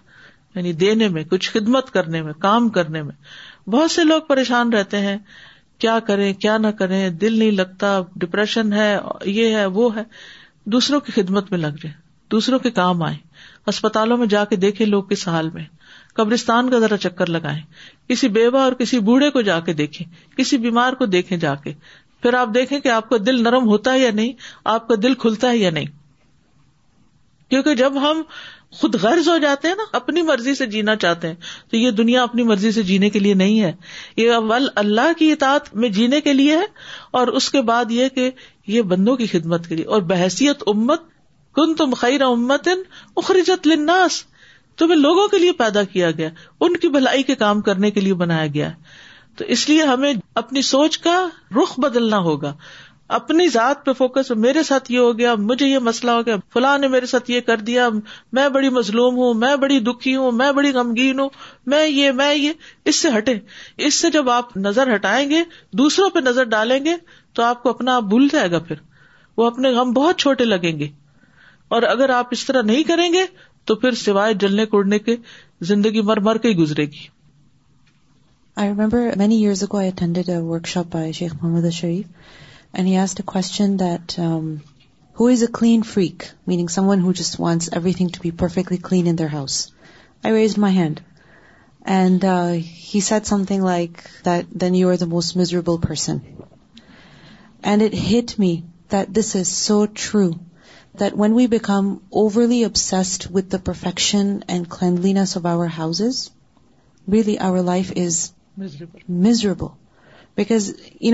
یعنی 0.55 0.73
دینے 0.83 1.07
میں 1.15 1.23
کچھ 1.29 1.49
خدمت 1.51 1.89
کرنے 1.93 2.21
میں 2.21 2.33
کام 2.41 2.67
کرنے 2.77 3.01
میں 3.03 3.15
بہت 3.75 3.91
سے 3.91 4.03
لوگ 4.03 4.21
پریشان 4.27 4.73
رہتے 4.73 4.99
ہیں 5.07 5.17
کیا 5.83 5.97
کریں 6.07 6.31
کیا 6.45 6.57
نہ 6.57 6.67
کریں 6.79 7.09
دل 7.21 7.37
نہیں 7.39 7.51
لگتا 7.51 7.99
ڈپریشن 8.21 8.73
ہے 8.73 8.95
یہ 9.37 9.55
ہے 9.55 9.65
وہ 9.79 9.95
ہے 9.95 10.03
دوسروں 10.75 10.99
کی 11.07 11.11
خدمت 11.21 11.51
میں 11.51 11.59
لگ 11.59 11.81
جائے 11.83 11.93
دوسروں 12.31 12.59
کے 12.59 12.71
کام 12.81 13.01
آئے 13.09 13.15
اسپتالوں 13.71 14.17
میں 14.17 14.27
جا 14.35 14.45
کے 14.49 14.55
دیکھے 14.65 14.85
لوگ 14.85 15.03
کس 15.09 15.27
حال 15.27 15.49
میں 15.53 15.65
قبرستان 16.17 16.69
کا 16.69 16.79
ذرا 16.79 16.97
چکر 17.03 17.29
لگائیں 17.29 17.61
کسی 18.09 18.27
بیوہ 18.37 18.59
اور 18.63 18.71
کسی 18.79 18.99
بوڑھے 19.09 19.29
کو 19.37 19.41
جا 19.49 19.59
کے 19.69 19.73
دیکھیں 19.83 20.05
کسی 20.37 20.57
بیمار 20.65 20.93
کو 21.01 21.05
دیکھیں 21.15 21.37
جا 21.45 21.53
کے 21.63 21.73
پھر 22.21 22.33
آپ 22.41 22.49
دیکھیں 22.55 22.79
کہ 22.79 22.89
آپ 22.95 23.09
کا 23.09 23.15
دل 23.25 23.41
نرم 23.43 23.67
ہوتا 23.69 23.93
ہے 23.93 23.99
یا 23.99 24.11
نہیں 24.19 24.33
آپ 24.73 24.87
کا 24.87 24.95
دل 25.03 25.13
کھلتا 25.23 25.49
ہے 25.49 25.57
یا 25.57 25.69
نہیں 25.77 25.85
کیونکہ 27.49 27.75
جب 27.79 27.97
ہم 28.01 28.21
خود 28.79 28.95
غرض 29.01 29.27
ہو 29.29 29.37
جاتے 29.37 29.67
ہیں 29.67 29.75
نا 29.75 29.83
اپنی 29.97 30.21
مرضی 30.27 30.53
سے 30.55 30.65
جینا 30.75 30.95
چاہتے 31.01 31.27
ہیں 31.27 31.35
تو 31.71 31.77
یہ 31.77 31.91
دنیا 31.97 32.23
اپنی 32.23 32.43
مرضی 32.43 32.71
سے 32.77 32.83
جینے 32.83 33.09
کے 33.15 33.19
لیے 33.19 33.33
نہیں 33.41 33.59
ہے 33.61 33.71
یہ 34.17 34.31
اول 34.33 34.67
اللہ 34.83 35.11
کی 35.17 35.31
اطاعت 35.31 35.73
میں 35.83 35.89
جینے 35.97 36.21
کے 36.29 36.33
لیے 36.33 36.55
ہے 36.57 36.65
اور 37.19 37.27
اس 37.39 37.49
کے 37.57 37.61
بعد 37.71 37.91
یہ 37.97 38.09
کہ 38.15 38.29
یہ 38.77 38.81
بندوں 38.93 39.15
کی 39.15 39.27
خدمت 39.35 39.67
کے 39.67 39.75
لیے 39.75 39.85
اور 39.97 40.01
بحثیت 40.13 40.63
امت 40.75 41.01
کن 41.55 41.75
تم 41.83 41.93
خیر 41.99 42.21
امت 42.29 42.67
اخرجت 42.77 43.67
لناس 43.67 44.23
تو 44.77 44.85
لوگوں 44.93 45.27
کے 45.31 45.37
لیے 45.39 45.51
پیدا 45.57 45.83
کیا 45.91 46.11
گیا 46.19 46.29
ان 46.65 46.77
کی 46.83 46.87
بھلائی 46.97 47.23
کے 47.23 47.35
کام 47.41 47.61
کرنے 47.69 47.91
کے 47.97 48.01
لیے 48.01 48.13
بنایا 48.21 48.47
گیا 48.53 48.69
تو 49.37 49.45
اس 49.53 49.67
لیے 49.69 49.83
ہمیں 49.89 50.13
اپنی 50.41 50.61
سوچ 50.69 50.97
کا 51.07 51.15
رخ 51.61 51.79
بدلنا 51.79 52.17
ہوگا 52.27 52.53
اپنی 53.17 53.47
ذات 53.53 53.83
پہ 53.85 53.93
فوکس 53.97 54.29
میرے 54.45 54.61
ساتھ 54.63 54.91
یہ 54.91 54.99
ہو 54.99 55.17
گیا 55.17 55.33
مجھے 55.49 55.65
یہ 55.67 55.79
مسئلہ 55.87 56.11
ہو 56.17 56.25
گیا 56.25 56.35
فلاں 56.53 56.77
نے 56.83 56.87
میرے 56.93 57.05
ساتھ 57.05 57.29
یہ 57.31 57.41
کر 57.49 57.57
دیا 57.69 57.87
میں 58.37 58.47
بڑی 58.53 58.69
مظلوم 58.77 59.17
ہوں 59.17 59.33
میں 59.43 59.55
بڑی 59.63 59.79
دکھی 59.89 60.15
ہوں 60.15 60.31
میں 60.41 60.51
بڑی 60.59 60.71
غمگین 60.73 61.19
ہوں 61.19 61.29
میں 61.73 61.85
یہ 61.87 62.11
میں 62.21 62.33
یہ 62.33 62.53
اس 62.91 63.01
سے 63.01 63.09
ہٹے 63.17 63.33
اس 63.89 63.99
سے 63.99 64.09
جب 64.17 64.29
آپ 64.37 64.55
نظر 64.67 64.93
ہٹائیں 64.95 65.29
گے 65.29 65.43
دوسروں 65.83 66.09
پہ 66.15 66.19
نظر 66.29 66.43
ڈالیں 66.55 66.79
گے 66.85 66.95
تو 67.35 67.43
آپ 67.43 67.63
کو 67.63 67.69
اپنا 67.69 67.95
آپ 67.95 68.03
بھول 68.13 68.27
جائے 68.31 68.51
گا 68.51 68.59
پھر 68.69 68.75
وہ 69.37 69.45
اپنے 69.47 69.69
غم 69.75 69.91
بہت 69.93 70.17
چھوٹے 70.25 70.45
لگیں 70.45 70.77
گے 70.79 70.87
اور 71.75 71.83
اگر 71.91 72.09
آپ 72.15 72.27
اس 72.31 72.45
طرح 72.45 72.61
نہیں 72.71 72.83
کریں 72.87 73.11
گے 73.13 73.25
تو 73.65 73.75
پھر 73.81 73.93
سوائے 74.05 74.33
جلنے 74.39 74.65
کوڑنے 74.71 74.97
کے 74.99 75.15
زندگی 75.69 76.01
مر 76.09 76.19
مر 76.27 76.37
کے 76.45 76.49
گزرے 76.57 76.85
گی 76.93 77.05
I 78.63 78.69
remember 78.69 79.07
many 79.17 79.35
years 79.43 79.63
a 79.81 80.37
workshop 80.67 80.91
by 80.93 81.11
Sheikh 81.19 81.33
Muhammad 81.41 81.69
Sharif 81.73 82.05
and 82.73 82.87
he 82.87 82.95
asked 83.03 83.19
a 83.21 83.25
question 83.31 83.77
that 83.79 84.17
who 85.19 85.27
is 85.27 85.43
a 85.43 85.47
clean 85.59 85.81
freak 85.93 86.23
meaning 86.47 86.67
someone 86.89 87.01
who 87.01 87.11
just 87.19 87.39
wants 87.39 87.69
everything 87.97 88.09
to 88.13 88.19
be 88.23 88.31
perfectly 88.43 88.77
clean 88.89 89.07
in 89.07 89.17
their 89.17 89.27
house 89.33 89.57
I 90.23 90.33
raise 90.33 90.57
my 90.65 90.77
hand 90.77 90.99
and 91.99 92.25
he 92.93 92.99
said 93.09 93.27
something 93.47 93.63
like 93.65 94.01
then 94.61 94.75
you 94.75 94.89
are 94.89 94.95
the 94.99 95.05
most 95.15 95.35
miserable 95.37 95.77
person 95.87 96.17
and 97.67 97.81
it 97.83 97.93
hit 98.11 98.39
me 98.39 98.55
that 98.91 99.15
this 99.17 99.35
is 99.35 99.47
so 99.67 99.85
true 100.01 100.29
that 100.95 101.17
when 101.17 101.33
we 101.33 101.47
become 101.47 102.01
overly 102.11 102.63
obsessed 102.63 103.29
with 103.29 103.49
the 103.49 103.59
perfection 103.59 104.43
and 104.47 104.69
cleanliness 104.69 105.35
of 105.35 105.45
our 105.45 105.67
houses, 105.67 106.29
really 107.07 107.39
our 107.39 107.61
life 107.61 107.91
is 107.95 108.31
miserable. 109.07 109.77
Because, 110.35 110.73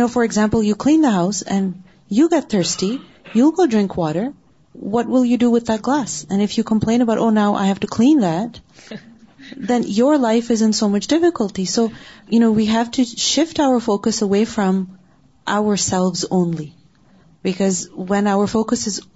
for 0.10 0.24
example, 0.24 0.64
you 0.64 0.76
clean 0.76 1.02
the 1.02 1.12
house 1.12 1.42
and 1.42 1.84
you 2.08 2.30
get 2.30 2.50
thirsty, 2.50 3.00
you'll 3.34 3.52
go 3.52 3.68
drink 3.68 3.96
water. 3.98 4.34
What 4.74 5.08
will 5.08 5.26
you 5.26 5.38
do 5.38 5.50
with 5.50 5.66
that 5.68 5.82
glass? 5.82 6.26
And 6.30 6.42
if 6.42 6.58
you 6.58 6.64
complain 6.64 7.02
about, 7.02 7.18
oh, 7.18 7.30
now 7.30 7.56
I 7.56 7.68
have 7.68 7.80
to 7.82 7.88
clean 7.88 8.20
that, 8.22 8.60
then 9.58 9.84
your 10.02 10.18
life 10.18 10.52
is 10.52 10.62
in 10.62 10.74
so 10.74 10.90
much 10.90 11.08
difficulty. 11.08 11.66
So, 11.66 11.92
we 12.28 12.66
have 12.68 12.92
to 12.92 13.06
shift 13.06 13.60
our 13.60 13.80
focus 13.80 14.22
away 14.22 14.44
from 14.44 15.00
ourselves 15.48 16.26
only. 16.30 16.68
Because 17.44 17.88
we 18.10 18.28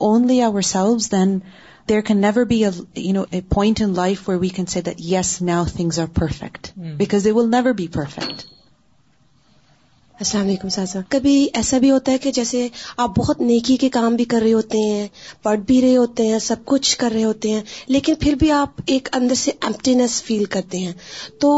are 0.09 0.19
never 2.15 2.47
be 7.73 7.87
perfect 7.87 8.45
السلام 10.19 10.45
علیکم 10.47 10.69
سازا 10.69 10.99
کبھی 11.09 11.35
ایسا 11.59 11.77
بھی 11.83 11.89
ہوتا 11.91 12.11
ہے 12.11 12.17
کہ 12.25 12.31
جیسے 12.31 12.67
آپ 13.05 13.17
بہت 13.19 13.41
نیکی 13.41 13.77
کے 13.77 13.89
کام 13.97 14.15
بھی 14.15 14.25
کر 14.33 14.41
رہے 14.43 14.53
ہوتے 14.53 14.77
ہیں 14.89 15.07
پڑھ 15.43 15.59
بھی 15.67 15.81
رہے 15.81 15.95
ہوتے 15.95 16.27
ہیں 16.27 16.39
سب 16.47 16.65
کچھ 16.65 16.95
کر 16.97 17.11
رہے 17.15 17.23
ہوتے 17.23 17.51
ہیں 17.53 17.61
لیکن 17.87 18.15
پھر 18.19 18.35
بھی 18.39 18.51
آپ 18.59 18.81
ایک 18.95 19.09
اندر 19.21 19.35
سے 19.45 19.51
ایمپٹینس 19.61 20.21
فیل 20.23 20.43
کرتے 20.55 20.77
ہیں 20.85 20.91
تو 21.41 21.51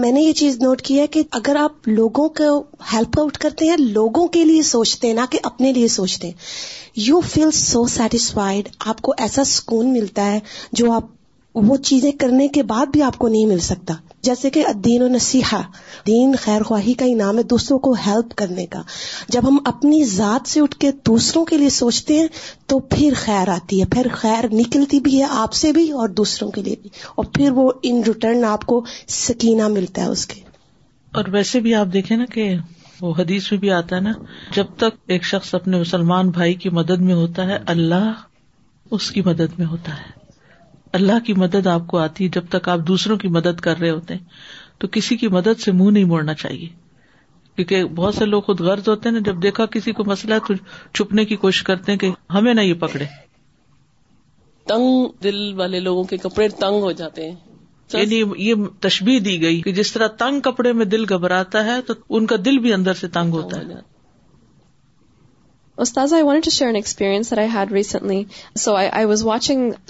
میں 0.00 0.10
نے 0.12 0.20
یہ 0.22 0.32
چیز 0.32 0.56
نوٹ 0.60 0.82
کی 0.82 0.98
ہے 0.98 1.06
کہ 1.14 1.22
اگر 1.38 1.56
آپ 1.60 1.88
لوگوں 1.88 2.28
کو 2.38 2.44
ہیلپ 2.92 3.18
آؤٹ 3.20 3.36
کرتے 3.38 3.64
ہیں 3.68 3.76
لوگوں 3.78 4.26
کے 4.36 4.44
لیے 4.44 4.62
سوچتے 4.68 5.06
ہیں 5.06 5.14
نہ 5.14 5.24
کہ 5.30 5.38
اپنے 5.48 5.72
لیے 5.72 5.88
سوچتے 5.94 6.26
ہیں 6.26 6.34
یو 7.06 7.20
فیل 7.32 7.50
سو 7.58 7.84
سیٹسفائڈ 7.96 8.68
آپ 8.90 9.00
کو 9.08 9.14
ایسا 9.26 9.44
سکون 9.52 9.92
ملتا 9.92 10.30
ہے 10.32 10.38
جو 10.80 10.92
آپ 10.92 11.08
وہ 11.68 11.76
چیزیں 11.90 12.10
کرنے 12.20 12.48
کے 12.56 12.62
بعد 12.72 12.86
بھی 12.92 13.02
آپ 13.10 13.16
کو 13.18 13.28
نہیں 13.28 13.46
مل 13.46 13.58
سکتا 13.68 13.94
جیسے 14.26 14.50
کہ 14.54 14.64
دین 14.84 15.02
و 15.02 15.06
نصیحہ 15.08 15.60
دین 16.06 16.34
خیر 16.40 16.62
خواہی 16.66 16.92
کا 16.98 17.04
ہے 17.38 17.42
دوسروں 17.52 17.78
کو 17.86 17.92
ہیلپ 18.06 18.34
کرنے 18.38 18.66
کا 18.74 18.82
جب 19.36 19.48
ہم 19.48 19.58
اپنی 19.70 20.02
ذات 20.10 20.48
سے 20.48 20.60
اٹھ 20.60 20.76
کے 20.84 20.90
دوسروں 21.06 21.44
کے 21.44 21.56
لیے 21.58 21.68
سوچتے 21.76 22.18
ہیں 22.18 22.26
تو 22.72 22.78
پھر 22.94 23.14
خیر 23.22 23.48
آتی 23.54 23.80
ہے 23.80 23.86
پھر 23.94 24.06
خیر 24.12 24.44
نکلتی 24.52 25.00
بھی 25.08 25.18
ہے 25.20 25.26
آپ 25.42 25.52
سے 25.62 25.72
بھی 25.78 25.90
اور 26.02 26.08
دوسروں 26.22 26.50
کے 26.52 26.62
لیے 26.62 26.76
بھی 26.82 26.90
اور 27.16 27.24
پھر 27.38 27.50
وہ 27.56 27.70
ان 27.90 28.02
ریٹرن 28.06 28.44
آپ 28.52 28.64
کو 28.74 28.84
سکینہ 29.24 29.68
ملتا 29.78 30.02
ہے 30.02 30.06
اس 30.16 30.26
کے 30.26 30.40
اور 31.20 31.24
ویسے 31.32 31.60
بھی 31.66 31.74
آپ 31.74 31.92
دیکھیں 31.92 32.16
نا 32.16 32.24
کہ 32.34 32.50
وہ 33.00 33.12
حدیث 33.18 33.50
میں 33.52 33.60
بھی 33.60 33.70
آتا 33.80 33.96
ہے 33.96 34.00
نا 34.00 34.12
جب 34.54 34.66
تک 34.78 34.98
ایک 35.14 35.24
شخص 35.34 35.54
اپنے 35.54 35.80
مسلمان 35.80 36.30
بھائی 36.38 36.54
کی 36.64 36.70
مدد 36.80 37.00
میں 37.10 37.14
ہوتا 37.14 37.46
ہے 37.46 37.58
اللہ 37.74 38.10
اس 38.98 39.10
کی 39.10 39.22
مدد 39.26 39.58
میں 39.58 39.66
ہوتا 39.66 39.96
ہے 40.00 40.20
اللہ 40.98 41.18
کی 41.26 41.32
مدد 41.40 41.66
آپ 41.72 41.86
کو 41.88 41.98
آتی 41.98 42.24
ہے 42.24 42.28
جب 42.32 42.48
تک 42.50 42.68
آپ 42.68 42.78
دوسروں 42.86 43.16
کی 43.18 43.28
مدد 43.36 43.60
کر 43.66 43.76
رہے 43.80 43.90
ہوتے 43.90 44.14
ہیں 44.14 44.80
تو 44.80 44.88
کسی 44.92 45.16
کی 45.16 45.28
مدد 45.36 45.60
سے 45.64 45.72
منہ 45.72 45.90
نہیں 45.90 46.04
موڑنا 46.04 46.34
چاہیے 46.44 46.66
کیونکہ 47.56 47.84
بہت 47.98 48.14
سے 48.14 48.24
لوگ 48.24 48.42
خود 48.42 48.60
غرض 48.66 48.88
ہوتے 48.88 49.08
ہیں 49.14 49.20
جب 49.28 49.42
دیکھا 49.42 49.66
کسی 49.76 49.92
کو 50.00 50.04
مسئلہ 50.06 50.34
تو 50.46 50.54
چھپنے 50.94 51.24
کی 51.30 51.36
کوشش 51.44 51.62
کرتے 51.70 51.92
ہیں 51.92 51.98
کہ 51.98 52.10
ہمیں 52.34 52.52
نہ 52.54 52.60
یہ 52.60 52.74
پکڑے 52.84 53.04
تنگ 54.68 55.06
دل 55.24 55.40
والے 55.58 55.80
لوگوں 55.86 56.02
کے 56.10 56.16
کپڑے 56.26 56.48
تنگ 56.60 56.82
ہو 56.82 56.90
جاتے 57.02 57.28
ہیں 57.30 57.36
یعنی 57.92 58.22
یہ 58.48 58.64
تشبیح 58.80 59.18
دی 59.24 59.40
گئی 59.42 59.60
کہ 59.62 59.72
جس 59.78 59.92
طرح 59.92 60.06
تنگ 60.18 60.40
کپڑے 60.50 60.72
میں 60.80 60.84
دل 60.96 61.04
گھبراتا 61.14 61.64
ہے 61.64 61.80
تو 61.86 61.94
ان 62.16 62.26
کا 62.26 62.36
دل 62.44 62.58
بھی 62.66 62.72
اندر 62.72 62.94
سے 63.00 63.08
تنگ 63.16 63.32
ہوتا 63.32 63.60
ہے 63.60 65.00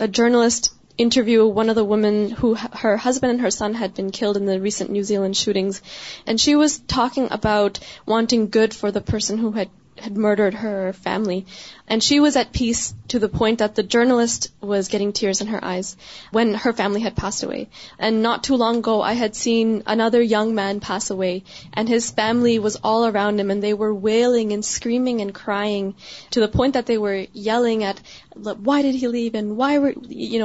journalist 0.07 0.69
interview 0.99 1.47
one 1.47 1.71
of 1.71 1.75
the 1.75 1.85
women 1.85 2.31
who 2.31 2.55
her 2.55 2.97
husband 2.97 3.33
and 3.33 3.41
her 3.41 3.51
son 3.51 3.75
had 3.75 3.95
been 3.95 4.11
killed 4.11 4.37
in 4.37 4.47
the 4.47 4.61
recent 4.61 4.91
New 4.91 5.03
Zealand 5.03 5.37
shootings, 5.37 5.81
and 6.27 6.41
she 6.41 6.57
was 6.57 6.79
talking 6.79 7.29
about 7.31 7.79
wanting 8.07 8.49
good 8.49 8.75
for 8.75 8.91
the 8.93 9.01
person 9.01 9.39
who 9.39 9.53
had 9.53 9.71
had 9.99 10.17
murdered 10.17 10.55
her 10.55 10.93
family. 10.93 11.47
And 11.87 12.03
she 12.03 12.21
was 12.21 12.37
at 12.37 12.53
peace 12.53 12.95
to 13.09 13.19
the 13.19 13.29
point 13.29 13.59
that 13.59 13.75
the 13.75 13.83
journalist 13.83 14.51
was 14.61 14.89
getting 14.89 15.13
tears 15.13 15.41
in 15.41 15.49
her 15.49 15.63
eyes 15.63 15.97
when 16.31 16.55
her 16.55 16.73
family 16.73 17.01
had 17.01 17.17
passed 17.17 17.43
away. 17.43 17.69
And 17.99 18.23
not 18.23 18.45
too 18.45 18.57
long 18.57 18.79
ago, 18.79 19.03
I 19.03 19.13
had 19.13 19.37
seen 19.37 19.83
another 19.87 20.23
young 20.23 20.55
man 20.55 20.81
pass 20.81 21.11
away, 21.11 21.45
and 21.73 21.89
his 21.89 22.11
family 22.11 22.59
was 22.59 22.77
all 22.77 23.07
around 23.07 23.39
him, 23.39 23.51
and 23.51 23.63
they 23.63 23.75
were 23.75 23.95
wailing 23.95 24.53
and 24.53 24.65
screaming 24.65 25.21
and 25.21 25.35
crying 25.35 25.95
to 26.31 26.41
the 26.41 26.49
point 26.49 26.75
that 26.75 26.87
they 26.87 26.99
were 26.99 27.27
yelling 27.33 27.85
at, 27.85 28.01
why 28.35 28.83
did 28.83 28.95
he 28.95 29.09
leave? 29.09 29.35
And 29.35 29.57
why 29.57 29.79
were, 29.79 29.93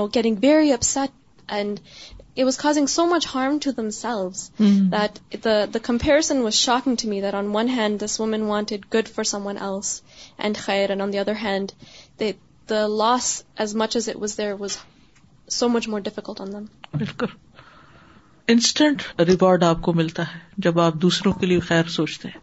getting 0.01 0.37
very 0.37 0.71
upset. 0.71 1.11
And 1.47 1.79
it 2.41 2.45
was 2.47 2.57
causing 2.61 2.87
so 2.93 3.03
much 3.11 3.25
harm 3.33 3.55
to 3.65 3.71
themselves 3.77 4.41
mm. 4.59 4.91
that 4.95 5.19
the 5.45 5.55
the 5.75 5.81
comparison 5.87 6.43
was 6.47 6.59
shocking 6.67 6.97
to 7.03 7.09
me 7.13 7.19
that 7.25 7.37
on 7.39 7.51
one 7.57 7.71
hand 7.75 8.03
this 8.05 8.17
woman 8.23 8.45
wanted 8.51 8.85
good 8.95 9.09
for 9.15 9.25
someone 9.31 9.59
else 9.69 9.91
and 10.49 10.61
khair 10.67 10.91
and 10.95 11.05
on 11.07 11.15
the 11.15 11.21
other 11.23 11.35
hand 11.43 11.73
they, 12.23 12.29
the 12.73 12.81
loss 13.01 13.29
as 13.65 13.75
much 13.83 13.97
as 14.01 14.09
it 14.15 14.21
was 14.25 14.37
there 14.43 14.55
was 14.63 14.77
so 15.59 15.71
much 15.77 15.89
more 15.95 16.03
difficult 16.11 16.45
on 16.47 16.55
them 16.59 17.35
instant 18.53 19.01
reward 19.27 19.63
آپ 19.63 19.81
کو 19.85 19.91
ملتا 19.93 20.23
ہے 20.33 20.39
جب 20.65 20.79
آپ 20.79 20.93
دوسروں 21.01 21.31
کے 21.39 21.45
لیے 21.45 21.59
خیر 21.69 21.87
سوچتے 21.95 22.27
ہیں 22.33 22.39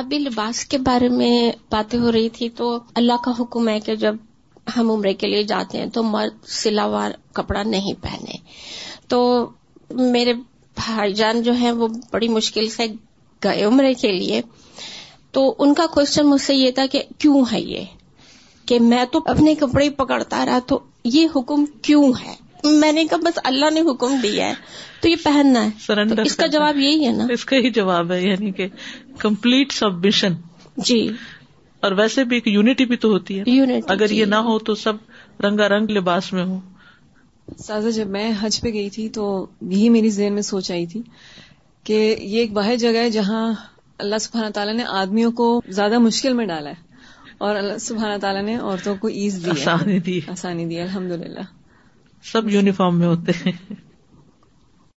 ابھی 0.00 0.18
لباس 0.18 0.64
کے 0.72 0.78
بارے 0.88 1.08
میں 1.18 1.30
باتیں 1.70 1.98
ہو 2.00 2.12
رہی 2.12 2.28
تھی 2.38 2.48
تو 2.60 2.70
اللہ 3.02 3.20
کا 3.24 3.30
حکم 3.40 3.68
ہے 3.68 3.78
کہ 3.88 3.94
جب 4.04 4.14
ہم 4.76 4.90
عمرے 4.90 5.12
کے 5.20 5.26
لیے 5.26 5.42
جاتے 5.52 5.78
ہیں 5.78 5.86
تو 5.98 6.02
مرد 6.08 6.44
سلاوار 6.58 7.10
کپڑا 7.36 7.62
نہیں 7.74 8.02
پہنے 8.02 8.36
تو 9.12 9.18
میرے 10.12 10.32
بھائی 10.76 11.12
جان 11.14 11.42
جو 11.46 11.52
ہیں 11.62 11.70
وہ 11.80 11.88
بڑی 12.12 12.28
مشکل 12.34 12.68
سے 12.74 12.84
گئے 13.44 13.64
عمر 13.64 13.84
کے 14.00 14.12
لیے 14.12 14.40
تو 15.36 15.42
ان 15.64 15.74
کا 15.80 15.86
کوشچن 15.96 16.26
مجھ 16.28 16.40
سے 16.40 16.54
یہ 16.54 16.70
تھا 16.78 16.86
کہ 16.94 17.02
کیوں 17.24 17.42
ہے 17.50 17.60
یہ 17.60 17.84
کہ 18.70 18.78
میں 18.92 19.04
تو 19.12 19.20
اپنے 19.32 19.54
کپڑے 19.64 19.88
پکڑتا 19.98 20.44
رہا 20.46 20.58
تو 20.72 20.78
یہ 21.16 21.26
حکم 21.36 21.64
کیوں 21.88 22.10
ہے 22.22 22.34
میں 22.82 22.92
نے 22.98 23.04
کہا 23.10 23.18
بس 23.28 23.38
اللہ 23.52 23.70
نے 23.74 23.80
حکم 23.90 24.16
دیا 24.22 24.48
ہے 24.48 24.54
تو 25.02 25.08
یہ 25.08 25.16
پہننا 25.24 25.64
ہے 25.64 25.70
سرنڈر 25.86 26.22
اس 26.24 26.36
کا 26.42 26.46
جواب 26.56 26.76
یہی 26.86 27.06
ہے 27.06 27.12
نا 27.16 27.26
اس 27.36 27.44
کا 27.52 27.56
ہی 27.64 27.70
جواب 27.80 28.12
ہے 28.12 28.20
یعنی 28.22 28.50
کہ 28.60 28.68
کمپلیٹ 29.26 29.72
سبمیشن 29.82 30.34
جی 30.90 31.00
اور 31.86 31.92
ویسے 32.02 32.24
بھی 32.30 32.36
ایک 32.36 32.48
یونٹی 32.56 32.84
بھی 32.90 32.96
تو 33.04 33.08
ہوتی 33.12 33.38
ہے 33.38 33.50
یونٹی 33.60 33.92
اگر 33.96 34.10
یہ 34.10 34.24
جی۔ 34.24 34.30
نہ 34.30 34.42
ہو 34.50 34.58
تو 34.70 34.74
سب 34.88 35.08
رنگا 35.44 35.68
رنگ 35.76 35.90
لباس 35.98 36.32
میں 36.32 36.44
ہوں 36.50 36.60
سازا 37.58 37.90
جب 37.94 38.08
میں 38.10 38.30
حج 38.42 38.60
پہ 38.60 38.72
گئی 38.72 38.88
تھی 38.90 39.08
تو 39.16 39.24
یہی 39.68 39.88
میری 39.90 40.10
ذہن 40.10 40.32
میں 40.32 40.42
سوچ 40.42 40.70
آئی 40.70 40.86
تھی 40.86 41.02
کہ 41.84 41.98
یہ 42.18 42.38
ایک 42.40 42.52
باہر 42.52 42.76
جگہ 42.80 42.98
ہے 43.02 43.10
جہاں 43.10 43.42
اللہ 44.04 44.18
سبحانہ 44.20 44.50
تعالیٰ 44.54 44.74
نے 44.74 44.84
آدمیوں 45.00 45.30
کو 45.40 45.48
زیادہ 45.68 45.98
مشکل 45.98 46.32
میں 46.34 46.46
ڈالا 46.46 46.70
ہے 46.70 46.90
اور 47.46 47.56
اللہ 47.56 47.78
سبحانہ 47.80 48.18
تعالیٰ 48.20 48.42
نے 48.44 48.56
عورتوں 48.56 48.96
کو 49.00 49.08
ایز 49.22 49.44
دی 49.44 50.20
آسانی 50.32 50.66
دی 50.66 50.80
الحمد 50.80 51.10
للہ 51.12 51.46
سب 52.32 52.50
یونیفارم 52.50 52.98
میں 52.98 53.06
ہوتے 53.08 53.32
ہیں 53.46 53.74